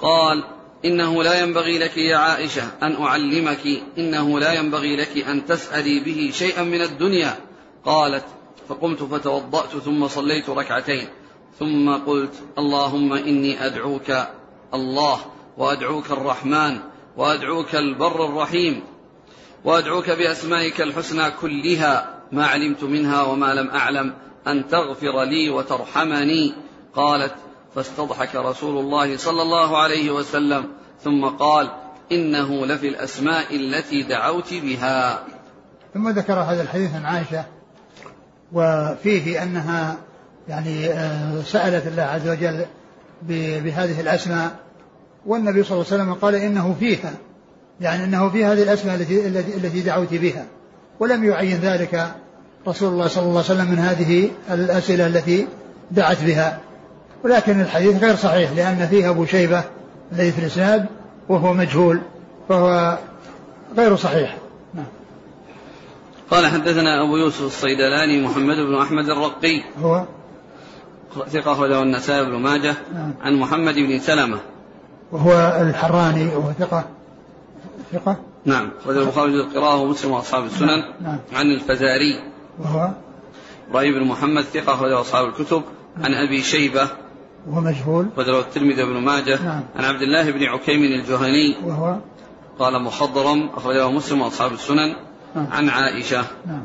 قال 0.00 0.44
إنه 0.86 1.22
لا 1.22 1.40
ينبغي 1.40 1.78
لك 1.78 1.96
يا 1.96 2.16
عائشة 2.16 2.62
أن 2.82 3.02
أعلمك 3.02 3.66
إنه 3.98 4.38
لا 4.38 4.52
ينبغي 4.52 4.96
لك 4.96 5.18
أن 5.28 5.46
تسألي 5.46 6.00
به 6.00 6.30
شيئا 6.34 6.62
من 6.62 6.82
الدنيا. 6.82 7.36
قالت 7.84 8.24
فقمت 8.68 9.02
فتوضأت 9.02 9.76
ثم 9.84 10.08
صليت 10.08 10.50
ركعتين. 10.50 11.08
ثم 11.58 11.96
قلت 11.96 12.32
اللهم 12.58 13.12
إني 13.12 13.66
أدعوك 13.66 14.12
الله 14.74 15.20
وأدعوك 15.58 16.10
الرحمن 16.10 16.78
وأدعوك 17.16 17.74
البر 17.74 18.24
الرحيم 18.24 18.80
وأدعوك 19.64 20.10
بأسمائك 20.10 20.80
الحسنى 20.80 21.30
كلها 21.30 22.20
ما 22.32 22.46
علمت 22.46 22.84
منها 22.84 23.22
وما 23.22 23.54
لم 23.54 23.70
أعلم 23.70 24.14
أن 24.46 24.68
تغفر 24.68 25.24
لي 25.24 25.50
وترحمني. 25.50 26.54
قالت 26.94 27.34
فاستضحك 27.76 28.34
رسول 28.34 28.78
الله 28.78 29.16
صلى 29.16 29.42
الله 29.42 29.78
عليه 29.78 30.10
وسلم 30.10 30.64
ثم 31.04 31.24
قال 31.24 31.70
إنه 32.12 32.66
لفي 32.66 32.88
الأسماء 32.88 33.56
التي 33.56 34.02
دعوت 34.02 34.54
بها. 34.54 35.24
ثم 35.94 36.08
ذكر 36.08 36.32
هذا 36.32 36.62
الحديث 36.62 36.94
عن 36.94 37.04
عائشة 37.04 37.44
وفيه 38.52 39.42
أنها 39.42 39.96
يعني 40.48 40.86
آه، 40.86 41.42
سألت 41.42 41.86
الله 41.86 42.02
عز 42.02 42.28
وجل 42.28 42.66
بهذه 43.62 44.00
الأسماء 44.00 44.56
والنبي 45.26 45.62
صلى 45.62 45.72
الله 45.72 45.92
عليه 45.92 46.02
وسلم 46.02 46.14
قال 46.14 46.34
إنه 46.34 46.76
فيها 46.80 47.12
يعني 47.80 48.04
أنه 48.04 48.28
في 48.28 48.44
هذه 48.44 48.62
الأسماء 48.62 48.94
التي 48.96 49.26
التي 49.56 49.80
دعوت 49.80 50.14
بها. 50.14 50.46
ولم 51.00 51.24
يعين 51.24 51.60
ذلك 51.60 52.14
رسول 52.68 52.92
الله 52.92 53.08
صلى 53.08 53.22
الله 53.22 53.44
عليه 53.44 53.54
وسلم 53.54 53.70
من 53.70 53.78
هذه 53.78 54.30
الأسئلة 54.50 55.06
التي 55.06 55.48
دعت 55.90 56.24
بها. 56.24 56.65
ولكن 57.24 57.60
الحديث 57.60 58.02
غير 58.02 58.16
صحيح 58.16 58.52
لأن 58.52 58.86
فيه 58.86 59.10
أبو 59.10 59.26
شيبة 59.26 59.64
الذي 60.12 60.32
في 60.32 60.38
الإسناد 60.38 60.86
وهو 61.28 61.52
مجهول 61.52 62.00
فهو 62.48 62.98
غير 63.76 63.96
صحيح. 63.96 64.36
نعم. 64.74 64.84
قال 66.30 66.46
حدثنا 66.46 67.04
أبو 67.04 67.16
يوسف 67.16 67.42
الصيدلاني 67.42 68.22
محمد 68.22 68.56
بن 68.56 68.74
أحمد 68.74 69.10
الرقي. 69.10 69.62
هو؟ 69.82 70.04
ثقة 71.28 71.52
أخرجه 71.52 71.82
النسائي 71.82 72.24
بن 72.24 72.36
ماجه. 72.36 72.74
نعم. 72.94 73.14
عن 73.22 73.34
محمد 73.34 73.74
بن 73.74 73.98
سلمة. 73.98 74.38
وهو 75.12 75.58
الحراني 75.60 76.26
وهو 76.26 76.52
ثقة. 76.52 76.84
ثقة؟ 77.92 78.16
نعم. 78.44 78.70
أخرج 78.80 78.96
البخاري 78.96 79.40
القراءة 79.40 79.76
ومسلم 79.76 80.10
وأصحاب 80.10 80.44
السنن. 80.44 80.66
نعم. 80.66 80.92
نعم. 81.00 81.18
عن 81.32 81.46
الفزاري. 81.46 82.20
وهو؟ 82.58 82.90
إبراهيم 83.70 83.94
بن 83.94 84.04
محمد 84.04 84.42
ثقة 84.42 84.74
أخرجه 84.74 85.00
أصحاب 85.00 85.28
الكتب. 85.28 85.62
عن 85.96 86.14
أبي 86.14 86.42
شيبة. 86.42 86.88
وهو 87.46 87.60
مجهول 87.60 88.08
وذروة 88.16 88.40
الترمذي 88.40 88.84
بن 88.84 88.96
ماجه 88.96 89.42
نعم. 89.42 89.64
عن 89.76 89.84
عبد 89.84 90.02
الله 90.02 90.30
بن 90.30 90.42
عكيم 90.42 90.82
الجهني 90.82 91.56
وهو 91.64 91.96
قال 92.58 92.82
مخضرم 92.82 93.50
أخرجه 93.56 93.90
مسلم 93.90 94.20
وأصحاب 94.20 94.52
السنن 94.52 94.96
نعم. 95.34 95.46
عن 95.52 95.68
عائشة 95.68 96.24
نعم. 96.46 96.64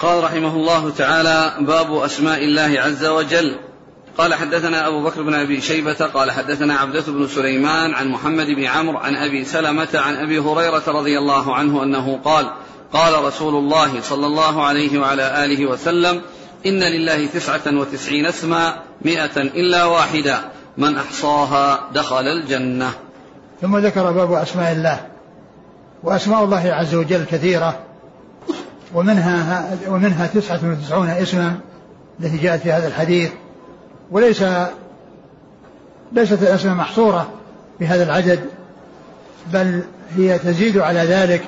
قال 0.00 0.24
رحمه 0.24 0.56
الله 0.56 0.90
تعالى 0.90 1.66
باب 1.66 1.94
أسماء 1.94 2.44
الله 2.44 2.80
عز 2.80 3.04
وجل 3.04 3.58
قال 4.18 4.34
حدثنا 4.34 4.88
أبو 4.88 5.02
بكر 5.02 5.22
بن 5.22 5.34
أبي 5.34 5.60
شيبة 5.60 5.92
قال 5.92 6.30
حدثنا 6.30 6.74
عبدة 6.74 7.02
بن 7.08 7.26
سليمان 7.26 7.94
عن 7.94 8.08
محمد 8.08 8.46
بن 8.46 8.64
عمرو 8.64 8.98
عن 8.98 9.16
أبي 9.16 9.44
سلمة 9.44 9.88
عن 9.94 10.14
أبي 10.14 10.38
هريرة 10.38 10.82
رضي 10.88 11.18
الله 11.18 11.54
عنه 11.54 11.82
أنه 11.82 12.20
قال 12.24 12.50
قال 12.92 13.24
رسول 13.24 13.54
الله 13.54 14.00
صلى 14.00 14.26
الله 14.26 14.64
عليه 14.64 14.98
وعلى 14.98 15.44
آله 15.44 15.66
وسلم 15.66 16.22
إن 16.66 16.82
لله 16.82 17.26
تسعة 17.26 17.80
وتسعين 17.80 18.26
اسما 18.26 18.82
مئة 19.04 19.36
إلا 19.36 19.84
واحدة 19.84 20.38
من 20.78 20.96
أحصاها 20.96 21.90
دخل 21.94 22.26
الجنة. 22.26 22.90
ثم 23.62 23.78
ذكر 23.78 24.12
باب 24.12 24.32
أسماء 24.32 24.72
الله 24.72 25.00
وأسماء 26.02 26.44
الله 26.44 26.72
عز 26.72 26.94
وجل 26.94 27.24
كثيرة 27.24 27.78
ومنها 28.94 29.76
ومنها 29.88 30.26
تسعة 30.26 30.60
وتسعون 30.64 31.08
اسما 31.08 31.58
التي 32.20 32.36
جاءت 32.36 32.60
في 32.60 32.72
هذا 32.72 32.88
الحديث 32.88 33.30
وليس 34.10 34.44
ليست 36.12 36.42
الأسماء 36.42 36.74
محصورة 36.74 37.30
في 37.78 37.86
هذا 37.86 38.04
العدد 38.04 38.40
بل 39.52 39.82
هي 40.16 40.38
تزيد 40.38 40.78
على 40.78 41.00
ذلك 41.00 41.42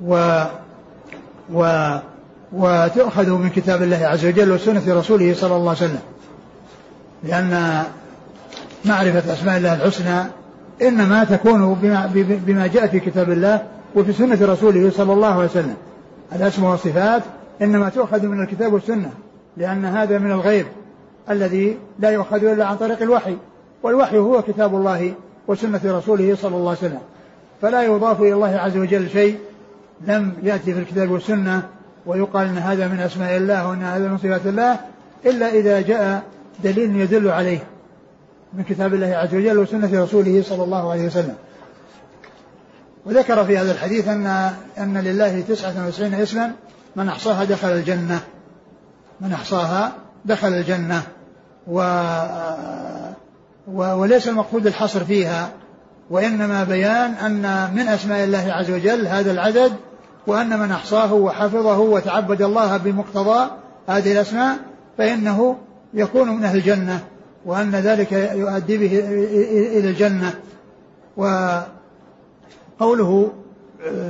و 0.00 0.44
و 1.52 1.96
وتؤخذ 2.52 3.30
من 3.30 3.48
كتاب 3.48 3.82
الله 3.82 3.96
عز 3.96 4.26
وجل 4.26 4.52
وسنة 4.52 4.82
رسوله 4.88 5.34
صلى 5.34 5.56
الله 5.56 5.68
عليه 5.68 5.78
وسلم. 5.78 6.00
لأن 7.24 7.82
معرفة 8.84 9.32
أسماء 9.32 9.56
الله 9.58 9.74
الحسنى 9.74 10.22
إنما 10.82 11.24
تكون 11.24 11.74
بما, 11.74 12.10
بما 12.46 12.66
جاء 12.66 12.86
في 12.86 13.00
كتاب 13.00 13.30
الله 13.30 13.62
وفي 13.94 14.12
سنة 14.12 14.38
رسوله 14.42 14.90
صلى 14.90 15.12
الله 15.12 15.34
عليه 15.34 15.44
وسلم. 15.44 15.74
الأسماء 16.32 16.70
والصفات 16.70 17.22
إنما 17.62 17.88
تؤخذ 17.88 18.26
من 18.26 18.42
الكتاب 18.42 18.72
والسنة 18.72 19.10
لأن 19.56 19.84
هذا 19.84 20.18
من 20.18 20.30
الغيب 20.30 20.66
الذي 21.30 21.78
لا 21.98 22.10
يؤخذ 22.10 22.44
إلا 22.44 22.66
عن 22.66 22.76
طريق 22.76 23.02
الوحي 23.02 23.36
والوحي 23.82 24.18
هو 24.18 24.42
كتاب 24.42 24.74
الله 24.74 25.14
وسنة 25.48 25.80
رسوله 25.84 26.36
صلى 26.40 26.56
الله 26.56 26.68
عليه 26.68 26.78
وسلم. 26.78 27.00
فلا 27.62 27.82
يضاف 27.82 28.20
إلى 28.20 28.32
الله 28.32 28.56
عز 28.56 28.76
وجل 28.76 29.10
شيء 29.10 29.38
لم 30.06 30.32
يأتي 30.42 30.74
في 30.74 30.80
الكتاب 30.80 31.10
والسنة 31.10 31.62
ويقال 32.06 32.46
أن 32.46 32.58
هذا 32.58 32.88
من 32.88 33.00
أسماء 33.00 33.36
الله 33.36 33.68
وأن 33.68 33.82
هذا 33.82 34.08
من 34.08 34.18
صفات 34.18 34.46
الله 34.46 34.80
إلا 35.26 35.48
إذا 35.48 35.80
جاء 35.80 36.22
دليل 36.64 36.96
يدل 36.96 37.28
عليه 37.28 37.58
من 38.52 38.64
كتاب 38.64 38.94
الله 38.94 39.06
عز 39.06 39.34
وجل 39.34 39.58
وسنة 39.58 40.02
رسوله 40.02 40.42
صلى 40.42 40.64
الله 40.64 40.90
عليه 40.90 41.06
وسلم. 41.06 41.34
وذكر 43.06 43.44
في 43.44 43.58
هذا 43.58 43.72
الحديث 43.72 44.08
أن 44.08 44.26
أن 44.78 44.98
لله 44.98 45.40
تسعة 45.40 45.86
وتسعين 45.86 46.14
اسما 46.14 46.52
من 46.96 47.08
أحصاها 47.08 47.44
دخل 47.44 47.68
الجنة. 47.68 48.20
من 49.20 49.32
أحصاها 49.32 49.92
دخل 50.24 50.48
الجنة. 50.48 51.02
و 51.66 51.82
وليس 53.66 54.28
المقصود 54.28 54.66
الحصر 54.66 55.04
فيها 55.04 55.50
وإنما 56.10 56.64
بيان 56.64 57.10
أن 57.14 57.70
من 57.74 57.88
أسماء 57.88 58.24
الله 58.24 58.52
عز 58.52 58.70
وجل 58.70 59.06
هذا 59.06 59.30
العدد 59.30 59.72
وأن 60.26 60.58
من 60.58 60.70
أحصاه 60.70 61.12
وحفظه 61.12 61.78
وتعبد 61.78 62.42
الله 62.42 62.76
بمقتضى 62.76 63.50
هذه 63.88 64.12
الأسماء 64.12 64.56
فإنه 64.98 65.56
يكون 65.94 66.28
من 66.28 66.44
أهل 66.44 66.56
الجنة 66.56 67.00
وأن 67.46 67.70
ذلك 67.70 68.12
يؤدي 68.12 68.78
به 68.78 68.98
إلى 69.78 69.90
الجنة. 69.90 70.34
وقوله 71.16 71.72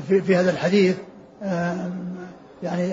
في, 0.08 0.36
هذا 0.36 0.50
الحديث 0.50 0.96
يعني 2.62 2.92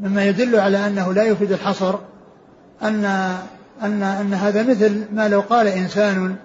مما 0.00 0.24
يدل 0.24 0.60
على 0.60 0.86
أنه 0.86 1.12
لا 1.12 1.22
يفيد 1.22 1.52
الحصر 1.52 1.94
أن 2.82 3.04
أن 3.82 4.02
أن 4.02 4.34
هذا 4.34 4.62
مثل 4.62 5.04
ما 5.12 5.28
لو 5.28 5.40
قال 5.40 5.66
إنسان 5.66 6.36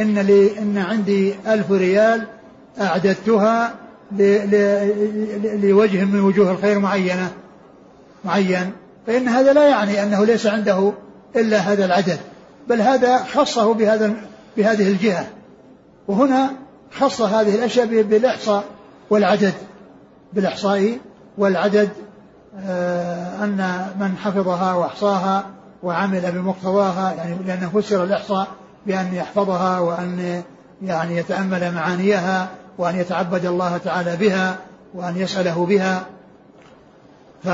إن 0.00 0.18
لي 0.18 0.58
إن 0.58 0.78
عندي 0.78 1.34
ألف 1.46 1.70
ريال 1.70 2.26
أعددتها 2.80 3.74
لوجه 5.62 6.04
من 6.04 6.20
وجوه 6.20 6.50
الخير 6.50 6.78
معينة 6.78 7.32
معين 8.24 8.72
فإن 9.06 9.28
هذا 9.28 9.52
لا 9.52 9.68
يعني 9.68 10.02
أنه 10.02 10.24
ليس 10.24 10.46
عنده 10.46 10.92
إلا 11.36 11.58
هذا 11.58 11.84
العدد 11.84 12.18
بل 12.68 12.80
هذا 12.80 13.18
خصه 13.18 13.74
بهذا 13.74 14.14
بهذه 14.56 14.88
الجهة 14.88 15.26
وهنا 16.08 16.50
خص 16.92 17.20
هذه 17.20 17.54
الأشياء 17.54 17.86
بالإحصاء 17.86 18.64
والعدد 19.10 19.54
بالإحصاء 20.32 20.98
والعدد 21.38 21.88
آه، 22.58 23.44
أن 23.44 23.86
من 24.00 24.16
حفظها 24.16 24.74
وأحصاها 24.74 25.44
وعمل 25.82 26.32
بمقتضاها 26.32 27.14
يعني 27.14 27.36
لأنه 27.46 27.68
فسر 27.74 28.04
الإحصاء 28.04 28.48
بأن 28.86 29.14
يحفظها 29.14 29.78
وأن 29.78 30.42
يعني 30.82 31.16
يتأمل 31.16 31.74
معانيها 31.74 32.48
وأن 32.80 32.96
يتعبد 32.96 33.46
الله 33.46 33.76
تعالى 33.76 34.16
بها 34.16 34.56
وأن 34.94 35.16
يسأله 35.16 35.66
بها. 35.66 36.06
ف 37.44 37.48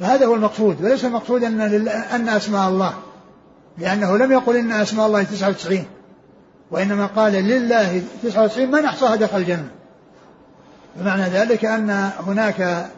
فهذا 0.00 0.26
هو 0.26 0.34
المقصود. 0.34 0.84
وليس 0.84 1.04
المقصود 1.04 1.44
أن, 1.44 1.60
أن 1.88 2.28
أسماء 2.28 2.68
الله 2.68 2.94
لأنه 3.78 4.16
لم 4.16 4.32
يقل 4.32 4.56
إن 4.56 4.72
أسماء 4.72 5.06
الله 5.06 5.22
99 5.22 5.84
وإنما 6.70 7.06
قال 7.06 7.32
لله 7.32 8.02
99 8.22 8.70
من 8.70 8.84
أحصاها 8.84 9.16
دخل 9.16 9.38
الجنة. 9.38 9.68
فمعنى 11.00 11.22
ذلك 11.22 11.64
أن 11.64 12.10
هناك 12.26 12.90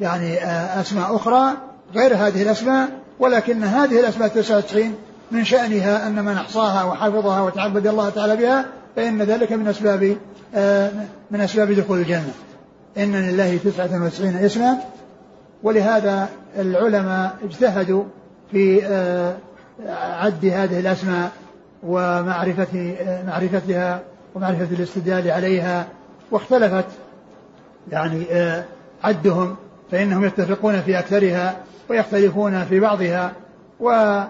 يعني 0.00 0.44
أسماء 0.80 1.16
أخرى 1.16 1.52
غير 1.94 2.16
هذه 2.16 2.42
الأسماء 2.42 2.88
ولكن 3.18 3.64
هذه 3.64 4.00
الأسماء 4.00 4.28
99 4.28 4.94
من 5.30 5.44
شأنها 5.44 6.06
أن 6.06 6.24
من 6.24 6.36
أحصاها 6.36 6.84
وحفظها 6.84 7.40
وتعبد 7.40 7.86
الله 7.86 8.10
تعالى 8.10 8.36
بها 8.36 8.79
فإن 8.96 9.22
ذلك 9.22 9.52
من 9.52 9.68
أسباب 9.68 10.16
من 11.30 11.40
أسباب 11.40 11.72
دخول 11.72 11.98
الجنة. 11.98 12.32
إن 12.98 13.16
لله 13.16 13.56
99 13.56 14.36
اسما 14.36 14.78
ولهذا 15.62 16.28
العلماء 16.58 17.36
اجتهدوا 17.44 18.04
في 18.52 18.84
آه، 18.84 19.36
عد 19.96 20.44
هذه 20.44 20.80
الأسماء 20.80 21.30
ومعرفة 21.82 22.94
آه، 23.00 23.26
معرفتها 23.26 24.00
ومعرفة 24.34 24.76
الاستدلال 24.76 25.30
عليها 25.30 25.86
واختلفت. 26.30 26.84
يعني 27.92 28.24
آه، 28.30 28.64
عدهم 29.04 29.56
فإنهم 29.90 30.24
يتفقون 30.24 30.80
في 30.80 30.98
أكثرها 30.98 31.56
ويختلفون 31.90 32.64
في 32.64 32.80
بعضها 32.80 33.32
و 33.80 34.20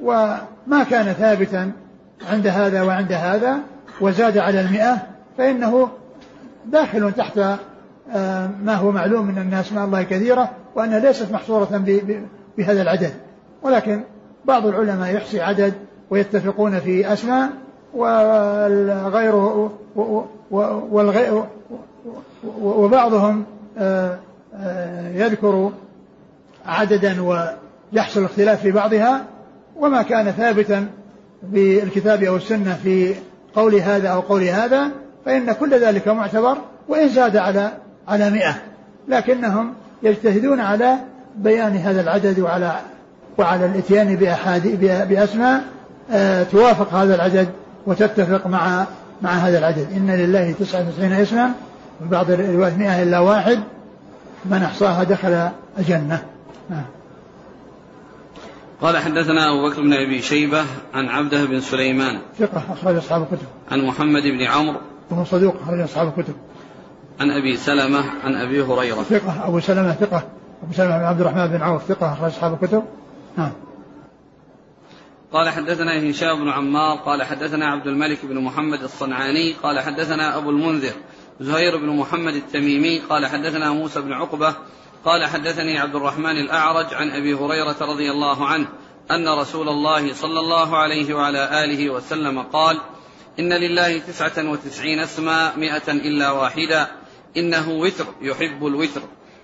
وما 0.00 0.84
كان 0.90 1.12
ثابتا 1.12 1.72
عند 2.30 2.46
هذا 2.46 2.82
وعند 2.82 3.12
هذا. 3.12 3.58
وزاد 4.00 4.38
على 4.38 4.60
المئة 4.60 4.96
فإنه 5.38 5.88
داخل 6.66 7.12
تحت 7.12 7.38
آه، 8.12 8.50
ما 8.64 8.74
هو 8.74 8.92
معلوم 8.92 9.26
من 9.26 9.38
أن 9.38 9.54
أسماء 9.54 9.84
الله 9.84 10.02
كثيرة 10.02 10.50
وأنها 10.74 10.98
ليست 10.98 11.32
محصورة 11.32 11.84
بهذا 12.58 12.82
العدد. 12.82 13.12
ولكن 13.62 14.02
بعض 14.44 14.66
العلماء 14.66 15.14
يحصي 15.14 15.40
عدد 15.40 15.74
ويتفقون 16.10 16.80
في 16.80 17.12
أسماء 17.12 17.50
والغير 17.94 19.34
والغير 20.90 21.44
وبعضهم 22.60 23.44
آه، 23.78 24.18
آه، 24.54 25.08
يذكر 25.08 25.72
عددا 26.66 27.22
ويحصل 27.22 28.24
اختلاف 28.24 28.60
في 28.60 28.70
بعضها 28.70 29.24
وما 29.76 30.02
كان 30.02 30.30
ثابتا 30.30 30.88
بالكتاب 31.42 32.22
أو 32.22 32.36
السنة 32.36 32.74
في 32.82 33.14
قول 33.54 33.74
هذا 33.74 34.08
أو 34.08 34.20
قول 34.20 34.42
هذا 34.42 34.90
فإن 35.24 35.52
كل 35.52 35.74
ذلك 35.74 36.08
معتبر 36.08 36.56
وإن 36.88 37.08
زاد 37.08 37.36
على 37.36 37.72
على 38.08 38.30
مئة. 38.30 38.54
لكنهم 39.08 39.74
يجتهدون 40.02 40.60
على 40.60 40.94
بيان 41.36 41.76
هذا 41.76 42.00
العدد 42.00 42.40
وعلى 42.40 42.76
وعلى 43.38 43.66
الإتيان 43.66 44.16
بأسماء 45.08 45.62
آه، 46.10 46.42
توافق 46.42 46.94
هذا 46.94 47.14
العدد 47.14 47.48
وتتفق 47.86 48.46
مع 48.46 48.86
مع 49.22 49.30
هذا 49.30 49.58
العدد. 49.58 49.86
إن 49.96 50.10
لله 50.10 50.54
تسعة 50.60 50.88
وتسعين 50.88 51.12
اسما 51.12 51.52
من 52.00 52.08
بعض 52.08 52.30
الروايات 52.30 52.78
مئة 52.78 53.02
إلا 53.02 53.18
واحد 53.18 53.58
من 54.44 54.62
أحصاها 54.62 55.04
دخل 55.04 55.48
الجنة. 55.78 56.22
آه. 56.70 57.01
قال 58.82 58.98
حدثنا 58.98 59.50
أبو 59.50 59.68
بكر 59.68 59.82
بن 59.82 59.92
أبي 59.92 60.22
شيبة 60.22 60.64
عن 60.94 61.08
عبده 61.08 61.44
بن 61.44 61.60
سليمان. 61.60 62.18
ثقة 62.38 62.62
أخرج 62.72 62.96
أصحاب 62.96 63.22
الكتب. 63.22 63.46
عن 63.70 63.80
محمد 63.80 64.22
بن 64.22 64.42
عمرو. 64.42 64.80
وهو 65.10 65.24
صدوق 65.24 65.56
أخرج 65.62 65.80
أصحاب 65.80 66.18
الكتب. 66.18 66.34
عن 67.20 67.30
أبي 67.30 67.56
سلمة 67.56 68.04
عن 68.24 68.34
أبي 68.34 68.62
هريرة. 68.62 69.02
ثقة 69.02 69.48
أبو 69.48 69.60
سلمة 69.60 69.92
ثقة. 69.92 70.28
أبو 70.62 70.72
سلمة 70.72 70.98
بن 70.98 71.04
عبد 71.04 71.20
الرحمن 71.20 71.46
بن 71.46 71.62
عوف 71.62 71.82
ثقة 71.82 72.12
أخرج 72.12 72.30
أصحاب 72.30 72.54
الكتب. 72.62 72.82
نعم. 73.36 73.52
قال 75.32 75.48
حدثنا 75.48 76.10
هشام 76.10 76.44
بن 76.44 76.48
عمار 76.48 76.96
قال 76.96 77.22
حدثنا 77.22 77.66
عبد 77.66 77.86
الملك 77.86 78.18
بن 78.26 78.38
محمد 78.38 78.82
الصنعاني 78.82 79.52
قال 79.52 79.80
حدثنا 79.80 80.38
أبو 80.38 80.50
المنذر 80.50 80.92
زهير 81.40 81.76
بن 81.76 81.88
محمد 81.88 82.34
التميمي 82.34 82.98
قال 82.98 83.26
حدثنا 83.26 83.72
موسى 83.72 84.00
بن 84.00 84.12
عقبة 84.12 84.54
قال 85.04 85.26
حدثني 85.26 85.78
عبد 85.78 85.94
الرحمن 85.94 86.36
الأعرج 86.36 86.94
عن 86.94 87.10
أبي 87.10 87.34
هريرة 87.34 87.76
رضي 87.80 88.10
الله 88.10 88.46
عنه 88.46 88.68
أن 89.10 89.28
رسول 89.28 89.68
الله 89.68 90.14
صلى 90.14 90.40
الله 90.40 90.76
عليه 90.76 91.14
وعلى 91.14 91.64
آله 91.64 91.90
وسلم 91.90 92.42
قال 92.42 92.78
إن 93.38 93.52
لله 93.52 93.98
تسعة 93.98 94.50
وتسعين 94.50 95.00
اسما 95.00 95.56
مئة 95.56 95.92
إلا 95.92 96.30
واحدا 96.30 96.86
إنه 97.36 97.70
وتر 97.70 98.06
يحب 98.20 98.66
الوتر 98.66 99.00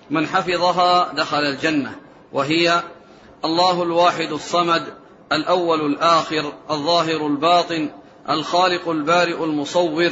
من 0.09 0.27
حفظها 0.27 1.13
دخل 1.13 1.37
الجنة 1.37 1.95
وهي 2.33 2.83
الله 3.45 3.83
الواحد 3.83 4.31
الصمد 4.31 4.93
الأول 5.31 5.85
الآخر 5.85 6.53
الظاهر 6.71 7.27
الباطن 7.27 7.89
الخالق 8.29 8.89
البارئ 8.89 9.43
المصور 9.43 10.11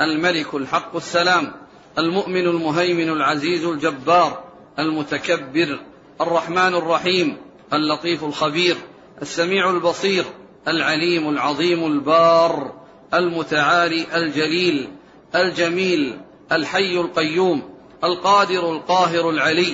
الملك 0.00 0.54
الحق 0.54 0.96
السلام 0.96 1.52
المؤمن 1.98 2.46
المهيمن 2.46 3.08
العزيز 3.08 3.64
الجبار 3.64 4.47
المتكبر 4.78 5.80
الرحمن 6.20 6.74
الرحيم 6.74 7.36
اللطيف 7.72 8.24
الخبير 8.24 8.76
السميع 9.22 9.70
البصير 9.70 10.24
العليم 10.68 11.28
العظيم 11.28 11.84
البار 11.86 12.72
المتعالي 13.14 14.06
الجليل 14.16 14.88
الجميل 15.34 16.20
الحي 16.52 17.00
القيوم 17.00 17.62
القادر 18.04 18.72
القاهر 18.72 19.30
العلي 19.30 19.72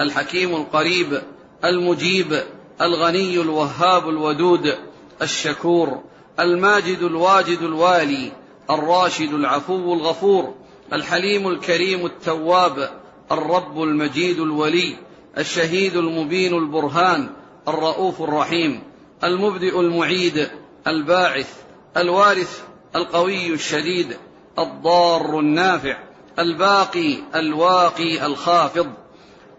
الحكيم 0.00 0.56
القريب 0.56 1.22
المجيب 1.64 2.42
الغني 2.80 3.40
الوهاب 3.40 4.08
الودود 4.08 4.74
الشكور 5.22 6.02
الماجد 6.40 7.02
الواجد 7.02 7.62
الوالي 7.62 8.32
الراشد 8.70 9.34
العفو 9.34 9.94
الغفور 9.94 10.54
الحليم 10.92 11.48
الكريم 11.48 12.06
التواب 12.06 12.90
الرب 13.32 13.82
المجيد 13.82 14.40
الولي 14.40 14.96
الشهيد 15.38 15.96
المبين 15.96 16.54
البرهان 16.54 17.30
الرؤوف 17.68 18.22
الرحيم 18.22 18.82
المبدئ 19.24 19.80
المعيد 19.80 20.48
الباعث 20.86 21.48
الوارث 21.96 22.62
القوي 22.96 23.54
الشديد 23.54 24.16
الضار 24.58 25.38
النافع 25.38 25.96
الباقي 26.38 27.16
الواقي 27.34 28.26
الخافض 28.26 28.92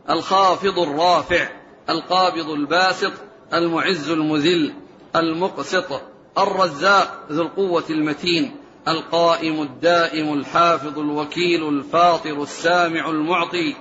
الخافض 0.10 0.80
الرافع 0.80 1.50
القابض 1.90 2.50
الباسط 2.50 3.14
المعز 3.54 4.10
المذل 4.10 4.74
المقسط 5.16 6.02
الرزاق 6.38 7.26
ذو 7.32 7.42
القوة 7.42 7.84
المتين. 7.90 8.56
القائم 8.88 9.62
الدائم 9.62 10.34
الحافظ 10.34 11.00
الوكيل 11.00 11.70
الفاطر 11.70 12.44
السامع 12.44 13.10
المعطي 13.10 13.76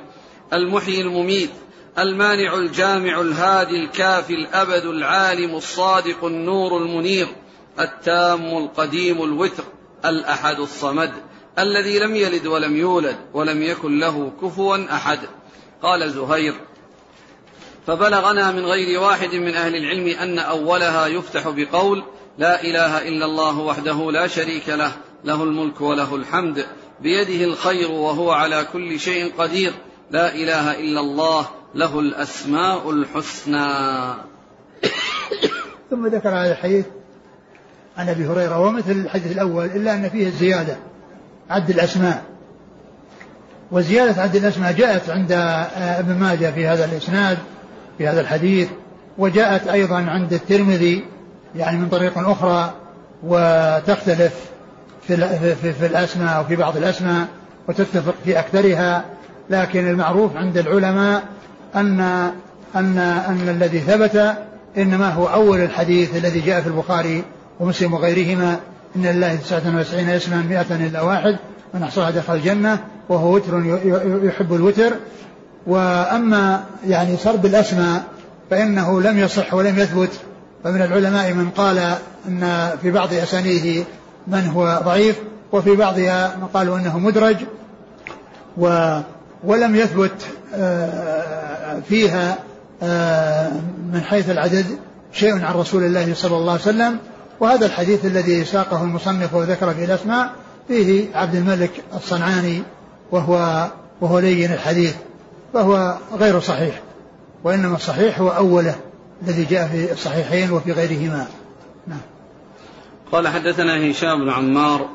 المحيي 0.53 1.01
المميت 1.01 1.51
المانع 1.99 2.55
الجامع 2.55 3.21
الهادي 3.21 3.85
الكافي 3.85 4.35
الأبد 4.35 4.85
العالم 4.85 5.55
الصادق 5.55 6.25
النور 6.25 6.79
المنير 6.79 7.29
التام 7.81 8.45
القديم 8.45 9.23
الوتر 9.23 9.65
الأحد 10.05 10.61
الصمد 10.61 11.13
الذي 11.59 11.99
لم 11.99 12.17
يلد 12.17 12.47
ولم 12.47 12.77
يولد 12.77 13.17
ولم 13.35 13.63
يكن 13.63 13.99
له 13.99 14.33
كفوا 14.43 14.95
أحد. 14.95 15.19
قال 15.83 16.11
زهير 16.11 16.55
فبلغنا 17.87 18.53
من 18.53 18.65
غير 18.65 19.01
واحد 19.01 19.35
من 19.35 19.55
أهل 19.55 19.77
العلم 19.77 20.07
أن 20.07 20.39
أولها 20.39 21.07
يفتح 21.07 21.49
بقول 21.49 22.05
لا 22.39 22.63
إله 22.63 23.09
إلا 23.09 23.25
الله 23.25 23.59
وحده 23.59 24.13
لا 24.13 24.27
شريك 24.27 24.69
له 24.69 24.93
له 25.25 25.43
الملك 25.43 25.81
وله 25.81 26.17
الحمد 26.17 26.65
بيده 27.01 27.45
الخير 27.45 27.91
وهو 27.91 28.31
على 28.31 28.67
كل 28.73 29.01
شيء 29.01 29.33
قدير. 29.39 29.73
لا 30.11 30.35
إله 30.35 30.81
إلا 30.81 31.01
الله 31.01 31.47
له 31.75 32.01
الأسماء 32.01 32.91
الحسنى. 32.91 33.67
ثم 35.91 36.07
ذكر 36.07 36.29
هذا 36.29 36.53
الحديث 36.53 36.87
عن 37.97 38.09
أبي 38.09 38.27
هريرة 38.27 38.61
ومثل 38.61 38.91
الحديث 38.91 39.33
الأول 39.33 39.65
إلا 39.65 39.95
أن 39.95 40.09
فيه 40.09 40.27
الزيادة 40.27 40.77
عد 41.51 41.71
الأسماء. 41.71 42.25
وزيادة 43.73 44.23
عد 44.23 44.37
الأسماء 44.37 44.73
جاءت 44.73 45.11
عند 45.11 45.33
ابن 45.77 46.15
ماجه 46.15 46.51
في 46.51 46.67
هذا 46.67 46.85
الإسناد 46.85 47.39
في 47.99 48.09
هذا 48.09 48.21
الحديث 48.21 48.69
وجاءت 49.19 49.69
أيضا 49.69 49.97
عند 49.97 50.33
الترمذي 50.33 51.05
يعني 51.57 51.79
من 51.79 51.89
طريق 51.89 52.19
أخرى 52.19 52.73
وتختلف 53.23 54.35
في, 55.07 55.17
في, 55.55 55.73
في 55.73 55.87
الأسماء 55.87 56.41
وفي 56.41 56.57
بعض 56.57 56.77
الأسماء 56.77 57.27
وتتفق 57.69 58.15
في 58.25 58.39
أكثرها 58.39 59.05
لكن 59.51 59.89
المعروف 59.89 60.37
عند 60.37 60.59
العلماء 60.59 61.23
أن 61.75 62.01
أن 62.77 62.99
أن 62.99 63.49
الذي 63.49 63.81
ثبت 63.81 64.37
إنما 64.79 65.09
هو 65.09 65.27
أول 65.27 65.61
الحديث 65.61 66.17
الذي 66.17 66.41
جاء 66.41 66.61
في 66.61 66.67
البخاري 66.67 67.25
ومسلم 67.61 67.95
وغيرهما 67.95 68.61
إن 68.97 69.07
لله 69.07 69.35
تسعة 69.37 69.77
وتسعين 69.79 70.09
اسما 70.09 70.37
مئة 70.37 70.87
إلا 70.87 71.03
واحد 71.03 71.37
من 71.75 71.83
أحصاها 71.83 72.11
دخل 72.11 72.35
الجنة 72.35 72.79
وهو 73.09 73.35
وتر 73.35 73.63
يحب 74.23 74.55
الوتر. 74.55 74.93
وأما 75.67 76.65
يعني 76.87 77.17
سرد 77.17 77.47
الأسماء 77.47 78.03
فإنه 78.51 79.01
لم 79.01 79.19
يصح 79.19 79.55
ولم 79.55 79.79
يثبت. 79.79 80.21
فمن 80.67 80.83
العلماء 80.83 81.33
من 81.33 81.51
قال 81.51 81.79
أن 82.29 82.71
في 82.83 82.91
بعض 82.91 83.15
أسانيده 83.15 83.85
من 84.27 84.47
هو 84.47 84.81
ضعيف 84.85 85.17
وفي 85.53 85.77
بعضها 85.77 86.37
من 86.37 86.47
قالوا 86.47 86.79
أنه 86.79 86.99
مدرج 86.99 87.37
و 88.59 88.99
ولم 89.45 89.77
يثبت 89.77 90.13
آه، 90.55 91.81
فيها 91.89 92.39
آه، 92.83 93.51
من 93.93 94.01
حيث 94.01 94.31
العدد 94.31 94.67
شيء 95.13 95.45
عن 95.45 95.55
رسول 95.55 95.85
الله 95.85 96.15
صلى 96.15 96.37
الله 96.37 96.53
عليه 96.53 96.63
وسلم. 96.63 96.99
وهذا 97.41 97.67
الحديث 97.67 98.05
الذي 98.05 98.45
ساقه 98.45 98.83
المصنف 98.83 99.35
وذكر 99.35 99.75
فيه 99.75 99.85
الأسماء 99.85 100.31
فيه 100.69 101.07
عبد 101.15 101.35
الملك 101.35 101.71
الصنعاني 101.95 102.63
وهو 103.13 103.67
وهو 104.01 104.19
لين 104.19 104.53
الحديث 104.53 104.95
فهو 105.55 105.95
غير 106.19 106.41
صحيح 106.41 106.81
وإنما 107.45 107.77
الصحيح 107.77 108.21
هو 108.21 108.29
أوله. 108.29 108.75
الذي 109.23 109.45
جاء 109.45 109.69
في 109.69 109.93
الصحيحين 109.93 110.51
وفي 110.51 110.73
غيرهما. 110.73 111.27
نعم. 111.87 112.01
قال 113.13 113.29
حدثنا 113.29 113.91
هشام 113.91 114.25
بن 114.25 114.31
عمار. 114.31 114.89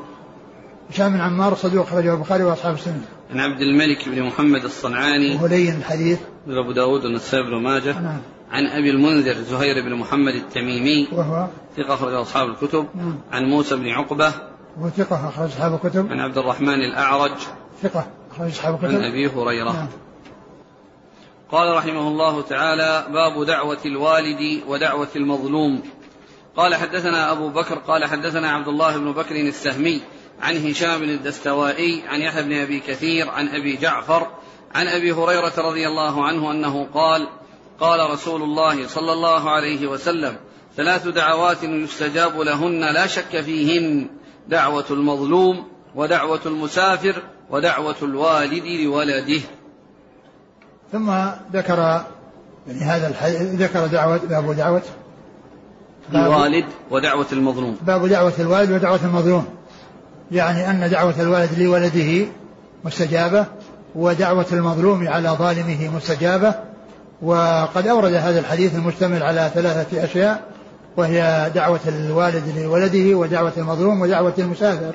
هشام 0.90 1.14
بن 1.14 1.22
عمار 1.22 1.56
صدوق 1.56 1.86
خرجه 1.86 2.14
البخاري 2.14 2.44
وأصحاب 2.44 2.74
السنة. 2.74 3.02
عن 3.32 3.40
عبد 3.40 3.62
الملك 3.62 4.10
بن 4.10 4.24
محمد 4.24 4.64
الصنعاني. 4.64 5.36
وهو 5.36 5.48
لين 5.48 5.76
الحديث. 5.76 6.20
أبو 6.48 6.72
داود 6.72 7.06
والنسائي 7.06 7.44
بن 7.44 7.64
ماجه. 7.64 8.02
نعم. 8.02 8.22
عن 8.52 8.66
أبي 8.66 8.90
المنذر 8.90 9.34
زهير 9.34 9.84
بن 9.84 9.96
محمد 9.96 10.36
التميمي. 10.36 11.08
وهو؟ 11.12 11.48
ثقة 11.78 11.94
أخرج 11.94 12.14
أصحاب 12.14 12.50
الكتب. 12.50 12.88
نعم. 12.96 13.20
عن 13.32 13.44
موسى 13.44 13.76
بن 13.76 13.90
عقبة. 13.90 14.32
وهو 14.78 14.90
ثقة 14.90 15.30
أخرج 15.30 15.48
أصحاب 15.48 15.74
الكتب. 15.74 16.12
عن 16.12 16.20
عبد 16.20 16.38
الرحمن 16.38 16.82
الأعرج. 16.82 17.38
ثقة 17.84 18.08
أخرج 18.32 18.50
أصحاب 18.50 18.74
الكتب. 18.74 18.96
عن 18.96 19.04
أبي 19.04 19.28
هريرة. 19.28 19.72
نعم. 19.72 19.88
قال 21.52 21.76
رحمه 21.76 22.08
الله 22.08 22.42
تعالى 22.42 23.08
باب 23.14 23.46
دعوة 23.46 23.78
الوالد 23.86 24.64
ودعوة 24.68 25.10
المظلوم. 25.16 25.84
قال 26.58 26.76
حدثنا 26.76 27.32
أبو 27.32 27.50
بكر 27.50 27.76
قال 27.76 28.06
حدثنا 28.06 28.52
عبد 28.52 28.68
الله 28.68 28.98
بن 28.98 29.12
بكر 29.12 29.36
السهمي 29.36 30.02
عن 30.42 30.70
هشام 30.70 31.04
الدستوائي 31.04 32.04
عن 32.08 32.22
يحيى 32.22 32.44
بن 32.44 32.54
أبي 32.54 32.80
كثير 32.80 33.30
عن 33.30 33.48
أبي 33.48 33.78
جعفر 33.78 34.28
عن 34.76 34.88
أبي 34.88 35.12
هريرة 35.12 35.54
رضي 35.58 35.88
الله 35.88 36.26
عنه 36.26 36.52
أنه 36.52 36.88
قال 36.94 37.28
قال 37.80 38.10
رسول 38.10 38.42
الله 38.42 38.88
صلى 38.88 39.14
الله 39.14 39.50
عليه 39.50 39.88
وسلم 39.88 40.38
ثلاث 40.78 41.08
دعوات 41.08 41.64
يستجاب 41.64 42.42
لهن 42.42 42.94
لا 42.94 43.08
شك 43.08 43.42
فيهن 43.42 44.10
دعوة 44.48 44.86
المظلوم 44.90 45.68
ودعوة 45.96 46.42
المسافر 46.46 47.24
ودعوة 47.50 47.96
الوالد 48.02 48.66
لولده. 48.66 49.42
ثم 50.92 51.12
ذكر 51.54 52.02
يعني 52.68 52.82
هذا 52.82 53.08
الحديث 53.08 53.42
ذكر 53.42 53.88
دعوة 53.88 54.18
باب 54.30 54.56
دعوة. 54.56 54.82
الوالد 56.14 56.66
ودعوة 56.92 57.28
المظلوم. 57.32 57.78
باب 57.82 58.08
دعوة 58.08 58.34
الوالد 58.40 58.72
ودعوة 58.72 59.00
المظلوم. 59.04 59.46
يعني 60.32 60.70
أن 60.70 60.90
دعوة 60.90 61.22
الوالد 61.22 61.60
لولده 61.60 62.26
مستجابة 62.86 63.46
ودعوة 63.96 64.46
المظلوم 64.52 65.08
على 65.08 65.30
ظالمه 65.30 65.96
مستجابة. 65.96 66.56
وقد 67.22 67.88
أورد 67.88 68.14
هذا 68.14 68.40
الحديث 68.40 68.76
المشتمل 68.76 69.24
على 69.24 69.52
ثلاثة 69.54 70.04
أشياء 70.04 70.44
وهي 70.98 71.52
دعوة 71.56 71.80
الوالد 71.88 72.58
لولده 72.58 73.16
ودعوة 73.16 73.54
المظلوم 73.58 74.02
ودعوة 74.02 74.34
المسافر 74.38 74.94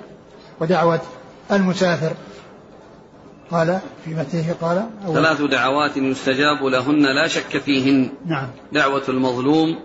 ودعوة 0.61 1.01
المسافر. 1.53 2.13
قال 3.51 3.79
في 4.05 4.15
متنه 4.15 4.55
قال 4.61 4.87
ثلاث 5.07 5.43
دعوات 5.43 5.97
يستجاب 5.97 6.65
لهن 6.65 7.03
لا 7.03 7.29
شك 7.29 7.59
فيهن. 7.59 8.09
نعم. 8.27 8.49
دعوة 8.73 9.03
المظلوم 9.09 9.79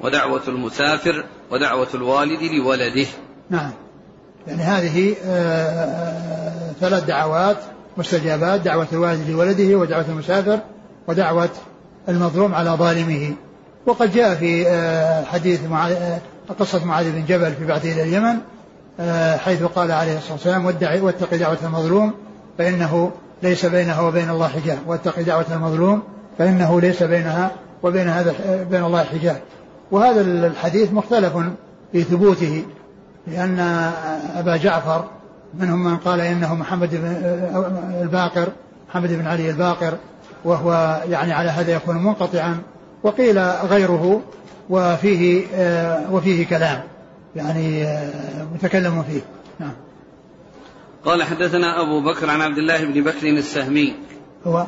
ودعوة 0.00 0.42
المسافر 0.48 1.24
ودعوة 1.50 1.88
الوالد 1.94 2.42
لولده. 2.42 3.06
نعم. 3.50 3.70
يعني 4.46 4.62
هذه 4.62 5.14
آه، 5.24 5.68
آه، 5.68 6.72
ثلاث 6.80 7.04
دعوات 7.04 7.56
مستجابات 7.96 8.60
دعوة 8.60 8.86
الوالد 8.92 9.30
لولده 9.30 9.76
ودعوة 9.76 10.04
المسافر 10.08 10.60
ودعوة 11.08 11.50
المظلوم 12.08 12.54
على 12.54 12.70
ظالمه. 12.70 13.34
وقد 13.86 14.12
جاء 14.12 14.34
في 14.34 14.68
آه، 14.68 15.24
حديث 15.24 15.60
قصة 16.58 16.84
معاذ 16.84 17.12
بن 17.12 17.24
جبل 17.24 17.54
في 17.54 17.64
بعثه 17.64 17.92
إلى 17.92 18.02
اليمن 18.02 18.38
حيث 19.38 19.62
قال 19.62 19.92
عليه 19.92 20.18
الصلاة 20.18 20.32
والسلام 20.32 20.66
واتق 21.04 21.34
دعوة 21.34 21.58
المظلوم 21.62 22.14
فإنه 22.58 23.10
ليس 23.42 23.66
بينها 23.66 24.00
وبين 24.00 24.30
الله 24.30 24.48
حجاب. 24.48 24.78
واتق 24.86 25.20
دعوة 25.20 25.46
المظلوم 25.50 26.02
فإنه 26.38 26.80
ليس 26.80 27.02
بينها 27.02 27.50
وبين 27.82 28.08
هذا 28.08 28.34
بين 28.70 28.84
الله 28.84 29.04
حجاب. 29.04 29.40
وهذا 29.90 30.20
الحديث 30.20 30.92
مختلف 30.92 31.32
في 31.92 32.02
ثبوته 32.02 32.64
لأن 33.26 33.60
أبا 34.36 34.56
جعفر 34.56 35.04
منهم 35.54 35.84
من 35.84 35.96
قال 35.96 36.20
إنه 36.20 36.54
محمد 36.54 36.90
بن 36.92 37.06
الباقر 38.02 38.48
محمد 38.88 39.12
بن 39.12 39.26
علي 39.26 39.50
الباقر 39.50 39.94
وهو 40.44 41.00
يعني 41.08 41.32
على 41.32 41.50
هذا 41.50 41.72
يكون 41.72 42.04
منقطعا 42.04 42.58
وقيل 43.02 43.38
غيره 43.38 44.20
وفيه 44.70 45.44
وفيه 46.12 46.46
كلام 46.46 46.80
يعني 47.36 47.86
متكلم 48.54 49.02
فيه. 49.02 49.20
قال 51.04 51.22
حدثنا 51.22 51.82
أبو 51.82 52.00
بكر 52.00 52.30
عن 52.30 52.40
عبد 52.40 52.58
الله 52.58 52.84
بن 52.84 53.02
بكر 53.04 53.28
السهمي. 53.28 53.94
هو 54.46 54.66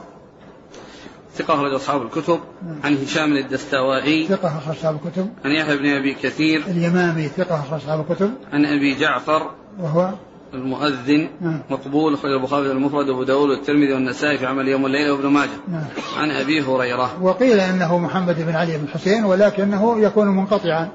ثقة 1.35 1.55
أخرج 1.55 1.74
أصحاب 1.74 2.03
الكتب. 2.03 2.41
نعم. 2.66 2.76
عن 2.85 2.97
هشام 2.97 3.33
الدستوائي. 3.37 4.26
ثقة 4.26 4.59
أخرج 4.59 4.76
أصحاب 4.76 5.01
الكتب. 5.05 5.31
عن 5.45 5.51
يحيى 5.51 5.76
بن 5.76 5.87
أبي 5.87 6.14
كثير. 6.14 6.62
اليمامي 6.66 7.28
ثقة 7.28 7.61
أخرج 7.61 7.81
أصحاب 7.81 8.01
الكتب. 8.11 8.31
عن 8.53 8.66
أبي 8.66 8.95
جعفر. 8.95 9.51
وهو 9.81 10.11
المؤذن. 10.55 11.28
نعم. 11.41 11.61
مقبول 11.70 12.14
أخرج 12.14 12.33
البخاري 12.33 12.70
المفرد 12.70 13.09
وأبو 13.09 13.22
داود 13.22 13.49
والترمذي 13.49 13.93
والنسائي 13.93 14.39
في 14.39 14.47
عمل 14.47 14.68
يوم 14.68 14.87
الليلة 14.87 15.12
وابن 15.12 15.26
ماجه. 15.26 15.51
نعم. 15.68 15.85
عن 16.18 16.31
أبي 16.31 16.62
هريرة. 16.62 17.22
وقيل 17.22 17.61
أنه 17.61 17.99
محمد 17.99 18.47
بن 18.47 18.57
علي 18.57 18.78
بن 18.78 18.85
الحسين 18.85 19.24
ولكنه 19.24 20.01
يكون 20.01 20.28
منقطعا. 20.28 20.89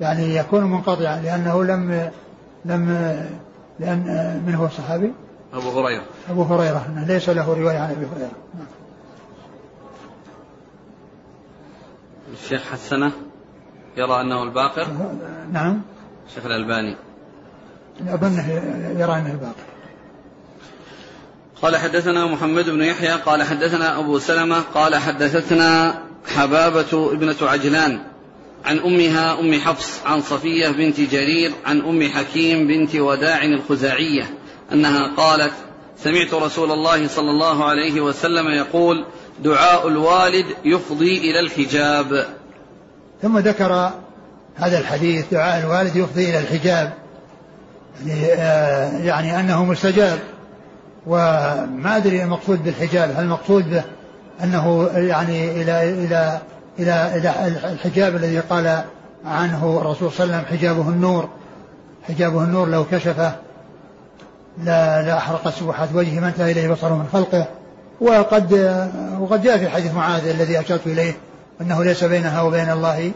يعني 0.00 0.36
يكون 0.36 0.64
منقطعا 0.64 1.20
لأنه 1.22 1.64
لم 1.64 2.10
لم 2.64 3.18
لأن 3.80 4.42
من 4.46 4.54
هو 4.54 4.66
الصحابي؟ 4.66 5.12
أبو 5.52 5.80
هريرة. 5.80 6.04
أبو 6.30 6.42
هريرة. 6.42 6.86
أنه 6.88 7.06
ليس 7.06 7.28
له 7.28 7.54
رواية 7.54 7.78
عن 7.78 7.90
أبي 7.90 8.06
هريرة. 8.06 8.32
نعم. 8.54 8.66
الشيخ 12.32 12.62
حسنة 12.72 13.12
يرى 13.96 14.20
أنه 14.20 14.42
الباقر؟ 14.42 14.86
نعم. 15.52 15.80
الشيخ 16.28 16.46
الألباني. 16.46 16.96
اظنه 18.08 18.48
يرى 19.00 19.12
أنه 19.18 19.30
الباقي 19.30 19.68
قال 21.62 21.76
حدثنا 21.76 22.26
محمد 22.26 22.70
بن 22.70 22.82
يحيى 22.82 23.12
قال 23.12 23.42
حدثنا 23.42 23.98
أبو 23.98 24.18
سلمة 24.18 24.60
قال 24.74 24.96
حدثتنا 24.96 26.02
حبابة 26.36 27.12
ابنة 27.12 27.36
عجلان. 27.42 28.00
عن 28.68 28.78
أمها 28.78 29.40
أم 29.40 29.60
حفص 29.60 30.00
عن 30.06 30.22
صفية 30.22 30.68
بنت 30.68 31.00
جرير 31.00 31.52
عن 31.66 31.80
أم 31.80 32.08
حكيم 32.08 32.66
بنت 32.66 32.96
وداع 32.96 33.44
الخزاعية 33.44 34.30
أنها 34.72 35.14
قالت 35.16 35.52
سمعت 36.04 36.34
رسول 36.34 36.72
الله 36.72 37.08
صلى 37.08 37.30
الله 37.30 37.64
عليه 37.64 38.00
وسلم 38.00 38.48
يقول 38.48 39.04
دعاء 39.44 39.88
الوالد 39.88 40.46
يفضي 40.64 41.18
إلى 41.18 41.40
الحجاب. 41.40 42.26
ثم 43.22 43.38
ذكر 43.38 43.92
هذا 44.54 44.78
الحديث 44.78 45.24
دعاء 45.32 45.64
الوالد 45.64 45.96
يفضي 45.96 46.30
إلى 46.30 46.38
الحجاب. 46.38 46.92
يعني, 48.06 48.24
آه 48.32 48.98
يعني 48.98 49.40
أنه 49.40 49.64
مستجاب. 49.64 50.18
وما 51.06 51.96
أدري 51.96 52.22
المقصود 52.22 52.64
بالحجاب 52.64 53.14
هل 53.16 53.24
المقصود 53.24 53.70
به 53.70 53.84
أنه 54.44 54.90
يعني 54.94 55.62
إلى 55.62 56.04
إلى 56.04 56.40
إلى 56.78 57.16
إلى 57.16 57.48
الحجاب 57.72 58.16
الذي 58.16 58.38
قال 58.38 58.82
عنه 59.24 59.78
الرسول 59.80 60.12
صلى 60.12 60.24
الله 60.24 60.36
عليه 60.36 60.46
وسلم 60.46 60.58
حجابه 60.58 60.88
النور. 60.88 61.28
حجابه 62.08 62.44
النور 62.44 62.68
لو 62.68 62.84
كشفه 62.84 63.32
لا 64.64 65.16
احرقت 65.16 65.54
سبحات 65.54 65.88
وجهه 65.94 66.20
ما 66.20 66.28
انتهى 66.28 66.52
إليه 66.52 66.68
بصره 66.68 66.94
من 66.94 67.08
خلقه. 67.12 67.46
وقد 68.00 68.52
وقد 69.20 69.42
جاء 69.42 69.58
في 69.58 69.68
حديث 69.68 69.94
معاذ 69.94 70.28
الذي 70.28 70.60
أشرت 70.60 70.86
إليه 70.86 71.16
أنه 71.60 71.84
ليس 71.84 72.04
بينها 72.04 72.42
وبين 72.42 72.70
الله 72.70 73.12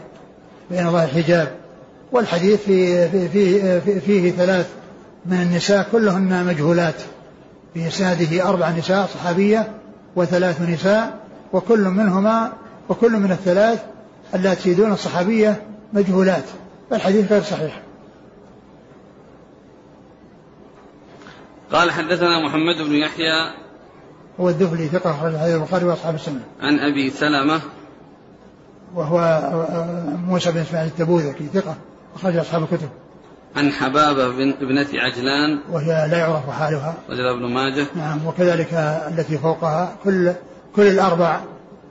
بين 0.71 0.87
الله 0.87 1.07
حجاب. 1.07 1.47
والحديث 2.11 2.61
في 2.61 3.09
في 3.09 3.29
في 3.29 3.81
في 3.81 3.99
فيه 3.99 4.31
ثلاث 4.31 4.67
من 5.25 5.41
النساء 5.41 5.87
كلهن 5.91 6.45
مجهولات. 6.45 6.95
في 7.73 8.43
أربع 8.43 8.69
نساء 8.69 9.09
صحابية 9.13 9.67
وثلاث 10.15 10.61
نساء 10.61 11.13
وكل 11.53 11.79
منهما 11.79 12.51
وكل 12.89 13.11
من 13.11 13.31
الثلاث 13.31 13.83
اللاتي 14.35 14.73
دون 14.73 14.91
الصحابية 14.91 15.61
مجهولات 15.93 16.43
فالحديث 16.89 17.31
غير 17.31 17.41
صحيح. 17.41 17.81
قال 21.71 21.91
حدثنا 21.91 22.45
محمد 22.45 22.87
بن 22.87 22.95
يحيى 22.95 23.53
هو 24.39 24.49
الذهلي 24.49 24.87
ثقة 24.87 25.11
أخرج 25.11 25.37
حديث 25.37 25.55
البخاري 25.55 25.85
وأصحاب 25.85 26.15
السنة. 26.15 26.41
عن 26.61 26.79
أبي 26.79 27.09
سلمة 27.09 27.61
وهو 28.95 29.41
موسى 30.27 30.51
بن 30.51 30.57
إسماعيل 30.57 30.87
التبوذكي 30.87 31.47
ثقة 31.53 31.75
أخرج 32.15 32.35
أصحاب 32.35 32.63
الكتب. 32.63 32.89
عن 33.55 33.71
حبابة 33.71 34.27
بن 34.29 34.53
ابنة 34.61 34.87
عجلان 34.93 35.59
وهي 35.71 36.07
لا 36.11 36.17
يعرف 36.17 36.49
حالها. 36.49 36.95
رجل 37.09 37.27
ابن 37.27 37.53
ماجه. 37.53 37.85
نعم 37.95 38.27
وكذلك 38.27 38.73
التي 39.07 39.37
فوقها 39.37 39.95
كل 40.03 40.33
كل 40.75 40.87
الأربع 40.87 41.39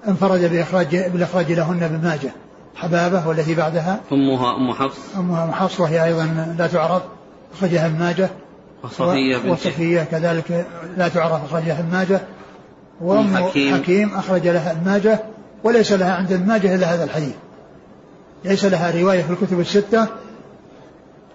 انفرد 0.09 0.41
بإخراج 0.41 0.97
بالإخراج 0.97 1.53
لهن 1.53 1.83
ابن 1.83 2.05
ماجه 2.05 2.31
حبابة 2.75 3.29
والتي 3.29 3.55
بعدها. 3.55 4.01
أمها 4.13 4.57
أم 4.57 4.73
حفص. 4.73 4.99
أمها 5.17 5.45
أم 5.45 5.53
حفص 5.53 5.81
وهي 5.81 6.05
أيضا 6.05 6.55
لا 6.59 6.67
تعرف 6.67 7.03
أخرجها 7.55 7.87
ابن 7.87 7.99
ماجه. 7.99 8.31
وصفية 8.85 9.37
بنت 9.37 9.53
وصفية 9.53 10.03
كذلك 10.03 10.67
لا 10.97 11.09
تعرف 11.09 11.45
أخرجها 11.45 11.81
ابن 11.81 11.93
ماجه. 11.93 12.21
وأم 13.01 13.37
حكيم. 13.37 13.47
حكيم, 13.47 13.75
حكيم 13.75 14.15
أخرج 14.15 14.49
لها 14.49 14.73
ابن 14.73 14.91
ماجه 14.91 15.21
وليس 15.65 15.93
لها 15.93 16.15
عند 16.15 16.33
ابن 16.33 16.47
ماجه 16.47 16.75
إلا 16.75 16.95
هذا 16.95 17.05
الحديث. 17.05 17.35
ليس 18.45 18.65
لها 18.65 19.01
رواية 19.01 19.23
في 19.23 19.31
الكتب 19.31 19.61
الستة 19.61 20.07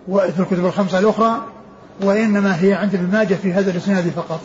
وفي 0.08 0.40
الكتب 0.40 0.66
الخمسة 0.66 1.00
الأخرى 1.00 1.42
وإنما 2.04 2.64
هي 2.64 2.74
عند 2.74 2.96
ابن 2.96 3.12
ماجه 3.12 3.36
في 3.36 3.54
هذا 3.54 3.72
الإسناد 3.72 4.10
فقط. 4.10 4.42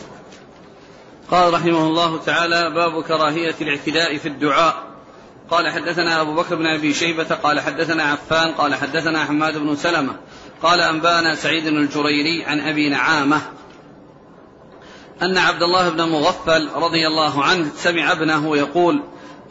قال 1.33 1.53
رحمه 1.53 1.87
الله 1.87 2.17
تعالى 2.17 2.69
باب 2.69 3.03
كراهية 3.03 3.55
الاعتداء 3.61 4.17
في 4.17 4.27
الدعاء. 4.27 4.75
قال 5.51 5.69
حدثنا 5.69 6.21
أبو 6.21 6.33
بكر 6.33 6.55
بن 6.55 6.65
أبي 6.65 6.93
شيبة 6.93 7.23
قال 7.23 7.59
حدثنا 7.59 8.03
عفان 8.03 8.51
قال 8.51 8.75
حدثنا 8.75 9.25
حماد 9.25 9.57
بن 9.57 9.75
سلمة 9.75 10.15
قال 10.63 10.81
أنبانا 10.81 11.35
سعيد 11.35 11.67
الجريري 11.67 12.45
عن 12.45 12.59
أبي 12.59 12.89
نعامة 12.89 13.41
أن 15.21 15.37
عبد 15.37 15.63
الله 15.63 15.89
بن 15.89 16.03
مغفل 16.03 16.69
رضي 16.75 17.07
الله 17.07 17.43
عنه 17.43 17.71
سمع 17.77 18.11
ابنه 18.11 18.57
يقول 18.57 19.03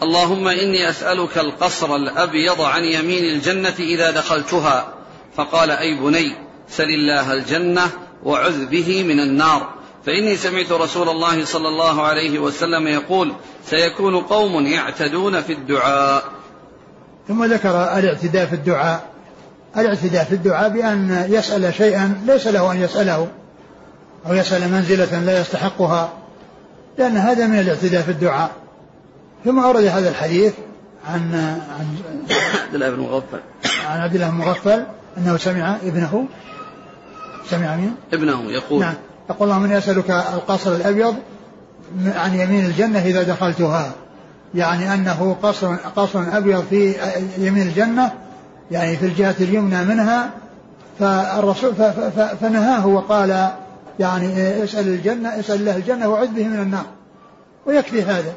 اللهم 0.02 0.48
إني 0.48 0.90
أسألك 0.90 1.38
القصر 1.38 1.96
الأبيض 1.96 2.60
عن 2.60 2.84
يمين 2.84 3.24
الجنة 3.24 3.74
إذا 3.78 4.10
دخلتها. 4.10 4.94
فقال 5.36 5.70
أي 5.70 5.94
بني 5.94 6.36
سل 6.68 6.84
الله 6.84 7.32
الجنة 7.32 7.90
وعذ 8.22 8.66
به 8.66 9.02
من 9.02 9.20
النار. 9.20 9.81
فإني 10.06 10.36
سمعت 10.36 10.72
رسول 10.72 11.08
الله 11.08 11.44
صلى 11.44 11.68
الله 11.68 12.02
عليه 12.02 12.38
وسلم 12.38 12.86
يقول 12.86 13.32
سيكون 13.66 14.16
قوم 14.16 14.66
يعتدون 14.66 15.40
في 15.40 15.52
الدعاء. 15.52 16.24
ثم 17.28 17.44
ذكر 17.44 17.70
الاعتداء 17.70 18.46
في 18.46 18.52
الدعاء. 18.52 19.04
الاعتداء 19.76 20.24
في 20.24 20.32
الدعاء 20.32 20.68
بأن 20.68 21.26
يسأل 21.28 21.74
شيئا 21.74 22.22
ليس 22.26 22.46
له 22.46 22.72
أن 22.72 22.82
يسأله 22.82 23.28
أو 24.26 24.34
يسأل 24.34 24.72
منزلة 24.72 25.20
لا 25.20 25.40
يستحقها 25.40 26.12
لأن 26.98 27.16
هذا 27.16 27.46
من 27.46 27.58
الاعتداء 27.58 28.02
في 28.02 28.10
الدعاء. 28.10 28.50
ثم 29.44 29.58
أورد 29.58 29.84
هذا 29.84 30.08
الحديث 30.08 30.52
عن 31.06 31.34
عن 31.78 31.96
عبد 32.64 32.74
الله 32.74 32.90
بن 32.90 33.00
مغفل. 33.00 33.40
عن 33.86 34.00
عبد 34.00 34.14
الله 34.14 34.28
المغفل 34.28 34.84
أنه 35.18 35.36
سمع 35.36 35.76
ابنه. 35.82 36.26
سمع 37.50 37.76
مين؟ 37.76 37.94
ابنه 38.12 38.52
يقول 38.52 38.80
نعم. 38.80 38.94
يقول 39.32 39.48
اللهم 39.48 39.64
إني 39.64 39.78
أسألك 39.78 40.10
القصر 40.10 40.74
الأبيض 40.74 41.14
عن 42.06 42.34
يمين 42.34 42.66
الجنة 42.66 42.98
إذا 42.98 43.22
دخلتها. 43.22 43.92
يعني 44.54 44.94
أنه 44.94 45.36
قصر 45.42 45.74
قصر 45.74 46.22
أبيض 46.32 46.64
في 46.70 46.94
يمين 47.38 47.62
الجنة 47.62 48.12
يعني 48.70 48.96
في 48.96 49.06
الجهة 49.06 49.34
اليمنى 49.40 49.84
منها. 49.84 50.30
فالرسول 50.98 51.72
فنهاه 52.40 52.86
وقال 52.86 53.48
يعني 53.98 54.64
اسأل 54.64 54.88
الجنة 54.88 55.40
اسأل 55.40 55.60
الله 55.60 55.76
الجنة 55.76 56.08
وعذ 56.08 56.28
به 56.28 56.48
من 56.48 56.58
النار. 56.58 56.84
ويكفي 57.66 58.02
هذا. 58.02 58.34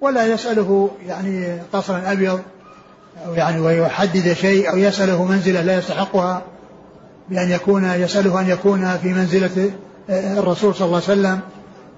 ولا 0.00 0.26
يسأله 0.26 0.90
يعني 1.06 1.58
قصرا 1.72 2.02
أبيض 2.06 2.40
أو 3.26 3.34
يعني 3.34 3.60
ويحدد 3.60 4.32
شيء 4.32 4.70
أو 4.70 4.76
يسأله 4.76 5.24
منزلة 5.24 5.62
لا 5.62 5.78
يستحقها. 5.78 6.42
بأن 7.30 7.50
يكون 7.50 7.84
يسأله 7.84 8.40
أن 8.40 8.48
يكون 8.48 8.96
في 9.02 9.08
منزلة 9.08 9.70
الرسول 10.10 10.74
صلى 10.74 10.86
الله 10.86 11.02
عليه 11.08 11.20
وسلم 11.20 11.40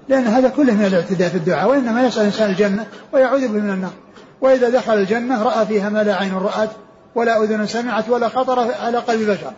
لأن 0.09 0.23
هذا 0.23 0.49
كله 0.49 0.73
من 0.73 0.85
الاعتداء 0.85 1.29
في 1.29 1.37
الدعاء 1.37 1.69
وإنما 1.69 2.07
يسأل 2.07 2.21
الإنسان 2.21 2.49
الجنة 2.49 2.85
ويعوذ 3.13 3.47
به 3.47 3.59
من 3.59 3.69
النار. 3.69 3.91
وإذا 4.41 4.69
دخل 4.69 4.93
الجنة 4.93 5.43
رأى 5.43 5.65
فيها 5.65 5.89
ما 5.89 6.03
لا 6.03 6.15
عين 6.15 6.33
رأت 6.33 6.69
ولا 7.15 7.43
أذن 7.43 7.65
سمعت 7.65 8.09
ولا 8.09 8.29
خطر 8.29 8.73
على 8.73 8.97
قلب 8.97 9.29
بشر. 9.29 9.51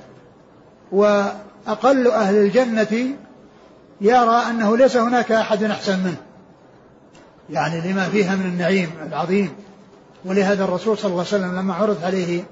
وأقل 0.91 2.07
أهل 2.07 2.35
الجنة 2.35 3.07
يرى 4.01 4.43
أنه 4.49 4.77
ليس 4.77 4.97
هناك 4.97 5.31
أحد 5.31 5.63
أحسن 5.63 5.99
منه. 5.99 6.17
يعني 7.49 7.91
لما 7.91 8.09
فيها 8.09 8.35
من 8.35 8.45
النعيم 8.45 8.89
العظيم. 9.07 9.49
ولهذا 10.25 10.63
الرسول 10.63 10.97
صلى 10.97 11.11
الله 11.11 11.25
عليه 11.31 11.45
وسلم 11.45 11.59
لما 11.59 11.73
عرض 11.73 12.03
عليه 12.03 12.43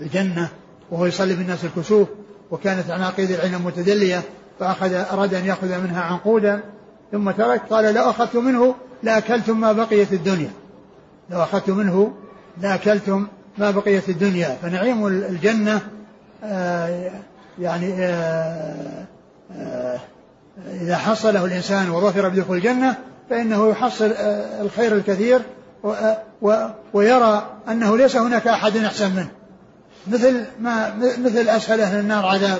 الجنة 0.00 0.48
وهو 0.90 1.06
يصلي 1.06 1.34
بالناس 1.34 1.64
الكسوف 1.64 2.08
وكانت 2.50 2.90
عناقيد 2.90 3.30
العنب 3.30 3.66
متدلية 3.66 4.22
فأخذ 4.60 4.92
أراد 4.92 5.34
أن 5.34 5.44
يأخذ 5.44 5.80
منها 5.80 6.02
عنقودا 6.02 6.60
ثم 7.12 7.30
ترك. 7.30 7.62
قال 7.70 7.94
لو 7.94 8.10
أخذت 8.10 8.36
منه 8.36 8.74
لأكلتم 9.02 9.60
ما 9.60 9.72
بقيت 9.72 10.12
الدنيا. 10.12 10.50
لو 11.30 11.42
أخذت 11.42 11.70
منه 11.70 12.12
لأكلتم 12.60 13.26
ما 13.58 13.70
بقيت 13.70 14.08
الدنيا. 14.08 14.56
فنعيم 14.62 15.06
الجنة 15.06 15.80
آه 16.44 17.10
يعني 17.58 17.94
آه 18.04 19.06
آه 19.56 19.98
إذا 20.82 20.96
حصله 20.96 21.44
الإنسان 21.44 21.90
وظفر 21.90 22.28
بدخول 22.28 22.56
الجنة 22.56 22.96
فإنه 23.30 23.70
يحصل 23.70 24.10
آه 24.10 24.62
الخير 24.62 24.92
الكثير 24.94 25.40
و 26.42 26.66
ويرى 26.92 27.46
أنه 27.68 27.96
ليس 27.96 28.16
هناك 28.16 28.48
أحد 28.48 28.76
أحسن 28.76 29.10
منه. 29.10 29.28
مثل 30.06 30.44
ما 30.60 30.94
مثل 31.24 31.48
أسهل 31.48 31.80
أهل 31.80 31.98
النار 31.98 32.26
عذاب. 32.26 32.58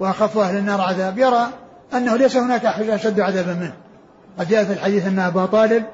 وأخف 0.00 0.38
أهل 0.38 0.56
النار 0.56 0.80
عذاب. 0.80 1.18
يرى 1.18 1.48
أنه 1.94 2.16
ليس 2.16 2.36
هناك 2.36 2.66
أحد 2.66 2.88
أشد 2.88 3.20
عذابا 3.20 3.54
منه. 3.54 3.72
قد 4.38 4.48
جاء 4.48 4.64
في 4.64 4.72
الحديث 4.72 5.06
أن 5.06 5.18
أبا 5.18 5.46
طالب 5.46 5.84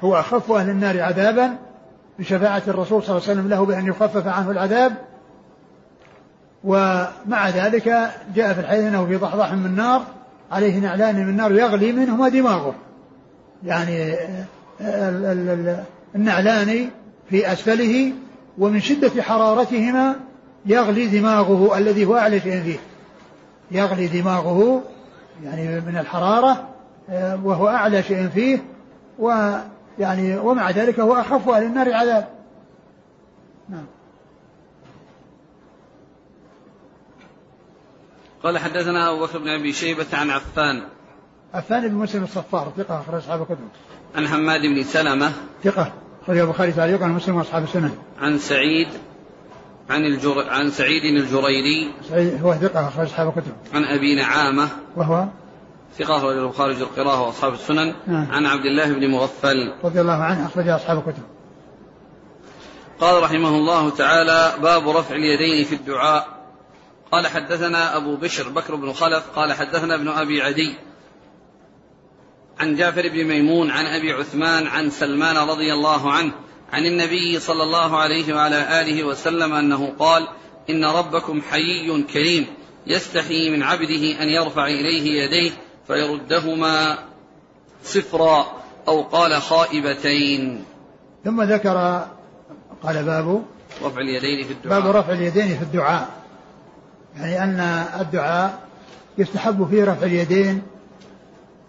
هو 0.00 0.20
أخف 0.20 0.52
أهل 0.52 0.70
النار 0.70 1.02
عذابا 1.02 1.56
بشفاعة 2.18 2.62
الرسول 2.68 3.02
صلى 3.02 3.16
الله 3.16 3.28
عليه 3.28 3.32
وسلم 3.40 3.48
له 3.48 3.64
بأن 3.64 3.86
يخفف 3.86 4.26
عنه 4.26 4.50
العذاب. 4.50 4.92
ومع 6.64 7.48
ذلك 7.48 8.10
جاء 8.34 8.52
في 8.54 8.60
الحديث 8.60 8.84
أنه 8.84 9.06
في 9.06 9.16
ضحضاح 9.16 9.52
من 9.52 9.76
نار 9.76 10.02
عليه 10.52 10.78
نعلان 10.78 11.26
من 11.26 11.36
نار 11.36 11.52
يغلي 11.52 11.92
منهما 11.92 12.28
دماغه. 12.28 12.74
يعني 13.64 14.14
النعلان 16.14 16.88
في 17.30 17.52
أسفله 17.52 18.12
ومن 18.58 18.80
شدة 18.80 19.22
حرارتهما 19.22 20.16
يغلي 20.66 21.06
دماغه 21.06 21.78
الذي 21.78 22.04
هو 22.04 22.16
أعلى 22.16 22.40
شيء 22.40 22.62
فيه. 22.62 22.78
يغلي 23.70 24.06
دماغه 24.06 24.82
يعني 25.44 25.80
من 25.80 25.98
الحرارة 25.98 26.68
آه، 27.10 27.40
وهو 27.44 27.68
أعلى 27.68 28.02
شيء 28.02 28.28
فيه 28.28 28.64
ويعني 29.18 30.36
ومع 30.38 30.70
ذلك 30.70 31.00
هو 31.00 31.14
أخف 31.14 31.48
أهل 31.48 31.62
النار 31.62 31.94
عذاب. 31.94 32.28
نعم. 33.68 33.86
قال 38.42 38.58
حدثنا 38.58 39.10
أبو 39.10 39.26
بكر 39.26 39.38
بن 39.38 39.48
أبي 39.48 39.72
شيبة 39.72 40.06
عن 40.12 40.30
عفان. 40.30 40.82
عفان 41.54 41.88
بن 41.88 41.94
مسلم 41.94 42.24
الصفار 42.24 42.72
ثقة 42.76 43.00
أخرج 43.00 43.14
أصحاب 43.14 43.42
الكتب. 43.42 43.68
عن 44.16 44.28
حماد 44.28 44.60
بن 44.60 44.82
سلمة. 44.82 45.32
ثقة 45.64 45.92
أخرج 46.22 46.38
البخاري 46.38 46.72
تعليقا 46.72 47.04
عن 47.04 47.12
مسلم 47.12 47.36
وأصحاب 47.36 47.62
السنن. 47.62 47.96
عن 48.18 48.38
سعيد 48.38 48.88
عن 49.90 50.04
الجر... 50.04 50.48
عن 50.48 50.70
سعيد 50.70 51.04
الجريري. 51.04 51.92
سعيد 52.08 52.42
هو 52.42 52.54
ثقة 52.54 52.88
أخرج 52.88 53.06
أصحاب 53.06 53.28
الكتب. 53.28 53.52
عن 53.74 53.84
أبي 53.84 54.14
نعامة. 54.14 54.68
وهو؟ 54.96 55.26
ثقة 55.98 56.16
أخرج 56.16 56.36
البخاري 56.36 56.72
القراءة 56.72 57.22
وأصحاب 57.22 57.52
السنن. 57.54 57.94
نعم. 58.06 58.32
عن 58.32 58.46
عبد 58.46 58.66
الله 58.66 58.92
بن 58.92 59.10
مغفل. 59.10 59.72
رضي 59.84 60.00
الله 60.00 60.22
عنه 60.22 60.46
أخرج 60.46 60.68
أصحاب 60.68 60.98
الكتب. 60.98 61.22
قال 63.00 63.22
رحمه 63.22 63.48
الله 63.48 63.90
تعالى 63.90 64.52
باب 64.62 64.88
رفع 64.88 65.14
اليدين 65.14 65.64
في 65.64 65.74
الدعاء. 65.74 66.26
قال 67.12 67.26
حدثنا 67.26 67.96
أبو 67.96 68.16
بشر 68.16 68.48
بكر 68.48 68.74
بن 68.74 68.92
خلف 68.92 69.30
قال 69.36 69.52
حدثنا 69.52 69.94
ابن 69.94 70.08
أبي 70.08 70.42
عدي. 70.42 70.74
عن 72.60 72.76
جعفر 72.76 73.08
بن 73.08 73.24
ميمون 73.24 73.70
عن 73.70 73.86
أبي 73.86 74.12
عثمان 74.12 74.66
عن 74.66 74.90
سلمان 74.90 75.36
رضي 75.36 75.72
الله 75.72 76.12
عنه. 76.12 76.32
عن 76.74 76.86
النبي 76.86 77.40
صلى 77.40 77.62
الله 77.62 77.96
عليه 77.96 78.34
وعلى 78.34 78.80
آله 78.80 79.04
وسلم 79.04 79.52
أنه 79.52 79.92
قال 79.98 80.28
إن 80.70 80.84
ربكم 80.84 81.42
حيي 81.50 82.02
كريم 82.02 82.46
يستحي 82.86 83.50
من 83.50 83.62
عبده 83.62 84.22
أن 84.22 84.28
يرفع 84.28 84.66
إليه 84.66 85.24
يديه 85.24 85.50
فيردهما 85.86 86.98
صفرا 87.84 88.46
أو 88.88 89.02
قال 89.02 89.42
خائبتين. 89.42 90.64
ثم 91.24 91.42
ذكر 91.42 92.06
قال 92.82 93.04
باب 93.04 93.44
رفع 93.82 94.00
اليدين 94.00 94.44
في 94.46 94.52
الدعاء. 94.52 94.80
باب 94.80 94.96
رفع 94.96 95.12
اليدين 95.12 95.48
في 95.58 95.62
الدعاء. 95.62 96.08
يعني 97.16 97.44
أن 97.44 97.60
الدعاء 98.00 98.58
يستحب 99.18 99.68
فيه 99.70 99.84
رفع 99.84 100.06
اليدين 100.06 100.62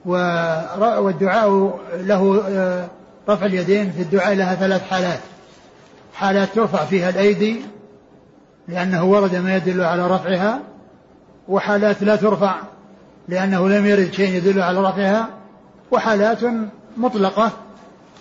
والدعاء 0.06 1.80
له 1.94 2.44
آه، 2.48 2.90
رفع 3.30 3.46
اليدين 3.46 3.92
في 3.92 4.02
الدعاء 4.02 4.36
لها 4.36 4.56
ثلاث 4.56 4.84
حالات. 4.90 5.20
حالات 6.14 6.50
ترفع 6.56 6.86
فيها 6.86 7.10
الأيدي 7.10 7.62
لأنه 8.68 9.06
ورد 9.06 9.36
ما 9.36 9.56
يدل 9.56 9.82
على 9.82 10.08
رفعها 10.08 10.60
وحالات 11.48 12.04
لا 12.04 12.16
ترفع 12.16 12.56
لأنه 13.28 13.70
لم 13.70 13.86
يرد 13.86 14.14
شيء 14.14 14.36
يدل 14.36 14.62
على 14.62 14.80
رفعها 14.80 15.30
وحالات 15.92 16.40
مطلقة 16.98 17.52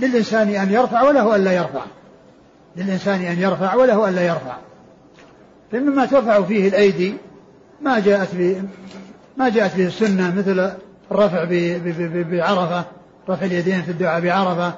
للإنسان 0.01 0.49
أن 0.49 0.73
يرفع 0.73 1.03
وله 1.03 1.37
أن 1.37 1.45
لا 1.45 1.53
يرفع. 1.53 1.83
للإنسان 2.77 3.21
أن 3.21 3.39
يرفع 3.39 3.75
وله 3.75 4.09
أن 4.09 4.15
لا 4.15 4.27
يرفع. 4.27 4.57
فمما 5.73 6.07
ترفع 6.07 6.43
فيه 6.43 6.69
الأيدي 6.69 7.15
ما 7.81 8.01
جاءت 8.01 8.35
به 8.35 8.63
ما 9.37 9.49
جاءت 9.49 9.77
به 9.77 9.87
السنة 9.87 10.35
مثل 10.35 10.73
الرفع 11.13 11.45
بعرفة 12.31 12.85
رفع 13.29 13.47
اليدين 13.47 13.83
في 13.83 13.91
الدعاء 13.91 14.21
بعرفة 14.21 14.75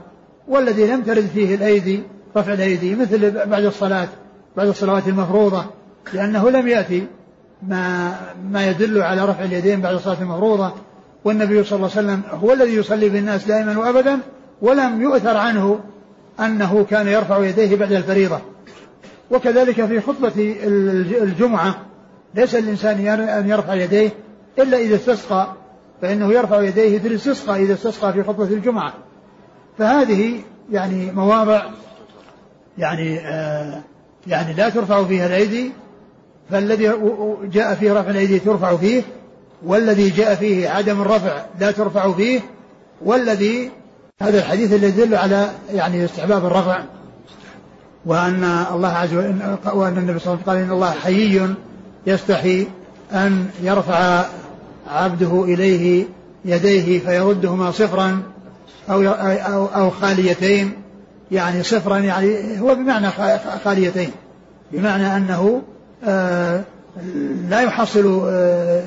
والذي 0.49 0.86
لم 0.86 1.03
ترد 1.03 1.26
فيه 1.34 1.55
الأيدي 1.55 2.03
رفع 2.36 2.53
الأيدي 2.53 2.94
مثل 2.94 3.47
بعد 3.47 3.64
الصلاة 3.64 4.09
بعد 4.57 4.68
الصلوات 4.68 5.09
المفروضة 5.09 5.64
لأنه 6.12 6.51
لم 6.51 6.68
يأتي 6.68 7.07
ما 7.62 8.14
ما 8.51 8.70
يدل 8.70 9.03
على 9.03 9.24
رفع 9.24 9.44
اليدين 9.44 9.80
بعد 9.80 9.94
الصلاة 9.94 10.20
المفروضة. 10.20 10.72
والنبي 11.24 11.64
صلى 11.64 11.76
الله 11.76 11.90
عليه 11.97 12.07
وسلم 12.07 12.22
هو 12.30 12.53
الذي 12.53 12.74
يصلي 12.74 13.09
بالناس 13.09 13.44
دائما 13.44 13.78
وأبدا 13.78 14.18
ولم 14.62 15.03
يؤثر 15.03 15.36
عنه 15.36 15.80
أنه 16.40 16.86
كان 16.90 17.09
يرفع 17.09 17.44
يديه 17.44 17.76
بعد 17.76 17.92
الفريضة. 17.92 18.40
وكذلك 19.30 19.84
في 19.84 20.01
خطبة 20.01 20.57
الجمعة 21.22 21.74
ليس 22.34 22.55
الإنسان 22.55 23.07
أن 23.18 23.49
يرفع 23.49 23.74
يديه 23.74 24.11
إلا 24.59 24.78
إذا 24.78 24.97
استسقى 24.97 25.53
فإنه 26.03 26.32
يرفع 26.32 26.62
يديه 26.62 26.99
في 26.99 27.09
الاستسقاء 27.09 27.62
إذا 27.62 27.74
استسقى 27.74 28.12
في 28.12 28.22
خطبة 28.22 28.44
الجمعة. 28.44 28.94
فهذه 29.79 30.41
يعني 30.72 31.12
مواضع 31.12 31.62
يعني 32.79 33.20
آه 33.20 33.81
يعني 34.27 34.55
لا 34.55 34.68
ترفع 34.68 35.05
فيها 35.05 35.27
الأيدي 35.27 35.72
فالذي 36.51 36.93
جاء 37.45 37.74
فيه 37.74 37.93
رفع 37.93 38.11
الأيدي 38.11 38.39
ترفع 38.39 38.77
فيه 38.77 39.03
والذي 39.66 40.11
جاء 40.11 40.35
فيه 40.35 40.68
عدم 40.68 41.01
الرفع 41.01 41.45
لا 41.61 41.70
ترفع 41.70 42.12
فيه 42.12 42.41
والذي 43.05 43.70
هذا 44.20 44.39
الحديث 44.39 44.72
الذي 44.72 45.03
يدل 45.03 45.14
على 45.14 45.51
يعني 45.72 46.05
استحباب 46.05 46.47
الرفع 46.47 46.85
وأن 48.07 48.45
الله 48.72 48.89
عز 48.89 49.14
وجل 49.14 49.57
وأن 49.74 49.99
النبي 49.99 50.18
صلى 50.18 50.35
الله 50.35 50.43
عليه 50.43 50.43
وسلم 50.43 50.45
قال 50.47 50.57
إن 50.57 50.70
الله 50.70 50.91
حيي 50.91 51.55
يستحي 52.07 52.66
أن 53.12 53.49
يرفع 53.62 54.24
عبده 54.91 55.45
إليه 55.45 56.05
يديه 56.45 57.01
فيردهما 57.01 57.70
صفرا 57.70 58.22
أو 58.91 59.03
أو 59.03 59.66
أو 59.66 59.91
خاليتين 59.91 60.72
يعني 61.30 61.62
صفرا 61.62 61.99
يعني 61.99 62.61
هو 62.61 62.74
بمعنى 62.74 63.09
خاليتين. 63.64 64.11
بمعنى 64.72 65.16
أنه 65.16 65.62
آه، 66.05 66.62
لا 67.49 67.61
يحصل 67.61 68.22
آه، 68.28 68.82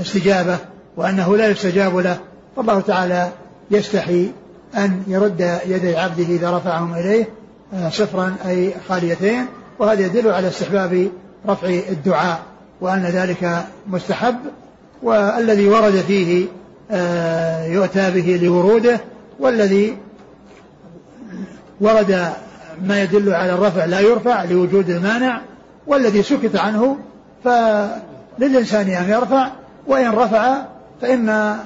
استجابة 0.00 0.58
وأنه 0.96 1.36
لا 1.36 1.48
يستجاب 1.48 1.96
له. 1.96 2.18
والله 2.56 2.80
تعالى 2.80 3.28
يستحي 3.70 4.30
أن 4.76 5.02
يرد 5.06 5.58
يدي 5.66 5.96
عبده 5.96 6.24
إذا 6.24 6.56
رفعهم 6.56 6.94
إليه 6.94 7.28
آه، 7.74 7.88
صفرا 7.88 8.36
أي 8.46 8.74
خاليتين. 8.88 9.46
وهذا 9.78 10.06
يدل 10.06 10.30
على 10.30 10.48
استحباب 10.48 11.08
رفع 11.48 11.68
الدعاء 11.68 12.40
وأن 12.80 13.02
ذلك 13.02 13.64
مستحب. 13.86 14.36
والذي 15.02 15.68
ورد 15.68 15.94
فيه 15.94 16.46
يؤتى 17.66 18.10
به 18.10 18.40
لوروده 18.42 19.00
والذي 19.40 19.96
ورد 21.80 22.32
ما 22.82 23.02
يدل 23.02 23.34
على 23.34 23.52
الرفع 23.52 23.84
لا 23.84 24.00
يرفع 24.00 24.44
لوجود 24.44 24.90
المانع 24.90 25.40
والذي 25.86 26.22
سكت 26.22 26.56
عنه 26.56 26.96
فللإنسان 27.44 28.88
أن 28.88 29.10
يرفع 29.10 29.50
وإن 29.86 30.10
رفع 30.10 30.62
فإن 31.00 31.56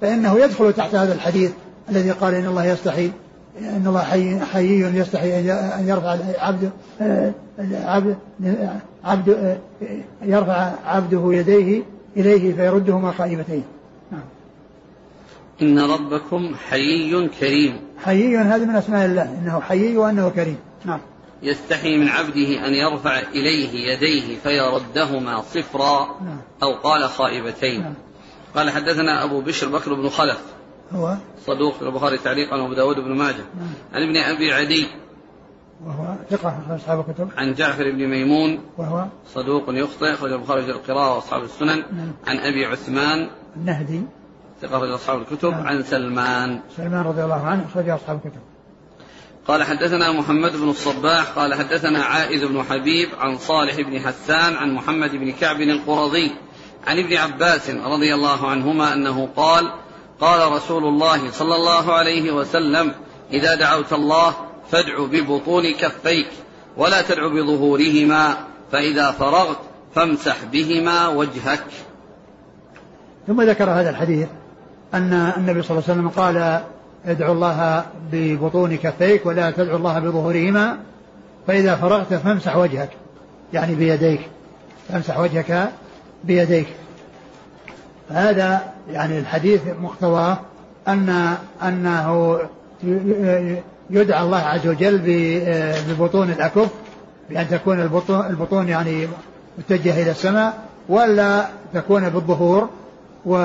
فإنه 0.00 0.38
يدخل 0.38 0.72
تحت 0.72 0.94
هذا 0.94 1.14
الحديث 1.14 1.50
الذي 1.90 2.10
قال 2.10 2.34
إن 2.34 2.46
الله 2.46 2.64
يستحي 2.64 3.10
إن 3.60 3.86
الله 3.86 4.02
حي 4.02 4.40
حيي 4.40 4.80
يستحي 4.80 5.50
أن 5.50 5.88
يرفع 5.88 6.16
عبد 6.38 6.70
عبد 7.84 8.16
عبد 9.04 9.58
يرفع 10.22 10.70
عبده 10.86 11.32
يديه 11.32 11.82
إليه 12.16 12.54
فيردهما 12.54 13.12
خائبتين. 13.12 13.62
إن 15.62 15.78
ربكم 15.78 16.54
حيي 16.70 17.28
كريم. 17.28 17.80
حيي 18.04 18.38
هذا 18.38 18.64
من 18.64 18.76
أسماء 18.76 19.06
الله 19.06 19.22
إنه 19.22 19.60
حيي 19.60 19.96
وأنه 19.96 20.28
كريم. 20.28 20.58
نعم. 20.84 21.00
يستحي 21.42 21.98
من 21.98 22.08
عبده 22.08 22.66
أن 22.66 22.74
يرفع 22.74 23.18
إليه 23.18 23.92
يديه 23.92 24.38
فيردهما 24.38 25.40
صفرا 25.40 26.20
نعم. 26.24 26.38
أو 26.62 26.74
قال 26.74 27.08
خائبتين. 27.08 27.82
نعم. 27.82 27.94
قال 28.56 28.70
حدثنا 28.70 29.24
أبو 29.24 29.40
بشر 29.40 29.68
بكر 29.68 29.94
بن 29.94 30.08
خلف. 30.08 30.42
هو؟ 30.92 31.16
صدوق 31.46 31.74
في 31.74 31.82
البخاري 31.82 32.18
تعليقا 32.18 32.56
وأبو 32.56 32.74
داود 32.74 32.96
بن 32.96 33.12
ماجه. 33.12 33.44
نعم. 33.56 33.74
عن 33.92 34.02
ابن 34.02 34.16
أبي 34.16 34.52
عدي. 34.52 34.86
وهو 35.86 36.14
ثقة 36.30 36.62
أصحاب 36.70 37.04
الكتب. 37.08 37.30
عن 37.36 37.54
جعفر 37.54 37.90
بن 37.90 38.06
ميمون. 38.06 38.60
وهو؟ 38.78 39.06
صدوق 39.34 39.64
يخطئ 39.68 40.12
أخرج 40.12 40.32
البخاري 40.32 40.62
في 40.62 40.70
القراءة 40.70 41.14
وأصحاب 41.14 41.42
السنن. 41.42 41.82
نعم. 41.92 42.12
عن 42.26 42.38
أبي 42.38 42.66
عثمان. 42.66 43.30
النهدي. 43.56 44.00
أخرج 44.64 44.90
أصحاب 44.90 45.20
الكتب 45.20 45.50
نعم. 45.50 45.66
عن 45.66 45.82
سلمان 45.82 46.60
سلمان 46.76 47.04
رضي 47.04 47.24
الله 47.24 47.46
عنه 47.46 47.64
أخرج 47.70 47.88
أصحاب 47.88 48.16
الكتب 48.16 48.40
قال 49.46 49.62
حدثنا 49.62 50.12
محمد 50.12 50.56
بن 50.56 50.68
الصباح 50.68 51.30
قال 51.30 51.54
حدثنا 51.54 52.04
عائذ 52.04 52.48
بن 52.48 52.62
حبيب 52.62 53.08
عن 53.18 53.38
صالح 53.38 53.80
بن 53.80 54.00
حسان 54.00 54.54
عن 54.54 54.74
محمد 54.74 55.10
بن 55.10 55.32
كعب 55.32 55.60
القرظي 55.60 56.30
عن 56.86 56.98
ابن 56.98 57.16
عباس 57.16 57.70
رضي 57.70 58.14
الله 58.14 58.50
عنهما 58.50 58.92
أنه 58.92 59.28
قال 59.36 59.72
قال 60.20 60.52
رسول 60.52 60.84
الله 60.84 61.30
صلى 61.30 61.54
الله 61.54 61.92
عليه 61.92 62.32
وسلم 62.32 62.92
إذا 63.32 63.54
دعوت 63.54 63.92
الله 63.92 64.34
فادع 64.70 65.04
ببطون 65.04 65.72
كفيك 65.72 66.28
ولا 66.76 67.02
تدع 67.02 67.28
بظهورهما 67.28 68.36
فإذا 68.72 69.10
فرغت 69.10 69.58
فامسح 69.94 70.44
بهما 70.44 71.08
وجهك 71.08 71.66
ثم 73.26 73.42
ذكر 73.42 73.70
هذا 73.70 73.90
الحديث 73.90 74.28
أن 74.94 75.32
النبي 75.36 75.62
صلى 75.62 75.70
الله 75.70 75.90
عليه 75.90 76.00
وسلم 76.00 76.08
قال 76.08 76.60
ادعو 77.06 77.32
الله 77.32 77.84
ببطون 78.12 78.76
كفيك 78.76 79.26
ولا 79.26 79.50
تدعو 79.50 79.76
الله 79.76 79.98
بظهورهما 79.98 80.76
فإذا 81.46 81.74
فرغت 81.74 82.14
فامسح 82.14 82.56
وجهك 82.56 82.90
يعني 83.52 83.74
بيديك 83.74 84.20
فامسح 84.88 85.18
وجهك 85.18 85.68
بيديك. 86.24 86.66
هذا 88.10 88.62
يعني 88.90 89.18
الحديث 89.18 89.60
مقتضاه 89.82 90.38
أن 90.88 91.36
أنه 91.62 92.38
يدعى 93.90 94.22
الله 94.22 94.38
عز 94.38 94.66
وجل 94.66 95.00
ببطون 95.88 96.30
الأكف 96.30 96.68
بأن 97.30 97.48
تكون 97.48 97.80
البطون, 97.80 98.68
يعني 98.68 99.08
متجهة 99.58 100.02
إلى 100.02 100.10
السماء 100.10 100.58
ولا 100.88 101.46
تكون 101.74 102.08
بالظهور 102.08 102.68
و 103.26 103.36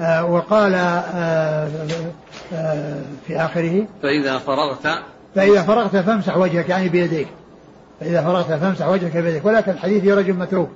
وقال 0.00 0.74
آه، 0.74 1.68
آه، 2.54 3.00
في 3.26 3.36
آخره 3.36 3.86
فإذا 4.02 4.38
فرغت 4.38 4.88
فإذا 5.34 5.62
فرغت 5.62 5.96
فامسح 5.96 6.36
وجهك 6.36 6.68
يعني 6.68 6.88
بيديك. 6.88 7.28
فإذا 8.00 8.22
فرغت 8.22 8.46
فامسح 8.46 8.88
وجهك 8.88 9.16
بيديك. 9.16 9.44
ولكن 9.44 9.72
الحديث 9.72 10.02
في 10.02 10.12
رجل 10.12 10.32
متروك 10.32 10.70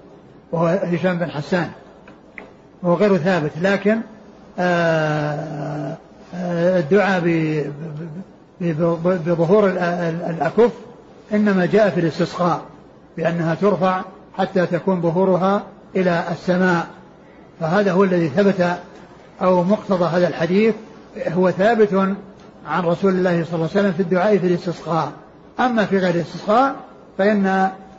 وهو 0.53 0.67
هشام 0.67 1.19
بن 1.19 1.31
حسان 1.31 1.71
وهو 2.83 2.95
غير 2.95 3.17
ثابت. 3.17 3.51
لكن 3.61 4.01
الدعاء 6.35 7.21
بظهور 9.01 9.69
الأكف 10.31 10.71
إنما 11.33 11.67
جاء 11.67 11.91
في 11.91 12.01
الاستسقاء 12.01 12.61
بأنها 13.17 13.55
ترفع 13.55 14.03
حتى 14.39 14.67
تكون 14.67 15.03
ظهورها 15.03 15.63
إلى 15.97 16.25
السماء. 16.31 16.87
فهذا 17.61 17.93
هو 17.93 18.05
الذي 18.05 18.29
ثبت 18.29 18.79
أو 19.43 19.63
مقتضى 19.65 20.05
هذا 20.05 20.29
الحديث 20.29 20.75
هو 21.29 21.51
ثابت 21.51 22.15
عن 22.67 22.85
رسول 22.85 23.13
الله 23.13 23.45
صلى 23.45 23.55
الله 23.55 23.69
عليه 23.71 23.81
وسلم 23.81 23.93
في 23.93 24.01
الدعاء 24.01 24.39
في 24.39 24.47
الاستسقاء. 24.47 25.13
أما 25.61 25.85
في 25.85 25.99
غير 25.99 26.15
الاستسقاء 26.15 26.77
فإن 27.19 27.47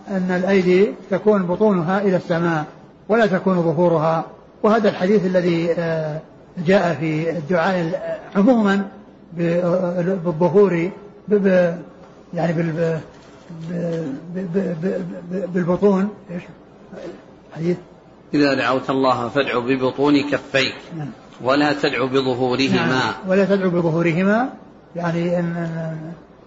أن 0.08 0.32
الأيدي 0.32 0.94
تكون 1.12 1.44
بطونها 1.44 2.02
إلى 2.02 2.16
السماء 2.16 2.66
ولا 3.10 3.26
تكون 3.26 3.62
ظهورها. 3.62 4.26
وهذا 4.64 4.90
الحديث 4.90 5.26
الذي 5.26 5.72
آه، 5.72 6.20
جاء 6.66 6.94
في 6.94 7.30
الدعاء 7.30 8.20
عموما 8.36 8.88
بالظهور 9.34 10.90
يعني 12.34 12.54
بالبطون. 15.54 16.10
إيش؟ 16.32 16.44
حديث. 17.56 17.78
إذا 18.34 18.54
دعوت 18.54 18.90
الله 18.90 19.30
فادعو 19.30 19.62
ببطون 19.62 20.30
كفيك. 20.32 20.76
نعم. 20.98 21.08
ولا 21.42 21.74
تدعو 21.74 22.08
بظهورهما. 22.08 22.86
نعم. 22.86 23.14
ولا 23.28 23.46
تدعو 23.46 23.70
بظهورهما 23.70 24.50
يعني 24.96 25.40
أن, 25.40 25.70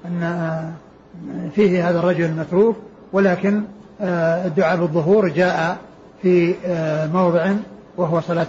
أن, 0.05 0.23
أن 0.23 1.51
فيه 1.55 1.91
هذا 1.91 1.99
الرجل 1.99 2.25
المتروك 2.25 2.77
ولكن 3.13 3.63
آه، 4.01 4.47
الدعاء 4.47 4.77
بالظهور 4.77 5.29
جاء 5.29 5.77
في 6.23 6.55
آه، 6.67 7.07
موضع 7.07 7.53
وهو 7.97 8.21
صلاة 8.21 8.47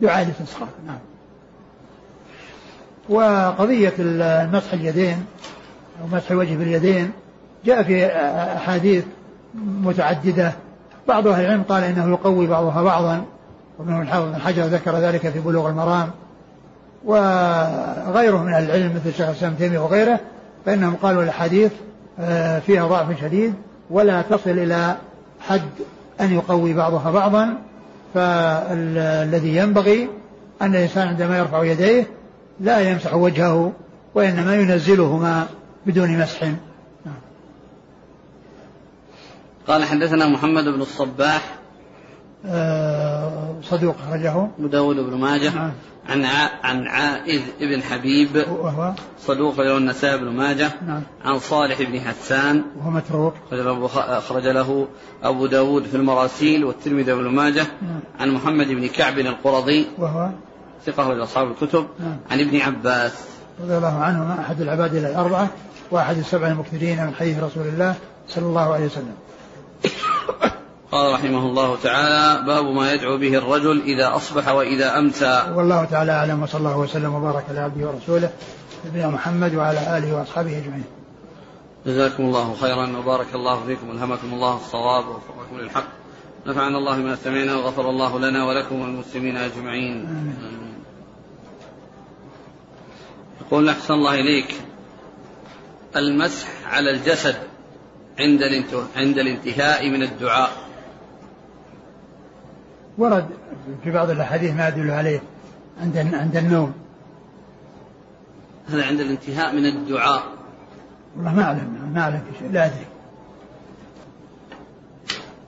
دعاء 0.00 0.22
الاستسقاء. 0.22 0.68
نعم. 0.86 0.98
وقضية 3.08 3.92
المسح 3.98 4.72
اليدين 4.72 5.24
أو 6.02 6.16
مسح 6.16 6.30
الوجه 6.30 6.56
باليدين 6.56 7.10
جاء 7.64 7.82
في 7.82 8.06
أحاديث 8.56 9.04
متعددة. 9.54 10.52
بعض 11.08 11.26
أهل 11.26 11.44
العلم 11.44 11.62
قال 11.62 11.84
إنه 11.84 12.10
يقوي 12.10 12.46
بعضها 12.46 12.82
بعضا. 12.82 13.24
ومنهم 13.82 14.02
الحافظ 14.02 14.28
بن 14.28 14.40
حجر 14.40 14.62
ذكر 14.62 14.98
ذلك 14.98 15.28
في 15.28 15.40
بلوغ 15.40 15.68
المرام 15.68 16.10
وغيره 17.04 18.42
من 18.42 18.52
أهل 18.52 18.64
العلم 18.64 18.94
مثل 18.94 19.08
الشيخ 19.08 19.28
الإسلام 19.28 19.54
تيمية 19.54 19.78
وغيره 19.78 20.20
فإنهم 20.66 20.96
قالوا 20.96 21.22
الأحاديث 21.22 21.72
آه، 22.20 22.58
فيها 22.58 22.86
ضعف 22.86 23.20
شديد 23.20 23.54
ولا 23.90 24.22
تصل 24.22 24.50
إلى 24.50 24.96
حد 25.40 25.70
أن 26.20 26.34
يقوي 26.34 26.74
بعضها 26.74 27.10
بعضا 27.10 27.54
فالذي 28.14 29.56
ينبغي 29.56 30.08
أن 30.62 30.74
الإنسان 30.74 31.08
عندما 31.08 31.38
يرفع 31.38 31.64
يديه 31.64 32.06
لا 32.60 32.80
يمسح 32.80 33.14
وجهه 33.14 33.72
وإنما 34.14 34.54
ينزلهما 34.56 35.46
بدون 35.86 36.18
مسح. 36.18 36.48
قال 39.66 39.84
حدثنا 39.84 40.28
محمد 40.28 40.64
بن 40.64 40.80
الصباح 40.82 41.61
صدوق 43.62 43.96
أخرجه 44.08 44.48
أبو 44.58 44.66
داود 44.66 44.96
بن 44.96 45.18
ماجه 45.18 45.54
نعم. 45.54 45.72
عن 46.08 46.24
عن 46.62 46.86
عائذ 46.86 47.42
بن 47.60 47.82
حبيب 47.82 48.36
وهو 48.36 48.92
صدوق 49.18 49.60
له 49.60 49.76
النسائي 49.76 50.18
بن 50.18 50.28
ماجه 50.28 50.70
نعم. 50.86 51.02
عن 51.24 51.38
صالح 51.38 51.82
بن 51.82 52.00
حسان 52.00 52.62
وهو 52.78 52.90
متروك 52.90 53.34
أخرج 53.96 54.46
له 54.46 54.88
أبو 55.22 55.46
داود 55.46 55.84
في 55.84 55.96
المراسيل 55.96 56.64
والترمذي 56.64 57.14
بن 57.14 57.28
ماجه 57.28 57.66
نعم. 57.82 58.00
عن 58.20 58.30
محمد 58.30 58.68
بن 58.68 58.86
كعب 58.86 59.18
القرظي 59.18 59.86
وهو 59.98 60.30
ثقة 60.86 61.02
أخرج 61.02 61.20
أصحاب 61.20 61.50
الكتب 61.50 61.86
نعم. 62.00 62.16
عن 62.30 62.40
ابن 62.40 62.60
عباس 62.60 63.12
رضي 63.60 63.76
الله 63.76 63.98
عنهما 63.98 64.40
أحد 64.40 64.60
العباد 64.60 64.94
الأربعة 64.94 65.48
وأحد 65.90 66.18
السبع 66.18 66.48
المكثرين 66.48 67.06
من 67.06 67.14
حديث 67.14 67.42
رسول 67.42 67.66
الله 67.66 67.94
صلى 68.28 68.46
الله 68.46 68.74
عليه 68.74 68.86
وسلم 68.86 69.14
قال 70.92 71.12
رحمه 71.12 71.46
الله 71.46 71.76
تعالى 71.76 72.46
باب 72.46 72.64
ما 72.64 72.92
يدعو 72.92 73.18
به 73.18 73.38
الرجل 73.38 73.82
إذا 73.82 74.16
أصبح 74.16 74.48
وإذا 74.48 74.98
أمسى. 74.98 75.52
والله 75.54 75.84
تعالى 75.84 76.12
أعلم 76.12 76.42
وصلى 76.42 76.58
الله 76.58 76.78
وسلم 76.78 77.14
وبارك 77.14 77.44
على 77.48 77.60
عبده 77.60 77.86
ورسوله 77.86 78.30
نبينا 78.86 79.08
محمد 79.08 79.54
وعلى 79.54 79.98
آله 79.98 80.16
وأصحابه 80.16 80.58
أجمعين. 80.58 80.84
جزاكم 81.86 82.22
الله 82.22 82.54
خيرا 82.60 82.96
وبارك 82.98 83.34
الله 83.34 83.64
فيكم 83.66 83.90
ألهمكم 83.90 84.34
الله 84.34 84.56
الصواب 84.56 85.08
ووفقكم 85.08 85.58
للحق. 85.58 85.88
نفعنا 86.46 86.78
الله 86.78 86.96
ما 86.96 87.16
سمعنا 87.16 87.56
وغفر 87.56 87.90
الله 87.90 88.18
لنا 88.18 88.44
ولكم 88.44 88.80
والمسلمين 88.80 89.36
أجمعين. 89.36 90.06
آمين. 90.06 90.74
يقول 93.40 93.68
أحسن 93.68 93.94
الله 93.94 94.14
إليك. 94.14 94.60
المسح 95.96 96.48
على 96.66 96.90
الجسد 96.90 97.36
عند 98.18 98.42
عند 98.96 99.18
الانتهاء 99.18 99.88
من 99.88 100.02
الدعاء. 100.02 100.61
ورد 102.98 103.26
في 103.84 103.90
بعض 103.90 104.10
الأحاديث 104.10 104.54
ما 104.54 104.68
يدل 104.68 104.90
عليه 104.90 105.20
عند 105.82 105.96
عند 105.96 106.36
النوم. 106.36 106.72
هذا 108.68 108.86
عند 108.86 109.00
الانتهاء 109.00 109.54
من 109.54 109.66
الدعاء. 109.66 110.22
والله 111.16 111.34
ما 111.34 111.42
أعلم 111.42 111.90
ما 111.94 112.00
أعلم 112.00 112.22
في 112.32 112.38
شيء 112.38 112.52
لا 112.52 112.66
أدري. 112.66 112.86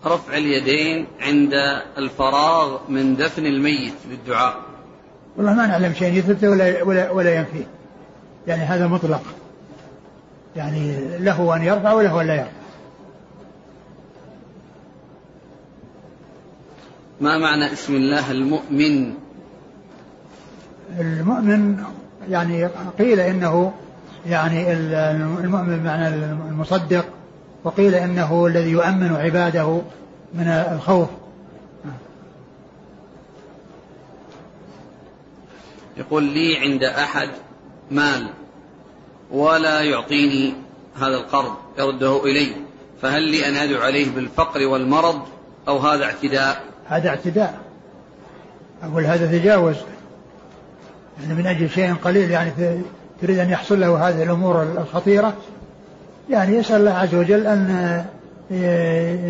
رفع 0.07 0.37
اليدين 0.37 1.07
عند 1.21 1.53
الفراغ 1.99 2.79
من 2.89 3.17
دفن 3.17 3.47
الميت 3.47 3.95
للدعاء 4.11 4.57
والله 5.37 5.55
ما 5.55 5.67
نعلم 5.67 5.95
شيء 5.95 6.19
يثبت 6.19 6.45
ولا 6.45 6.83
ولا 6.83 7.11
ولا 7.11 7.35
ينفيه 7.35 7.65
يعني 8.47 8.63
هذا 8.63 8.87
مطلق. 8.87 9.23
يعني 10.57 10.95
له 11.19 11.57
أن 11.57 11.63
يرفع 11.63 11.93
وله 11.93 12.21
أن 12.21 12.27
لا 12.27 12.35
يرفع. 12.35 12.51
ما 17.21 17.39
معنى 17.39 17.73
اسم 17.73 17.95
الله 17.95 18.31
المؤمن؟ 18.31 19.15
المؤمن 21.01 21.85
يعني 22.29 22.67
قيل 22.99 23.21
إنه 23.21 23.73
يعني 24.27 24.73
المؤمن 24.73 25.79
بمعنى 25.79 26.09
المصدق 26.49 27.05
وقيل 27.65 27.95
إنه 27.95 28.47
الذي 28.47 28.71
يؤمن 28.71 29.17
عباده 29.17 29.83
من 30.35 30.49
الخوف. 30.49 31.09
يقول 35.97 36.23
لي 36.23 36.59
عند 36.59 36.83
أحد 36.83 37.29
مال 37.91 38.31
ولا 39.31 39.81
يعطيني 39.81 40.55
هذا 40.97 41.17
القرض 41.17 41.55
يرده 41.79 42.25
إلي 42.25 42.57
فهل 43.03 43.23
لي 43.23 43.49
أن 43.49 43.55
أدعو 43.55 43.83
عليه 43.83 44.11
بالفقر 44.11 44.67
والمرض 44.67 45.23
أو 45.69 45.79
هذا 45.79 46.05
اعتداء؟ 46.05 46.74
هذا 46.89 47.09
اعتداء. 47.09 47.55
أقول 48.83 49.05
هذا 49.05 49.39
تجاوز. 49.39 49.77
يعني 51.23 51.35
من 51.35 51.47
أجل 51.47 51.71
شيء 51.71 51.95
قليل 51.95 52.31
يعني 52.31 52.51
تريد 53.23 53.39
أن 53.39 53.51
يحصل 53.51 53.81
له 53.81 54.09
هذه 54.09 54.23
الأمور 54.23 54.63
الخطيرة 54.63 55.35
يعني 56.31 56.57
يسأل 56.57 56.77
الله 56.77 56.93
عز 56.93 57.15
وجل 57.15 57.47
أن 57.47 58.05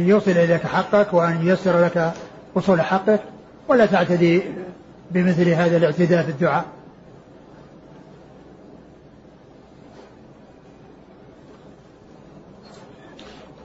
يوصل 0.08 0.30
إليك 0.30 0.66
حقك 0.66 1.14
وأن 1.14 1.46
ييسر 1.46 1.84
لك 1.84 2.12
وصول 2.54 2.82
حقك 2.82 3.20
ولا 3.68 3.86
تعتدي 3.86 4.42
بمثل 5.10 5.48
هذا 5.48 5.76
الاعتداء 5.76 6.22
في 6.22 6.30
الدعاء. 6.30 6.64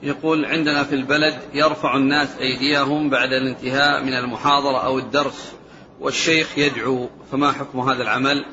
يقول 0.02 0.44
عندنا 0.44 0.84
في 0.84 0.94
البلد 0.94 1.34
يرفع 1.54 1.96
الناس 1.96 2.28
أيديهم 2.40 3.10
بعد 3.10 3.32
الانتهاء 3.32 4.04
من 4.04 4.14
المحاضرة 4.14 4.84
أو 4.84 4.98
الدرس 4.98 5.52
والشيخ 6.00 6.58
يدعو 6.58 7.08
فما 7.32 7.52
حكم 7.52 7.80
هذا 7.80 8.02
العمل 8.02 8.44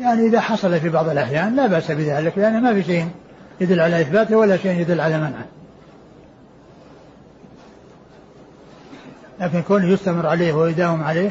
يعني 0.00 0.26
إذا 0.26 0.40
حصل 0.40 0.80
في 0.80 0.88
بعض 0.88 1.08
الأحيان 1.08 1.56
لا 1.56 1.66
بأس 1.66 1.90
بذلك 1.90 2.38
لأن 2.38 2.62
ما 2.62 2.74
في 2.74 2.82
شيء 2.82 3.08
يدل 3.60 3.80
على 3.80 4.00
إثباته 4.00 4.36
ولا 4.36 4.56
شيء 4.56 4.80
يدل 4.80 5.00
على 5.00 5.18
منعه 5.18 5.46
لكن 9.40 9.62
كونه 9.62 9.88
يستمر 9.88 10.26
عليه 10.26 10.52
ويداوم 10.52 11.02
عليه 11.02 11.30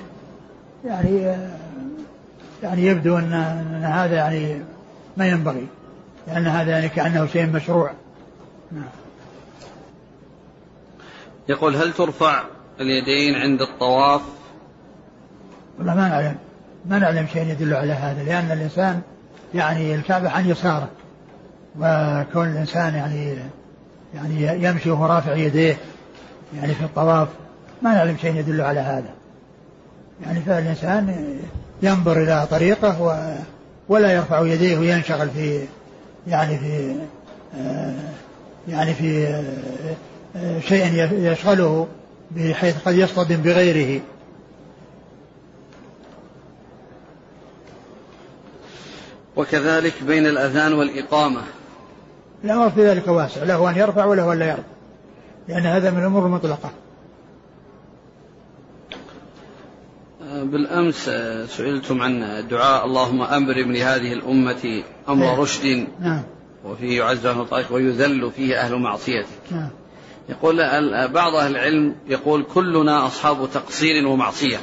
يعني 0.85 1.35
يعني 2.63 2.85
يبدو 2.85 3.17
أن, 3.17 3.33
أن 3.33 3.83
هذا 3.83 4.15
يعني 4.15 4.61
ما 5.17 5.27
ينبغي 5.27 5.67
لأن 6.27 6.47
هذا 6.47 6.71
يعني 6.71 6.89
كأنه 6.89 7.25
شيء 7.25 7.45
مشروع. 7.45 7.91
يقول 11.49 11.75
هل 11.75 11.93
ترفع 11.93 12.43
اليدين 12.79 13.35
عند 13.35 13.61
الطواف؟ 13.61 14.21
والله 15.77 15.95
ما 15.95 16.07
نعلم. 16.07 16.35
ما 16.85 16.99
نعلم 16.99 17.27
شيء 17.27 17.47
يدل 17.47 17.73
على 17.73 17.93
هذا 17.93 18.23
لأن 18.23 18.51
الإنسان 18.51 19.01
يعني 19.53 19.95
الكعبة 19.95 20.29
عن 20.29 20.49
يساره. 20.49 20.89
وكون 21.79 22.47
الإنسان 22.47 22.95
يعني 22.95 23.37
يعني 24.13 24.63
يمشي 24.63 24.89
وهو 24.89 25.05
رافع 25.05 25.35
يديه 25.35 25.77
يعني 26.55 26.73
في 26.73 26.83
الطواف 26.83 27.27
ما 27.81 27.93
نعلم 27.93 28.17
شيء 28.17 28.35
يدل 28.35 28.61
على 28.61 28.79
هذا. 28.79 29.09
يعني 30.25 30.39
فالإنسان 30.39 31.35
ينظر 31.81 32.23
إلى 32.23 32.47
طريقه 32.51 33.01
و 33.01 33.35
ولا 33.89 34.11
يرفع 34.11 34.39
يديه 34.41 34.77
وينشغل 34.77 35.29
في 35.29 35.65
يعني 36.27 36.57
في 36.57 36.95
آه، 37.57 37.93
يعني 38.67 38.93
في 38.93 39.27
آه، 40.35 40.59
شيء 40.59 41.09
يشغله 41.13 41.87
بحيث 42.31 42.75
قد 42.85 42.95
يصطدم 42.95 43.35
بغيره. 43.35 44.01
وكذلك 49.35 50.03
بين 50.03 50.25
الأذان 50.25 50.73
والإقامة. 50.73 51.41
الأمر 52.43 52.69
في 52.69 52.87
ذلك 52.87 53.07
واسع 53.07 53.43
له 53.43 53.69
أن 53.69 53.75
يرفع 53.75 54.05
وله 54.05 54.33
أن 54.33 54.39
لا 54.39 54.45
يرفع 54.45 54.63
لأن 55.47 55.65
هذا 55.65 55.91
من 55.91 55.99
الأمور 55.99 56.25
المطلقة. 56.25 56.71
بالأمس 60.43 61.09
سئلتم 61.47 62.01
عن 62.01 62.47
دعاء 62.49 62.85
اللهم 62.85 63.21
أمرم 63.21 63.71
لهذه 63.71 64.13
الأمة 64.13 64.83
أمر 65.09 65.25
نعم. 65.25 65.39
رشد. 65.39 65.87
نعم. 65.99 66.23
وفيه 66.67 66.97
يعز 66.97 67.25
أهل 67.25 67.45
طائف 67.45 67.71
ويذل 67.71 68.31
فيه 68.31 68.59
أهل 68.59 68.75
معصيتك 68.75 69.27
نعم. 69.51 69.69
يقول 70.29 70.57
بعض 71.07 71.35
أهل 71.35 71.51
العلم 71.51 71.95
يقول 72.07 72.43
كلنا 72.53 73.05
أصحاب 73.05 73.49
تقصير 73.53 74.07
ومعصية. 74.07 74.57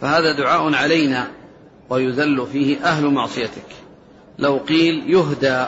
فهذا 0.00 0.38
دعاء 0.38 0.74
علينا 0.74 1.26
ويذل 1.90 2.46
فيه 2.52 2.84
أهل 2.84 3.06
معصيتك. 3.06 3.66
لو 4.38 4.56
قيل 4.56 5.10
يهدى 5.10 5.64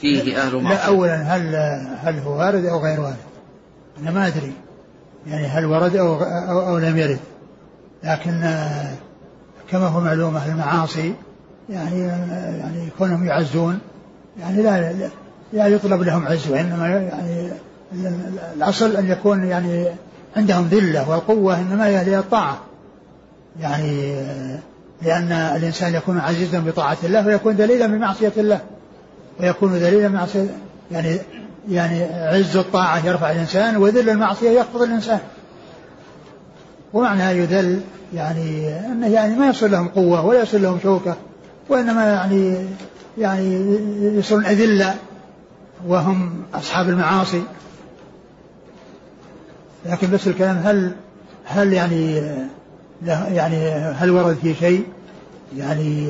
فيه 0.00 0.42
أهل 0.42 0.56
معصيتك. 0.56 0.82
لا 0.82 0.86
أولا 0.86 1.36
هل 1.36 1.54
هل 2.02 2.18
هو 2.18 2.38
وارد 2.38 2.64
أو 2.64 2.78
غير 2.78 3.00
وارد؟ 3.00 3.16
أنا 4.02 4.10
ما 4.10 4.26
أدري. 4.26 4.52
يعني 5.26 5.46
هل 5.46 5.64
ورد 5.64 5.96
أو, 5.96 6.14
أو, 6.24 6.68
أو 6.68 6.78
لم 6.78 6.98
يرد. 6.98 7.20
لكن 8.04 8.54
كما 9.70 9.86
هو 9.86 10.00
معلوم 10.00 10.36
أهل 10.36 10.50
المعاصي 10.50 11.14
يعني 11.68 12.00
يعني 12.58 12.88
كونهم 12.98 13.26
يعزون 13.26 13.78
يعني 14.40 14.62
لا 14.62 14.92
لا 15.52 15.66
يطلب 15.66 16.02
لهم 16.02 16.26
عز 16.26 16.50
وإنما 16.50 16.88
يعني 16.88 17.50
الأصل 18.56 18.96
أن 18.96 19.10
يكون 19.10 19.44
يعني 19.44 19.86
عندهم 20.36 20.68
ذلة 20.70 21.10
والقوة 21.10 21.60
إنما 21.60 21.86
هي 21.86 22.18
الطاعة 22.18 22.58
يعني 23.60 24.14
لأن 25.02 25.32
الإنسان 25.32 25.94
يكون 25.94 26.18
عزيزا 26.18 26.58
بطاعة 26.58 26.98
الله 27.04 27.26
ويكون 27.26 27.56
دليلا 27.56 27.86
بمعصية 27.86 28.32
الله 28.36 28.60
ويكون 29.40 29.72
دليلا 29.72 30.08
بمعصية 30.08 30.46
يعني 30.90 31.16
يعني 31.68 32.04
عز 32.04 32.56
الطاعة 32.56 33.06
يرفع 33.06 33.30
الإنسان 33.30 33.76
وذل 33.76 34.10
المعصية 34.10 34.50
يخفض 34.50 34.82
الإنسان. 34.82 35.18
ومعنى 36.92 37.22
يذل 37.22 37.80
يعني 38.14 38.78
أنه 38.86 39.06
يعني 39.06 39.36
ما 39.36 39.48
يصل 39.48 39.70
لهم 39.70 39.88
قوة 39.88 40.26
ولا 40.26 40.42
يصل 40.42 40.62
لهم 40.62 40.78
شوكة 40.82 41.16
وإنما 41.68 42.06
يعني 42.06 42.66
يعني 43.20 43.54
يصيرون 44.18 44.46
أذلة 44.46 44.94
وهم 45.86 46.42
أصحاب 46.54 46.88
المعاصي. 46.88 47.42
لكن 49.86 50.10
بس 50.10 50.28
الكلام 50.28 50.56
هل 50.56 50.92
هل 51.44 51.72
يعني 51.72 52.16
يعني 53.06 53.56
هل 53.72 54.10
ورد 54.10 54.36
في 54.36 54.54
شيء 54.54 54.84
يعني 55.56 56.06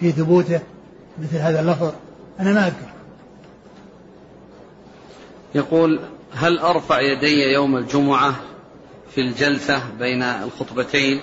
في 0.00 0.12
ثبوته 0.12 0.60
مثل 1.22 1.36
هذا 1.36 1.60
اللفظ؟ 1.60 1.92
أنا 2.40 2.52
ما 2.52 2.66
أذكر. 2.66 2.88
يقول 5.54 6.00
هل 6.34 6.58
أرفع 6.58 7.00
يدي 7.00 7.52
يوم 7.52 7.76
الجمعة 7.76 8.34
في 9.14 9.20
الجلسة 9.20 9.82
بين 9.98 10.22
الخطبتين؟ 10.22 11.20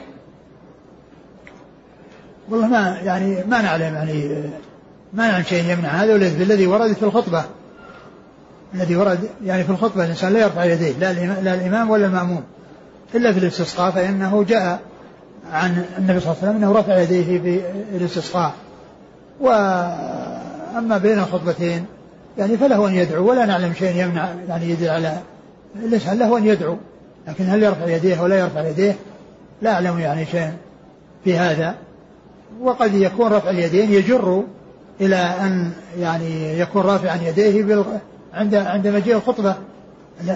والله 2.50 2.68
ما 2.68 3.00
يعني 3.04 3.44
ما 3.44 3.62
نعلم 3.62 3.96
يعني 3.96 4.50
ما 5.16 5.28
نعلم 5.28 5.44
شيء 5.44 5.72
يمنع. 5.72 5.90
هذا 5.90 6.16
الذي 6.16 6.68
ورد 6.68 6.94
في 6.94 7.04
الخطبة. 7.04 7.44
الذي 8.74 8.96
ورد 8.96 9.20
يعني 9.46 9.64
في 9.64 9.70
الخطبة 9.70 10.04
الإنسان 10.04 10.34
لا 10.34 10.40
يرفع 10.40 10.64
يديه 10.64 10.92
لا, 10.92 11.14
لا 11.42 11.54
الإمام 11.54 11.90
ولا 11.90 12.06
المأموم 12.06 12.44
إلا 13.16 13.34
في 13.34 13.40
الاستسقاء 13.40 13.92
فإنه 13.92 14.44
جاء 14.44 14.80
عن 15.54 15.86
النبي 15.98 16.20
صلى 16.20 16.32
الله 16.32 16.38
عليه 16.42 16.50
وسلم 16.50 16.64
أنه 16.64 16.80
رفع 16.80 17.00
يديه 17.00 17.40
في 17.40 17.62
الاستسقاء. 17.96 18.54
وأما 19.40 20.98
بين 20.98 21.20
الخطبتين 21.20 21.86
يعني 22.38 22.58
فله 22.58 22.88
أن 22.88 22.96
يدعو 22.96 23.30
ولا 23.30 23.46
نعلم 23.46 23.74
شيء 23.74 23.96
يمنع 23.96 24.30
يعني 24.48 24.70
يدل 24.70 24.90
على 24.90 25.18
الإنسان 25.76 26.20
له 26.20 26.38
أن 26.38 26.46
يدعو 26.46 26.78
لكن 27.28 27.50
هل 27.50 27.64
يرفع 27.64 27.88
يديه 27.88 28.22
ولا 28.22 28.40
يرفع 28.40 28.68
يديه؟ 28.68 28.96
لا 29.62 29.74
أعلم 29.74 30.00
يعني 30.00 30.26
شيء 30.26 30.52
في 31.24 31.38
هذا. 31.38 31.76
وقد 32.62 32.94
يكون 32.94 33.34
رفع 33.34 33.50
اليدين 33.50 33.92
يجر 33.92 34.44
إلى 35.02 35.16
أن 35.16 35.72
يعني 35.98 36.60
يكون 36.60 36.82
رافعا 36.82 37.16
يديه 37.16 37.64
بال... 37.64 38.00
عند 38.34 38.56
عند 38.56 38.88
مجيء 38.88 39.16
الخطبة 39.16 39.56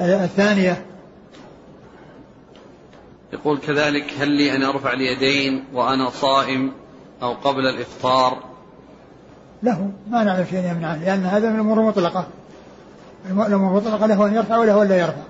الثانية. 0.03 0.85
يقول 3.33 3.57
كذلك 3.57 4.13
هل 4.19 4.29
لي 4.29 4.55
أن 4.55 4.63
أرفع 4.63 4.93
اليدين 4.93 5.63
وأنا 5.73 6.09
صائم 6.09 6.71
أو 7.21 7.33
قبل 7.33 7.67
الإفطار؟ 7.67 8.43
له 9.63 9.91
ما 10.09 10.23
نعلم 10.23 10.45
شيء 10.45 10.71
يمنع 10.71 10.95
لأن 10.95 11.25
هذا 11.25 11.49
من 11.49 11.55
الأمور 11.55 11.79
المطلقة. 11.79 12.27
الأمور 13.25 13.69
المطلقة 13.69 14.05
له 14.05 14.27
أن 14.27 14.35
يرفع 14.35 14.57
وله 14.57 14.81
أن 14.81 14.87
لا 14.87 14.97
يرفع. 14.97 15.23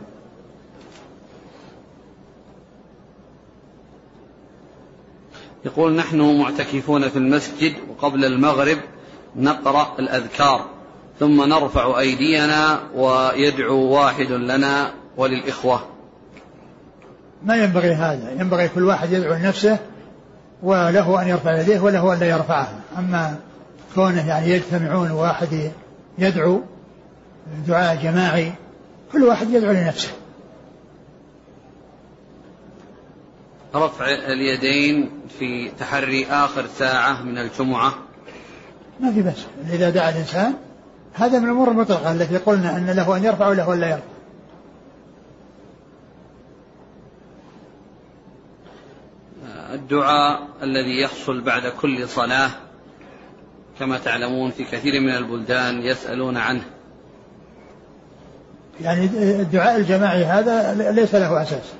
يقول 5.65 5.95
نحن 5.95 6.39
معتكفون 6.39 7.09
في 7.09 7.17
المسجد 7.17 7.73
وقبل 7.89 8.25
المغرب 8.25 8.77
نقرأ 9.35 9.95
الأذكار 9.99 10.65
ثم 11.19 11.43
نرفع 11.43 11.99
أيدينا 11.99 12.79
ويدعو 12.95 13.77
واحد 13.77 14.31
لنا 14.31 14.91
وللإخوة. 15.17 15.81
ما 17.43 17.55
ينبغي 17.55 17.93
هذا 17.93 18.31
ينبغي 18.31 18.69
كل 18.69 18.83
واحد 18.83 19.11
يدعو 19.11 19.33
لنفسه 19.33 19.77
وله 20.63 21.21
أن 21.21 21.27
يرفع 21.27 21.61
يديه 21.61 21.79
وله 21.79 22.13
أن 22.13 22.19
لا 22.19 22.29
يرفعها 22.29 22.79
أما 22.97 23.35
كونه 23.95 24.27
يعني 24.27 24.49
يجتمعون 24.49 25.11
واحد 25.11 25.71
يدعو 26.17 26.61
دعاء 27.67 27.95
جماعي 27.95 28.53
كل 29.11 29.23
واحد 29.23 29.49
يدعو 29.49 29.71
لنفسه. 29.71 30.09
رفع 33.75 34.05
اليدين 34.05 35.11
في 35.39 35.71
تحري 35.79 36.25
آخر 36.25 36.67
ساعة 36.77 37.23
من 37.23 37.37
الجمعة. 37.37 37.93
ما 38.99 39.11
في 39.11 39.21
بس 39.21 39.45
إذا 39.73 39.89
دعا 39.89 40.09
الإنسان 40.09 40.53
هذا 41.13 41.39
من 41.39 41.45
الأمور 41.45 41.71
المطلقة 41.71 42.11
التي 42.11 42.37
قلنا 42.37 42.77
أن 42.77 42.89
له 42.89 43.17
أن 43.17 43.23
يرفع 43.23 43.47
وله 43.47 43.73
أن 43.73 43.79
لا 43.79 43.89
يرفع. 43.89 44.03
الدعاء 49.73 50.47
الذي 50.63 51.01
يحصل 51.01 51.41
بعد 51.41 51.67
كل 51.81 52.09
صلاة 52.09 52.49
كما 53.79 53.97
تعلمون 53.97 54.51
في 54.51 54.63
كثير 54.63 55.01
من 55.01 55.09
البلدان 55.09 55.81
يسألون 55.81 56.37
عنه. 56.37 56.63
يعني 58.81 59.05
الدعاء 59.41 59.75
الجماعي 59.75 60.25
هذا 60.25 60.73
ليس 60.91 61.15
له 61.15 61.41
أساس. 61.41 61.73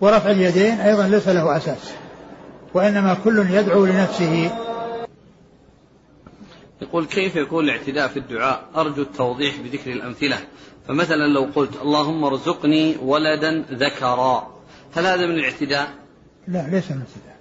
ورفع 0.00 0.30
اليدين 0.30 0.80
أيضا 0.80 1.08
ليس 1.08 1.28
له 1.28 1.56
أساس. 1.56 1.92
وإنما 2.74 3.16
كل 3.24 3.50
يدعو 3.50 3.86
لنفسه. 3.86 4.50
يقول 6.82 7.06
كيف 7.06 7.36
يكون 7.36 7.64
الاعتداء 7.64 8.08
في 8.08 8.18
الدعاء؟ 8.18 8.64
أرجو 8.76 9.02
التوضيح 9.02 9.54
بذكر 9.60 9.92
الأمثلة. 9.92 10.38
فمثلا 10.88 11.26
لو 11.34 11.48
قلت 11.54 11.76
اللهم 11.82 12.24
ارزقني 12.24 12.96
ولدا 13.02 13.64
ذكرا 13.72 14.56
هل 14.96 15.06
هذا 15.06 15.26
من 15.26 15.34
الاعتداء؟ 15.34 15.88
لا 16.48 16.68
ليس 16.68 16.90
من 16.90 16.96
الاعتداء. 16.96 17.36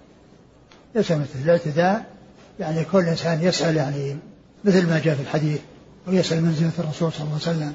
ليس 0.96 1.12
من 1.12 1.26
الاعتداء. 1.46 2.16
يعني 2.60 2.84
كل 2.84 3.00
إنسان 3.00 3.42
يسأل 3.42 3.76
يعني 3.76 4.18
مثل 4.64 4.88
ما 4.88 5.00
جاء 5.00 5.16
في 5.16 5.22
الحديث 5.22 5.60
ويسأل 6.08 6.44
منزلة 6.44 6.72
الرسول 6.80 7.12
صلى 7.12 7.22
الله 7.22 7.40
عليه 7.46 7.58
وسلم 7.58 7.74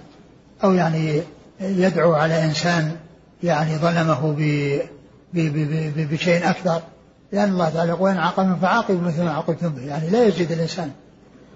أو 0.65 0.73
يعني 0.73 1.23
يدعو 1.61 2.13
على 2.13 2.45
إنسان 2.45 2.97
يعني 3.43 3.77
ظلمه 3.77 4.37
بشيء 5.97 6.51
أكثر 6.51 6.83
لأن 7.33 7.49
الله 7.49 7.71
تعالى 7.71 7.91
يقول 7.91 8.11
إن 8.11 8.19
عاقبتم 8.19 8.57
فعاقبوا 8.57 9.01
مثل 9.01 9.23
ما 9.23 9.31
عاقبتم 9.31 9.69
به. 9.69 9.83
يعني 9.83 10.11
لا 10.11 10.25
يزيد 10.25 10.53
الإنسان 10.53 10.91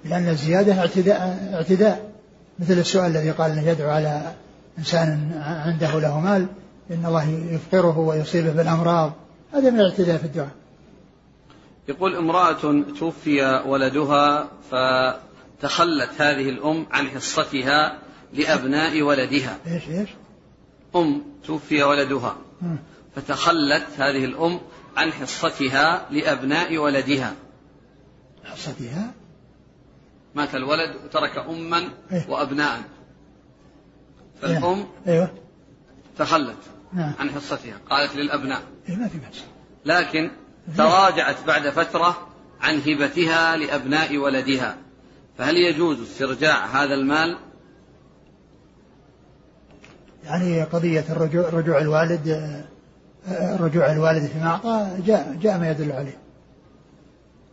لأن 0.04 0.28
الزيادة 0.28 0.80
اعتداء 0.80 1.50
اعتداء. 1.54 2.12
مثل 2.58 2.72
السؤال 2.72 3.16
الذي 3.16 3.30
قال 3.30 3.50
أنه 3.50 3.68
يدعو 3.68 3.90
على 3.90 4.32
إنسان 4.78 5.42
عنده 5.44 6.00
له 6.00 6.20
مال 6.20 6.46
إن 6.90 7.06
الله 7.06 7.28
يفقره 7.28 7.98
ويصيبه 7.98 8.52
بالأمراض. 8.52 9.12
هذا 9.52 9.70
من 9.70 9.80
الاعتداء 9.80 10.16
في 10.16 10.24
الدعاء. 10.24 10.50
يقول 11.88 12.16
امرأة 12.16 12.82
توفي 12.98 13.62
ولدها 13.66 14.48
فتخلت 14.70 16.10
هذه 16.18 16.48
الأم 16.48 16.86
عن 16.90 17.06
حصتها 17.06 17.98
لأبناء 18.32 19.02
ولدها. 19.02 19.58
إيش 19.66 19.88
إيش؟ 19.88 20.08
أم 20.96 21.22
توفي 21.46 21.82
ولدها. 21.82 22.36
فتخلت 23.16 23.86
هذه 23.98 24.24
الأم 24.24 24.60
عن 24.96 25.12
حصتها 25.12 26.06
لأبناء 26.10 26.78
ولدها. 26.78 27.32
حصتها؟ 28.44 29.10
مات 30.34 30.54
الولد 30.54 30.96
وترك 31.04 31.38
أما 31.38 31.88
إيه؟ 32.12 32.26
وأبناء. 32.28 32.80
فالأم 34.42 34.86
أيوة. 35.06 35.30
تخلت 36.18 36.58
نعم. 36.92 37.12
عن 37.18 37.30
حصتها 37.30 37.80
قالت 37.90 38.16
للأبناء. 38.16 38.62
إيه 38.88 38.96
ما 38.96 39.08
في 39.08 39.18
بأس. 39.18 39.44
لكن 39.84 40.30
تراجعت 40.76 41.36
بعد 41.46 41.68
فترة 41.68 42.28
عن 42.60 42.78
هبتها 42.78 43.56
لأبناء 43.56 44.16
ولدها. 44.16 44.76
فهل 45.38 45.56
يجوز 45.56 46.00
استرجاع 46.00 46.66
هذا 46.66 46.94
المال؟ 46.94 47.38
يعني 50.24 50.62
قضية 50.62 51.04
الرجوع 51.10 51.48
رجوع 51.48 51.78
الوالد 51.78 52.64
رجوع 53.60 53.92
الوالد 53.92 54.26
فيما 54.26 54.46
أعطى 54.46 55.02
جاء 55.06 55.38
جاء 55.42 55.58
ما 55.58 55.70
يدل 55.70 55.92
عليه. 55.92 56.18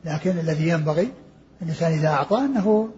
لكن 0.06 0.40
الذي 0.40 0.68
ينبغي 0.68 1.12
الإنسان 1.62 1.92
إذا 1.92 2.08
أعطى 2.08 2.38
أنه 2.38 2.90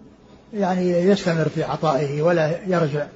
يعني 0.54 0.90
يستمر 0.90 1.48
في 1.48 1.64
عطائه 1.64 2.22
ولا 2.22 2.66
يرجع 2.66 3.06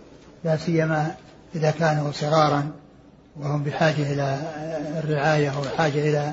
لا 0.44 0.56
سيما 0.56 1.14
إذا 1.54 1.70
كانوا 1.70 2.12
صغارا 2.12 2.70
وهم 3.36 3.62
بحاجة 3.62 4.12
إلى 4.12 4.38
الرعاية 5.04 5.52
وحاجة 5.58 6.10
إلى 6.10 6.32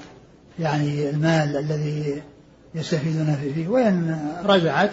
يعني 0.59 1.09
المال 1.09 1.57
الذي 1.57 2.21
يستفيدون 2.75 3.35
فيه. 3.35 3.67
وإن 3.67 4.19
رجعت 4.45 4.91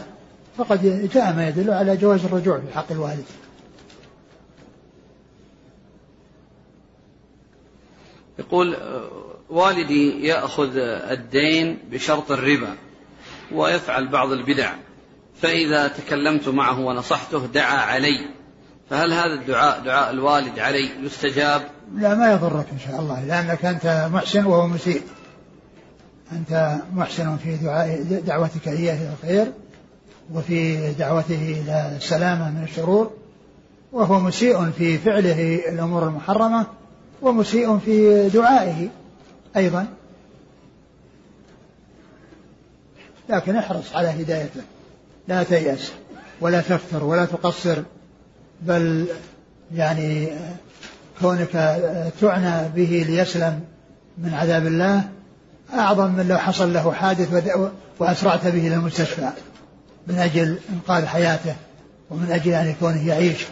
فقد 0.56 1.10
جاء 1.14 1.32
ما 1.32 1.48
يدل 1.48 1.70
على 1.70 1.96
جواز 1.96 2.24
الرجوع 2.24 2.60
في 2.60 2.74
حق 2.74 2.92
الوالد. 2.92 3.24
يقول 8.38 8.76
والدي 9.50 10.26
يأخذ 10.26 10.76
الدين 11.10 11.78
بشرط 11.90 12.30
الربا. 12.30 12.76
ويفعل 13.54 14.08
بعض 14.08 14.32
البدع. 14.32 14.72
فإذا 15.42 15.88
تكلمت 15.88 16.48
معه 16.48 16.80
ونصحته 16.80 17.46
دعا 17.46 17.76
علي. 17.76 18.28
فهل 18.90 19.12
هذا 19.12 19.34
الدعاء 19.34 19.80
دعاء 19.80 20.10
الوالد 20.10 20.58
علي 20.58 20.90
يستجاب؟ 21.02 21.62
لا 21.94 22.14
ما 22.14 22.32
يضرك 22.32 22.66
إن 22.72 22.78
شاء 22.78 23.00
الله 23.00 23.24
لأنك 23.24 23.64
أنت 23.64 24.08
محسن 24.12 24.46
وهو 24.46 24.66
مسيء. 24.66 25.02
أنت 26.32 26.76
محسن 26.94 27.36
في 27.36 27.56
دعاء 27.56 28.02
دعوتك 28.02 28.68
إياه 28.68 28.94
إلى 28.94 29.12
الخير 29.12 29.52
وفي 30.34 30.92
دعوته 30.92 31.62
إلى 31.64 31.96
السلامة 31.96 32.50
من 32.50 32.62
الشرور 32.62 33.10
وهو 33.92 34.20
مسيء 34.20 34.70
في 34.70 34.98
فعله 34.98 35.60
الأمور 35.68 36.08
المحرمة 36.08 36.66
ومسيء 37.22 37.78
في 37.78 38.28
دعائه 38.28 38.88
أيضا. 39.56 39.86
لكن 43.28 43.56
احرص 43.56 43.94
على 43.94 44.08
هدايته. 44.08 44.60
لا 45.28 45.42
تيأس 45.42 45.92
ولا 46.40 46.60
تفتر 46.60 47.04
ولا 47.04 47.24
تقصر 47.24 47.82
بل 48.62 49.06
يعني 49.74 50.28
كونك 51.20 51.80
تعنى 52.20 52.68
به 52.68 53.04
ليسلم 53.08 53.60
من 54.18 54.34
عذاب 54.34 54.66
الله 54.66 55.02
أعظم 55.74 56.12
من 56.12 56.28
لو 56.28 56.38
حصل 56.38 56.72
له 56.72 56.92
حادث 56.92 57.58
وأسرعت 57.98 58.46
به 58.46 58.66
إلى 58.66 58.74
المستشفى 58.74 59.28
من 60.06 60.18
أجل 60.18 60.58
إنقاذ 60.72 61.06
حياته 61.06 61.54
ومن 62.10 62.30
أجل 62.30 62.52
أن 62.52 62.66
يكونه 62.66 63.08
يعيش 63.08 63.46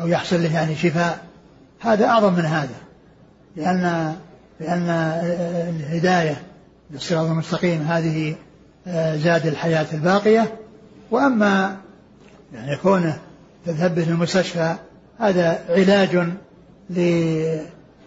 أو 0.00 0.08
يحصل 0.08 0.42
له 0.42 0.54
يعني 0.54 0.76
شفاء. 0.76 1.24
هذا 1.80 2.06
أعظم 2.06 2.32
من 2.32 2.44
هذا 2.44 2.74
لأن 3.56 4.14
لأن 4.60 4.88
الهداية 5.68 6.42
للصراط 6.90 7.26
المستقيم 7.26 7.82
هذه 7.82 8.34
زاد 9.16 9.46
الحياة 9.46 9.86
الباقية. 9.92 10.54
وأما 11.10 11.76
يعني 12.54 12.76
كونه 12.76 13.18
تذهب 13.66 13.94
به 13.94 14.08
المستشفى 14.08 14.74
هذا 15.18 15.58
علاج 15.68 16.28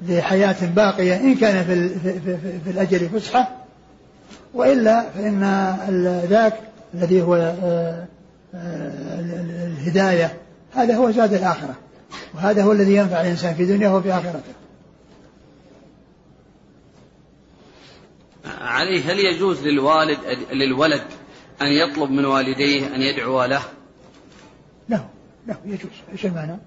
لحياة 0.01 0.55
باقية 0.75 1.15
إن 1.15 1.35
كان 1.35 1.63
في, 1.63 1.89
في, 1.89 2.19
في, 2.19 2.37
في 2.65 2.71
الأجل 2.71 3.09
فسحة. 3.09 3.49
وإلا 4.53 5.05
فإن 5.15 5.41
ذاك 6.29 6.53
الذي 6.93 7.21
هو 7.21 7.35
آه، 7.35 8.05
آه، 8.55 8.91
الهداية 9.79 10.33
هذا 10.75 10.95
هو 10.95 11.11
زاد 11.11 11.33
الآخرة. 11.33 11.75
وهذا 12.35 12.63
هو 12.63 12.71
الذي 12.71 12.95
ينفع 12.95 13.21
الإنسان 13.21 13.53
في 13.53 13.65
دنياه 13.65 13.95
وفي 13.95 14.13
آخرته. 14.13 14.53
عليه 18.61 19.11
هل 19.11 19.19
يجوز 19.19 19.67
للوالد 19.67 20.19
للولد 20.51 21.03
أن 21.61 21.67
يطلب 21.67 22.11
من 22.11 22.25
والديه 22.25 22.95
أن 22.95 23.01
يدعو 23.01 23.43
له؟ 23.43 23.61
لا 24.89 25.01
لا 25.47 25.57
يجوز 25.65 25.91
إيش 26.11 26.25
المعنى؟ 26.25 26.59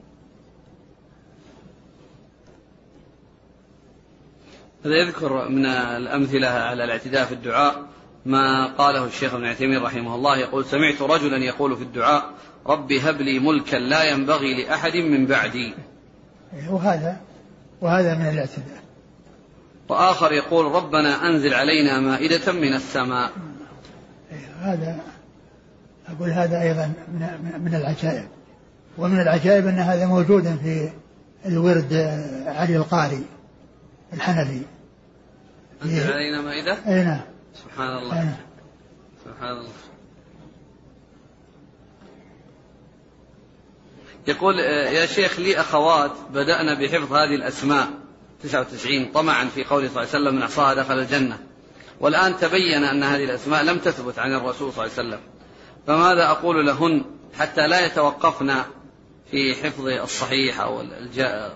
هذا 4.84 4.94
يذكر 4.94 5.48
من 5.48 5.66
الأمثلة 5.66 6.48
على 6.48 6.84
الاعتداء 6.84 7.24
في 7.24 7.32
الدعاء 7.32 7.86
ما 8.26 8.66
قاله 8.66 9.04
الشيخ 9.04 9.34
ابن 9.34 9.46
عثيمين 9.46 9.82
رحمه 9.82 10.14
الله 10.14 10.36
يقول 10.36 10.64
سمعت 10.64 11.02
رجلا 11.02 11.36
يقول 11.36 11.76
في 11.76 11.82
الدعاء 11.82 12.34
ربي 12.66 13.00
هب 13.00 13.20
لي 13.20 13.38
ملكا 13.38 13.76
لا 13.76 14.04
ينبغي 14.04 14.62
لأحد 14.62 14.96
من 14.96 15.26
بعدي 15.26 15.74
وهذا 16.68 17.20
وهذا 17.80 18.14
من 18.14 18.28
الاعتداء 18.28 18.79
وآخر 19.90 20.32
يقول 20.32 20.64
ربنا 20.64 21.28
أنزل 21.28 21.54
علينا 21.54 22.00
مائدة 22.00 22.52
من 22.52 22.74
السماء. 22.74 23.32
هذا 24.60 25.00
أقول 26.08 26.30
هذا 26.30 26.62
أيضا 26.62 26.92
من 27.58 27.74
العجائب. 27.74 28.28
ومن 28.98 29.20
العجائب 29.20 29.66
أن 29.66 29.78
هذا 29.78 30.06
موجود 30.06 30.58
في 30.62 30.90
الورد 31.46 31.92
علي 32.46 32.76
القاري 32.76 33.24
الحنفي. 34.12 34.62
أنزل 35.84 36.12
علينا 36.12 36.40
مائدة؟ 36.40 36.72
أي 36.86 37.04
نعم. 37.04 37.20
سبحان 37.54 37.96
الله. 37.98 38.14
نعم. 38.14 38.34
سبحان 39.24 39.50
الله. 39.50 39.70
يقول 44.26 44.58
يا 44.94 45.06
شيخ 45.06 45.40
لي 45.40 45.60
أخوات 45.60 46.12
بدأنا 46.30 46.80
بحفظ 46.80 47.12
هذه 47.12 47.34
الأسماء. 47.34 47.88
99 48.42 49.12
طمعا 49.14 49.44
في 49.44 49.64
قوله 49.64 49.88
صلى 49.88 50.02
الله 50.02 50.14
عليه 50.14 50.24
وسلم 50.24 50.34
من 50.34 50.42
أحصاها 50.42 50.74
دخل 50.74 50.98
الجنة. 50.98 51.38
والآن 52.00 52.36
تبين 52.36 52.84
أن 52.84 53.02
هذه 53.02 53.24
الأسماء 53.24 53.62
لم 53.62 53.78
تثبت 53.78 54.18
عن 54.18 54.34
الرسول 54.34 54.72
صلى 54.72 54.84
الله 54.84 54.96
عليه 54.98 55.08
وسلم. 55.08 55.20
فماذا 55.86 56.26
أقول 56.30 56.66
لهن 56.66 57.04
حتى 57.38 57.66
لا 57.66 57.86
يتوقفن 57.86 58.52
في 59.30 59.54
حفظ 59.54 59.86
الصحيح 59.86 60.60
أو 60.60 60.80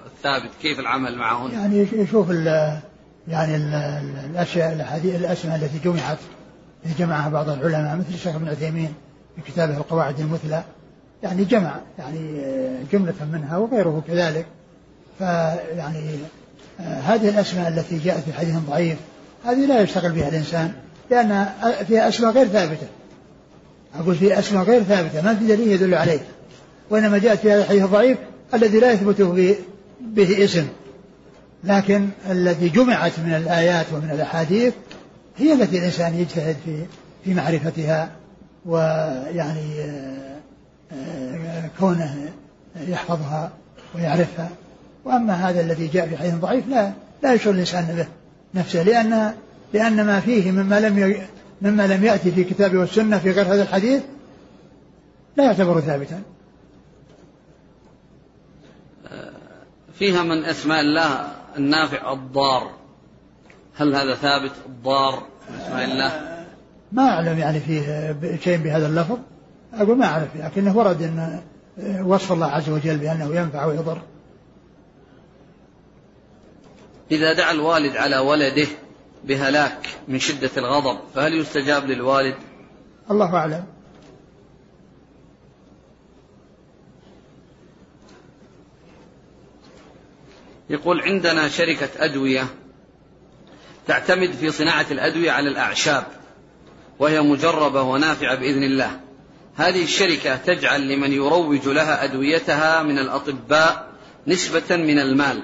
الثابت 0.07 0.51
كيف 0.63 0.81
العمل 0.81 1.19
معهن؟ 1.19 1.53
يعني 1.53 1.89
يشوف 1.93 2.31
ال 2.31 2.47
يعني 3.29 3.57
ال 3.57 3.75
الأشياء 4.31 4.73
الأسماء 5.05 5.57
التي 5.57 5.79
جمعت 5.85 6.19
جمعها 6.99 7.29
بعض 7.29 7.49
العلماء 7.49 7.97
مثل 7.97 8.15
الشيخ 8.15 8.35
ابن 8.35 8.49
عثيمين 8.49 8.95
في 9.37 9.53
كتابه 9.53 9.77
القواعد 9.77 10.21
المثلى. 10.21 10.65
يعني 11.23 11.45
جمع 11.45 11.81
يعني 11.99 12.41
جملة 12.93 13.15
منها 13.33 13.59
وغيره 13.59 14.03
كذلك. 14.07 14.47
فيعني 15.19 16.19
هذه 16.81 17.29
الأسماء 17.29 17.69
التي 17.69 17.99
جاءت 17.99 18.25
في 18.25 18.33
حديث 18.33 18.55
ضعيف 18.57 18.99
هذه 19.45 19.67
لا 19.67 19.81
يشتغل 19.81 20.13
بها 20.13 20.29
الإنسان 20.29 20.73
لأن 21.11 21.47
فيها 21.89 22.09
أسماء 22.09 22.33
غير 22.33 22.47
ثابتة. 22.47 22.87
أقول 24.01 24.15
فيها 24.15 24.39
أسماء 24.39 24.65
غير 24.65 24.83
ثابتة 24.83 25.23
ما 25.23 25.35
في 25.35 25.47
دليل 25.47 25.69
يدل 25.69 25.95
عليه 25.95 26.21
وإنما 26.91 27.19
جاءت 27.19 27.39
في 27.39 27.53
هذا 27.53 27.61
الحديث 27.61 27.85
الضعيف 27.85 28.19
الذي 28.55 28.81
لا 28.81 28.93
يثبت 28.93 29.23
به 30.01 30.45
اسم. 30.45 30.67
لكن 31.65 32.09
الذي 32.31 32.69
جمعت 32.69 33.13
من 33.19 33.35
الآيات 33.35 33.87
ومن 33.93 34.11
الأحاديث 34.11 34.75
هي 35.37 35.53
التي 35.53 35.79
الإنسان 35.79 36.15
يجتهد 36.15 36.57
في 36.65 36.85
في 37.25 37.35
معرفتها 37.35 38.11
ويعني 38.67 39.81
آه، 39.81 40.37
آه، 40.93 41.71
كونه 41.79 42.31
يحفظها 42.89 43.53
ويعرفها. 43.95 44.49
وأما 45.05 45.33
هذا 45.33 45.61
الذي 45.61 45.87
جاء 45.87 46.09
في 46.09 46.17
حديث 46.17 46.35
ضعيف 46.35 46.69
لا 46.69 46.93
لا 47.23 47.33
يشغل 47.33 47.55
الإنسان 47.55 47.85
به 47.97 48.07
نفسه 48.61 48.83
لأن 48.83 49.35
لأن 49.73 50.07
ما 50.07 50.21
فيه 50.21 50.51
مما 50.51 50.81
لم 50.81 51.17
مما 51.63 51.87
لم 51.87 52.05
يأتي 52.05 52.31
في 52.31 52.45
كتاب 52.45 52.77
والسنة 52.77 53.19
في 53.19 53.31
غير 53.31 53.47
هذا 53.47 53.63
الحديث 53.63 54.03
لا 55.37 55.45
يعتبر 55.45 55.81
ثابتا. 55.81 56.23
فيها 59.95 60.23
من 60.23 60.45
أسماء 60.45 60.81
الله 60.81 61.29
النافع 61.57 62.13
الضار. 62.13 62.71
هل 63.77 63.95
هذا 63.95 64.15
ثابت؟ 64.15 64.53
الضار 64.67 65.23
أسماء 65.61 65.85
الله؟ 65.85 66.45
ما 66.93 67.03
أعلم 67.03 67.39
يعني 67.39 67.61
فيه 67.61 68.17
شيء 68.45 68.59
بهذا 68.59 68.87
اللفظ. 68.87 69.19
أقول 69.75 69.99
ما 69.99 70.07
أعرف 70.07 70.37
لكنه 70.37 70.77
ورد 70.77 71.03
أن 71.03 71.41
وصف 72.05 72.33
الله 72.33 72.47
عز 72.47 72.69
وجل 72.69 72.97
بأنه 72.97 73.35
ينفع 73.35 73.65
ويضر. 73.65 73.99
إذا 77.11 77.33
دعا 77.33 77.53
الوالد 77.53 77.97
على 77.97 78.19
ولده 78.19 78.67
بهلاك 79.25 79.89
من 80.09 80.19
شدة 80.19 80.51
الغضب 80.57 80.99
فهل 81.15 81.35
يستجاب 81.35 81.87
للوالد؟ 81.87 82.35
الله 83.11 83.35
أعلم. 83.35 83.65
يقول 90.71 91.01
عندنا 91.01 91.49
شركة 91.49 91.89
أدوية 91.97 92.47
تعتمد 93.87 94.33
في 94.33 94.51
صناعة 94.51 94.87
الأدوية 94.91 95.31
على 95.31 95.49
الأعشاب 95.49 96.05
وهي 96.99 97.21
مجربة 97.21 97.83
ونافعة 97.83 98.35
بإذن 98.35 98.63
الله. 98.63 99.01
هذه 99.57 99.83
الشركة 99.83 100.37
تجعل 100.37 100.89
لمن 100.89 101.13
يروج 101.13 101.69
لها 101.69 102.05
أدويتها 102.05 102.83
من 102.83 102.99
الأطباء 102.99 103.93
نسبة 104.27 104.77
من 104.77 104.99
المال. 104.99 105.43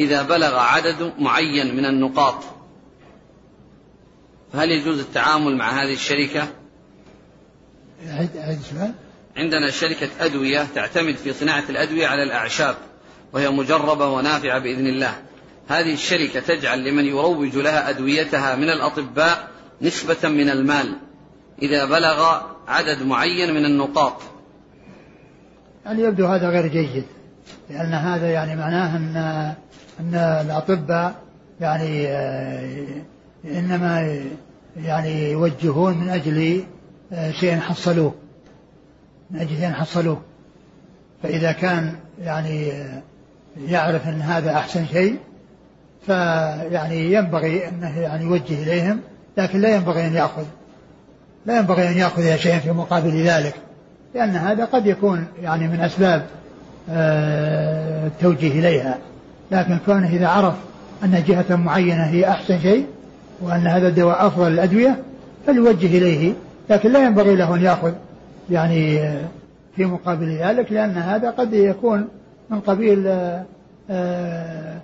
إذا 0.00 0.22
بلغ 0.22 0.56
عدد 0.58 1.12
معين 1.18 1.76
من 1.76 1.84
النقاط. 1.84 2.44
فهل 4.52 4.70
يجوز 4.70 5.00
التعامل 5.00 5.56
مع 5.56 5.70
هذه 5.70 5.92
الشركة؟ 5.92 6.48
عندنا 9.36 9.70
شركة 9.70 10.08
أدوية 10.20 10.66
تعتمد 10.74 11.16
في 11.16 11.32
صناعة 11.32 11.64
الأدوية 11.70 12.06
على 12.06 12.22
الأعشاب 12.22 12.76
وهي 13.32 13.50
مجربة 13.50 14.06
ونافعة 14.06 14.58
بإذن 14.58 14.86
الله. 14.86 15.14
هذه 15.68 15.92
الشركة 15.92 16.40
تجعل 16.40 16.84
لمن 16.84 17.04
يروج 17.04 17.56
لها 17.56 17.90
أدويتها 17.90 18.56
من 18.56 18.70
الأطباء 18.70 19.48
نسبة 19.82 20.28
من 20.28 20.50
المال 20.50 20.96
إذا 21.62 21.84
بلغ 21.84 22.40
عدد 22.68 23.02
معين 23.02 23.54
من 23.54 23.64
النقاط. 23.64 24.22
يعني 25.84 26.02
يبدو 26.02 26.26
هذا 26.26 26.48
غير 26.48 26.66
جيد؟ 26.66 27.04
لأن 27.70 27.94
هذا 27.94 28.30
يعني 28.30 28.56
معناه 28.56 28.96
أن 28.96 29.16
أن 30.00 30.14
الأطباء 30.14 31.14
يعني 31.60 32.08
آه، 32.08 32.86
إنما 33.44 34.20
يعني 34.76 35.30
يوجهون 35.30 35.98
من 35.98 36.08
أجل 36.08 36.64
آه، 37.12 37.30
شيء 37.30 37.56
حصلوه 37.58 38.14
من 39.30 39.40
أجل 39.40 39.56
شيء 39.56 39.72
حصلوه. 39.72 40.20
فإذا 41.22 41.52
كان 41.52 41.94
يعني 42.22 42.72
آه، 42.72 43.02
يعرف 43.68 44.08
أن 44.08 44.20
هذا 44.20 44.52
أحسن 44.52 44.86
شيء 44.86 45.18
فيعني 46.06 47.12
ينبغي 47.12 47.68
أنه 47.68 48.00
يعني 48.00 48.24
يوجه 48.24 48.62
إليهم 48.62 49.00
لكن 49.36 49.60
لا 49.60 49.68
ينبغي 49.68 50.06
أن 50.06 50.14
يأخذ 50.14 50.44
لا 51.46 51.58
ينبغي 51.58 51.88
أن 51.88 51.98
يأخذ 51.98 52.36
شيئا 52.36 52.58
في 52.58 52.70
مقابل 52.70 53.22
ذلك 53.22 53.54
لأن 54.14 54.36
هذا 54.36 54.64
قد 54.64 54.86
يكون 54.86 55.26
يعني 55.42 55.68
من 55.68 55.80
أسباب 55.80 56.26
التوجيه 56.88 58.60
إليها. 58.60 58.98
لكن 59.50 59.78
كونه 59.86 60.08
إذا 60.08 60.26
عرف 60.26 60.54
أن 61.04 61.22
جهة 61.26 61.56
معينة 61.56 62.02
هي 62.02 62.28
أحسن 62.28 62.58
شيء 62.58 62.86
وأن 63.42 63.66
هذا 63.66 63.88
الدواء 63.88 64.26
أفضل 64.26 64.52
الأدوية 64.52 65.02
فليوجه 65.46 65.86
إليه. 65.98 66.32
لكن 66.70 66.92
لا 66.92 67.04
ينبغي 67.04 67.36
له 67.36 67.54
أن 67.54 67.62
يأخذ 67.62 67.92
يعني 68.50 69.00
آه، 69.00 69.20
في 69.76 69.84
مقابل 69.84 70.28
ذلك 70.28 70.72
لأن 70.72 70.90
هذا 70.90 71.30
قد 71.30 71.54
يكون 71.54 72.08
من 72.50 72.60
قبيل 72.60 73.06
آه، 73.06 73.44
آه، 73.90 74.76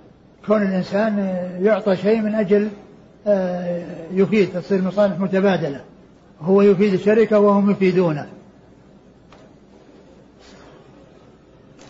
كون 0.47 0.61
الإنسان 0.61 1.35
يعطى 1.61 1.95
شيء 1.95 2.21
من 2.21 2.35
أجل 2.35 2.67
آه، 3.27 3.81
يفيد 4.13 4.49
تصير 4.53 4.81
مصالح 4.81 5.19
متبادلة. 5.19 5.81
هو 6.41 6.61
يفيد 6.61 6.93
الشركة 6.93 7.39
وهم 7.39 7.71
يفيدونه. 7.71 8.27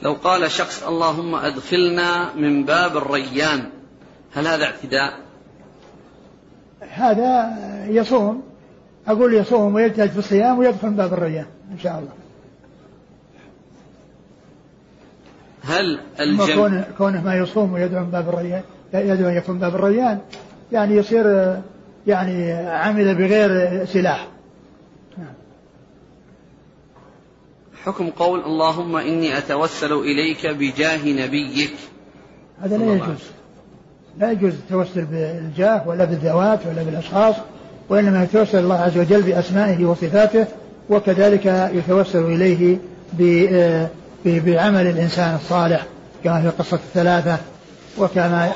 لو 0.04 0.14
قال 0.14 0.52
شخص 0.52 0.84
اللهم 0.88 1.36
أدخلنا 1.36 2.36
من 2.36 2.66
باب 2.66 2.98
الريان 2.98 3.70
هل 4.34 4.48
هذا 4.48 4.66
اعتداء؟ 4.66 5.14
هذا 6.90 7.58
يصوم 7.88 8.44
أقول 9.08 9.34
يصوم 9.34 9.76
ويجتهد 9.76 10.10
في 10.10 10.18
الصيام 10.18 10.60
ويدخل 10.60 10.88
من 10.88 10.96
باب 10.96 11.14
الريان 11.14 11.46
إن 11.72 11.80
شاء 11.80 12.00
الله. 12.00 12.12
هل 15.64 16.00
الجمع 16.20 16.56
كونه, 16.56 16.86
كونه 16.98 17.24
ما 17.24 17.36
يصوم 17.36 17.74
ويدعو 17.74 18.04
من 18.04 18.12
باب 18.12 18.30
الريان 18.30 18.64
يدعو 18.94 19.30
يكون 19.30 19.60
باب 19.60 19.76
الريان 19.76 20.20
يعني 20.72 20.96
يصير 20.96 21.58
يعني 22.08 22.54
عمل 22.54 23.16
بغير 23.16 23.86
سلاح. 23.86 24.28
حكم 27.86 28.10
قول 28.10 28.40
اللهم 28.40 28.96
إني 28.96 29.38
أتوسل 29.38 29.94
إليك 29.94 30.48
بجاه 30.48 31.06
نبيك. 31.06 31.74
هذا 32.62 32.78
لا 32.78 32.94
يجوز. 32.94 33.20
لا 34.20 34.32
يجوز 34.32 34.54
التوسل 34.54 35.06
بالجاه 35.06 35.88
ولا 35.88 36.06
بالذوات 36.06 36.60
ولا 36.68 36.84
بالأشخاص 36.84 37.36
وإنما 37.90 38.24
يتوسل 38.24 38.60
الله 38.60 38.76
عز 38.76 38.98
وجل 38.98 39.22
بأسمائه 39.22 39.86
وصفاته 39.86 40.46
وكذلك 40.90 41.72
يتوسل 41.74 42.20
إليه 42.20 42.78
بعمل 44.26 44.88
الإنسان 44.88 45.36
الصالح 45.36 45.86
كما 46.24 46.42
في 46.42 46.50
قصة 46.50 46.76
الثلاثة 46.76 47.38
وكما 47.98 48.52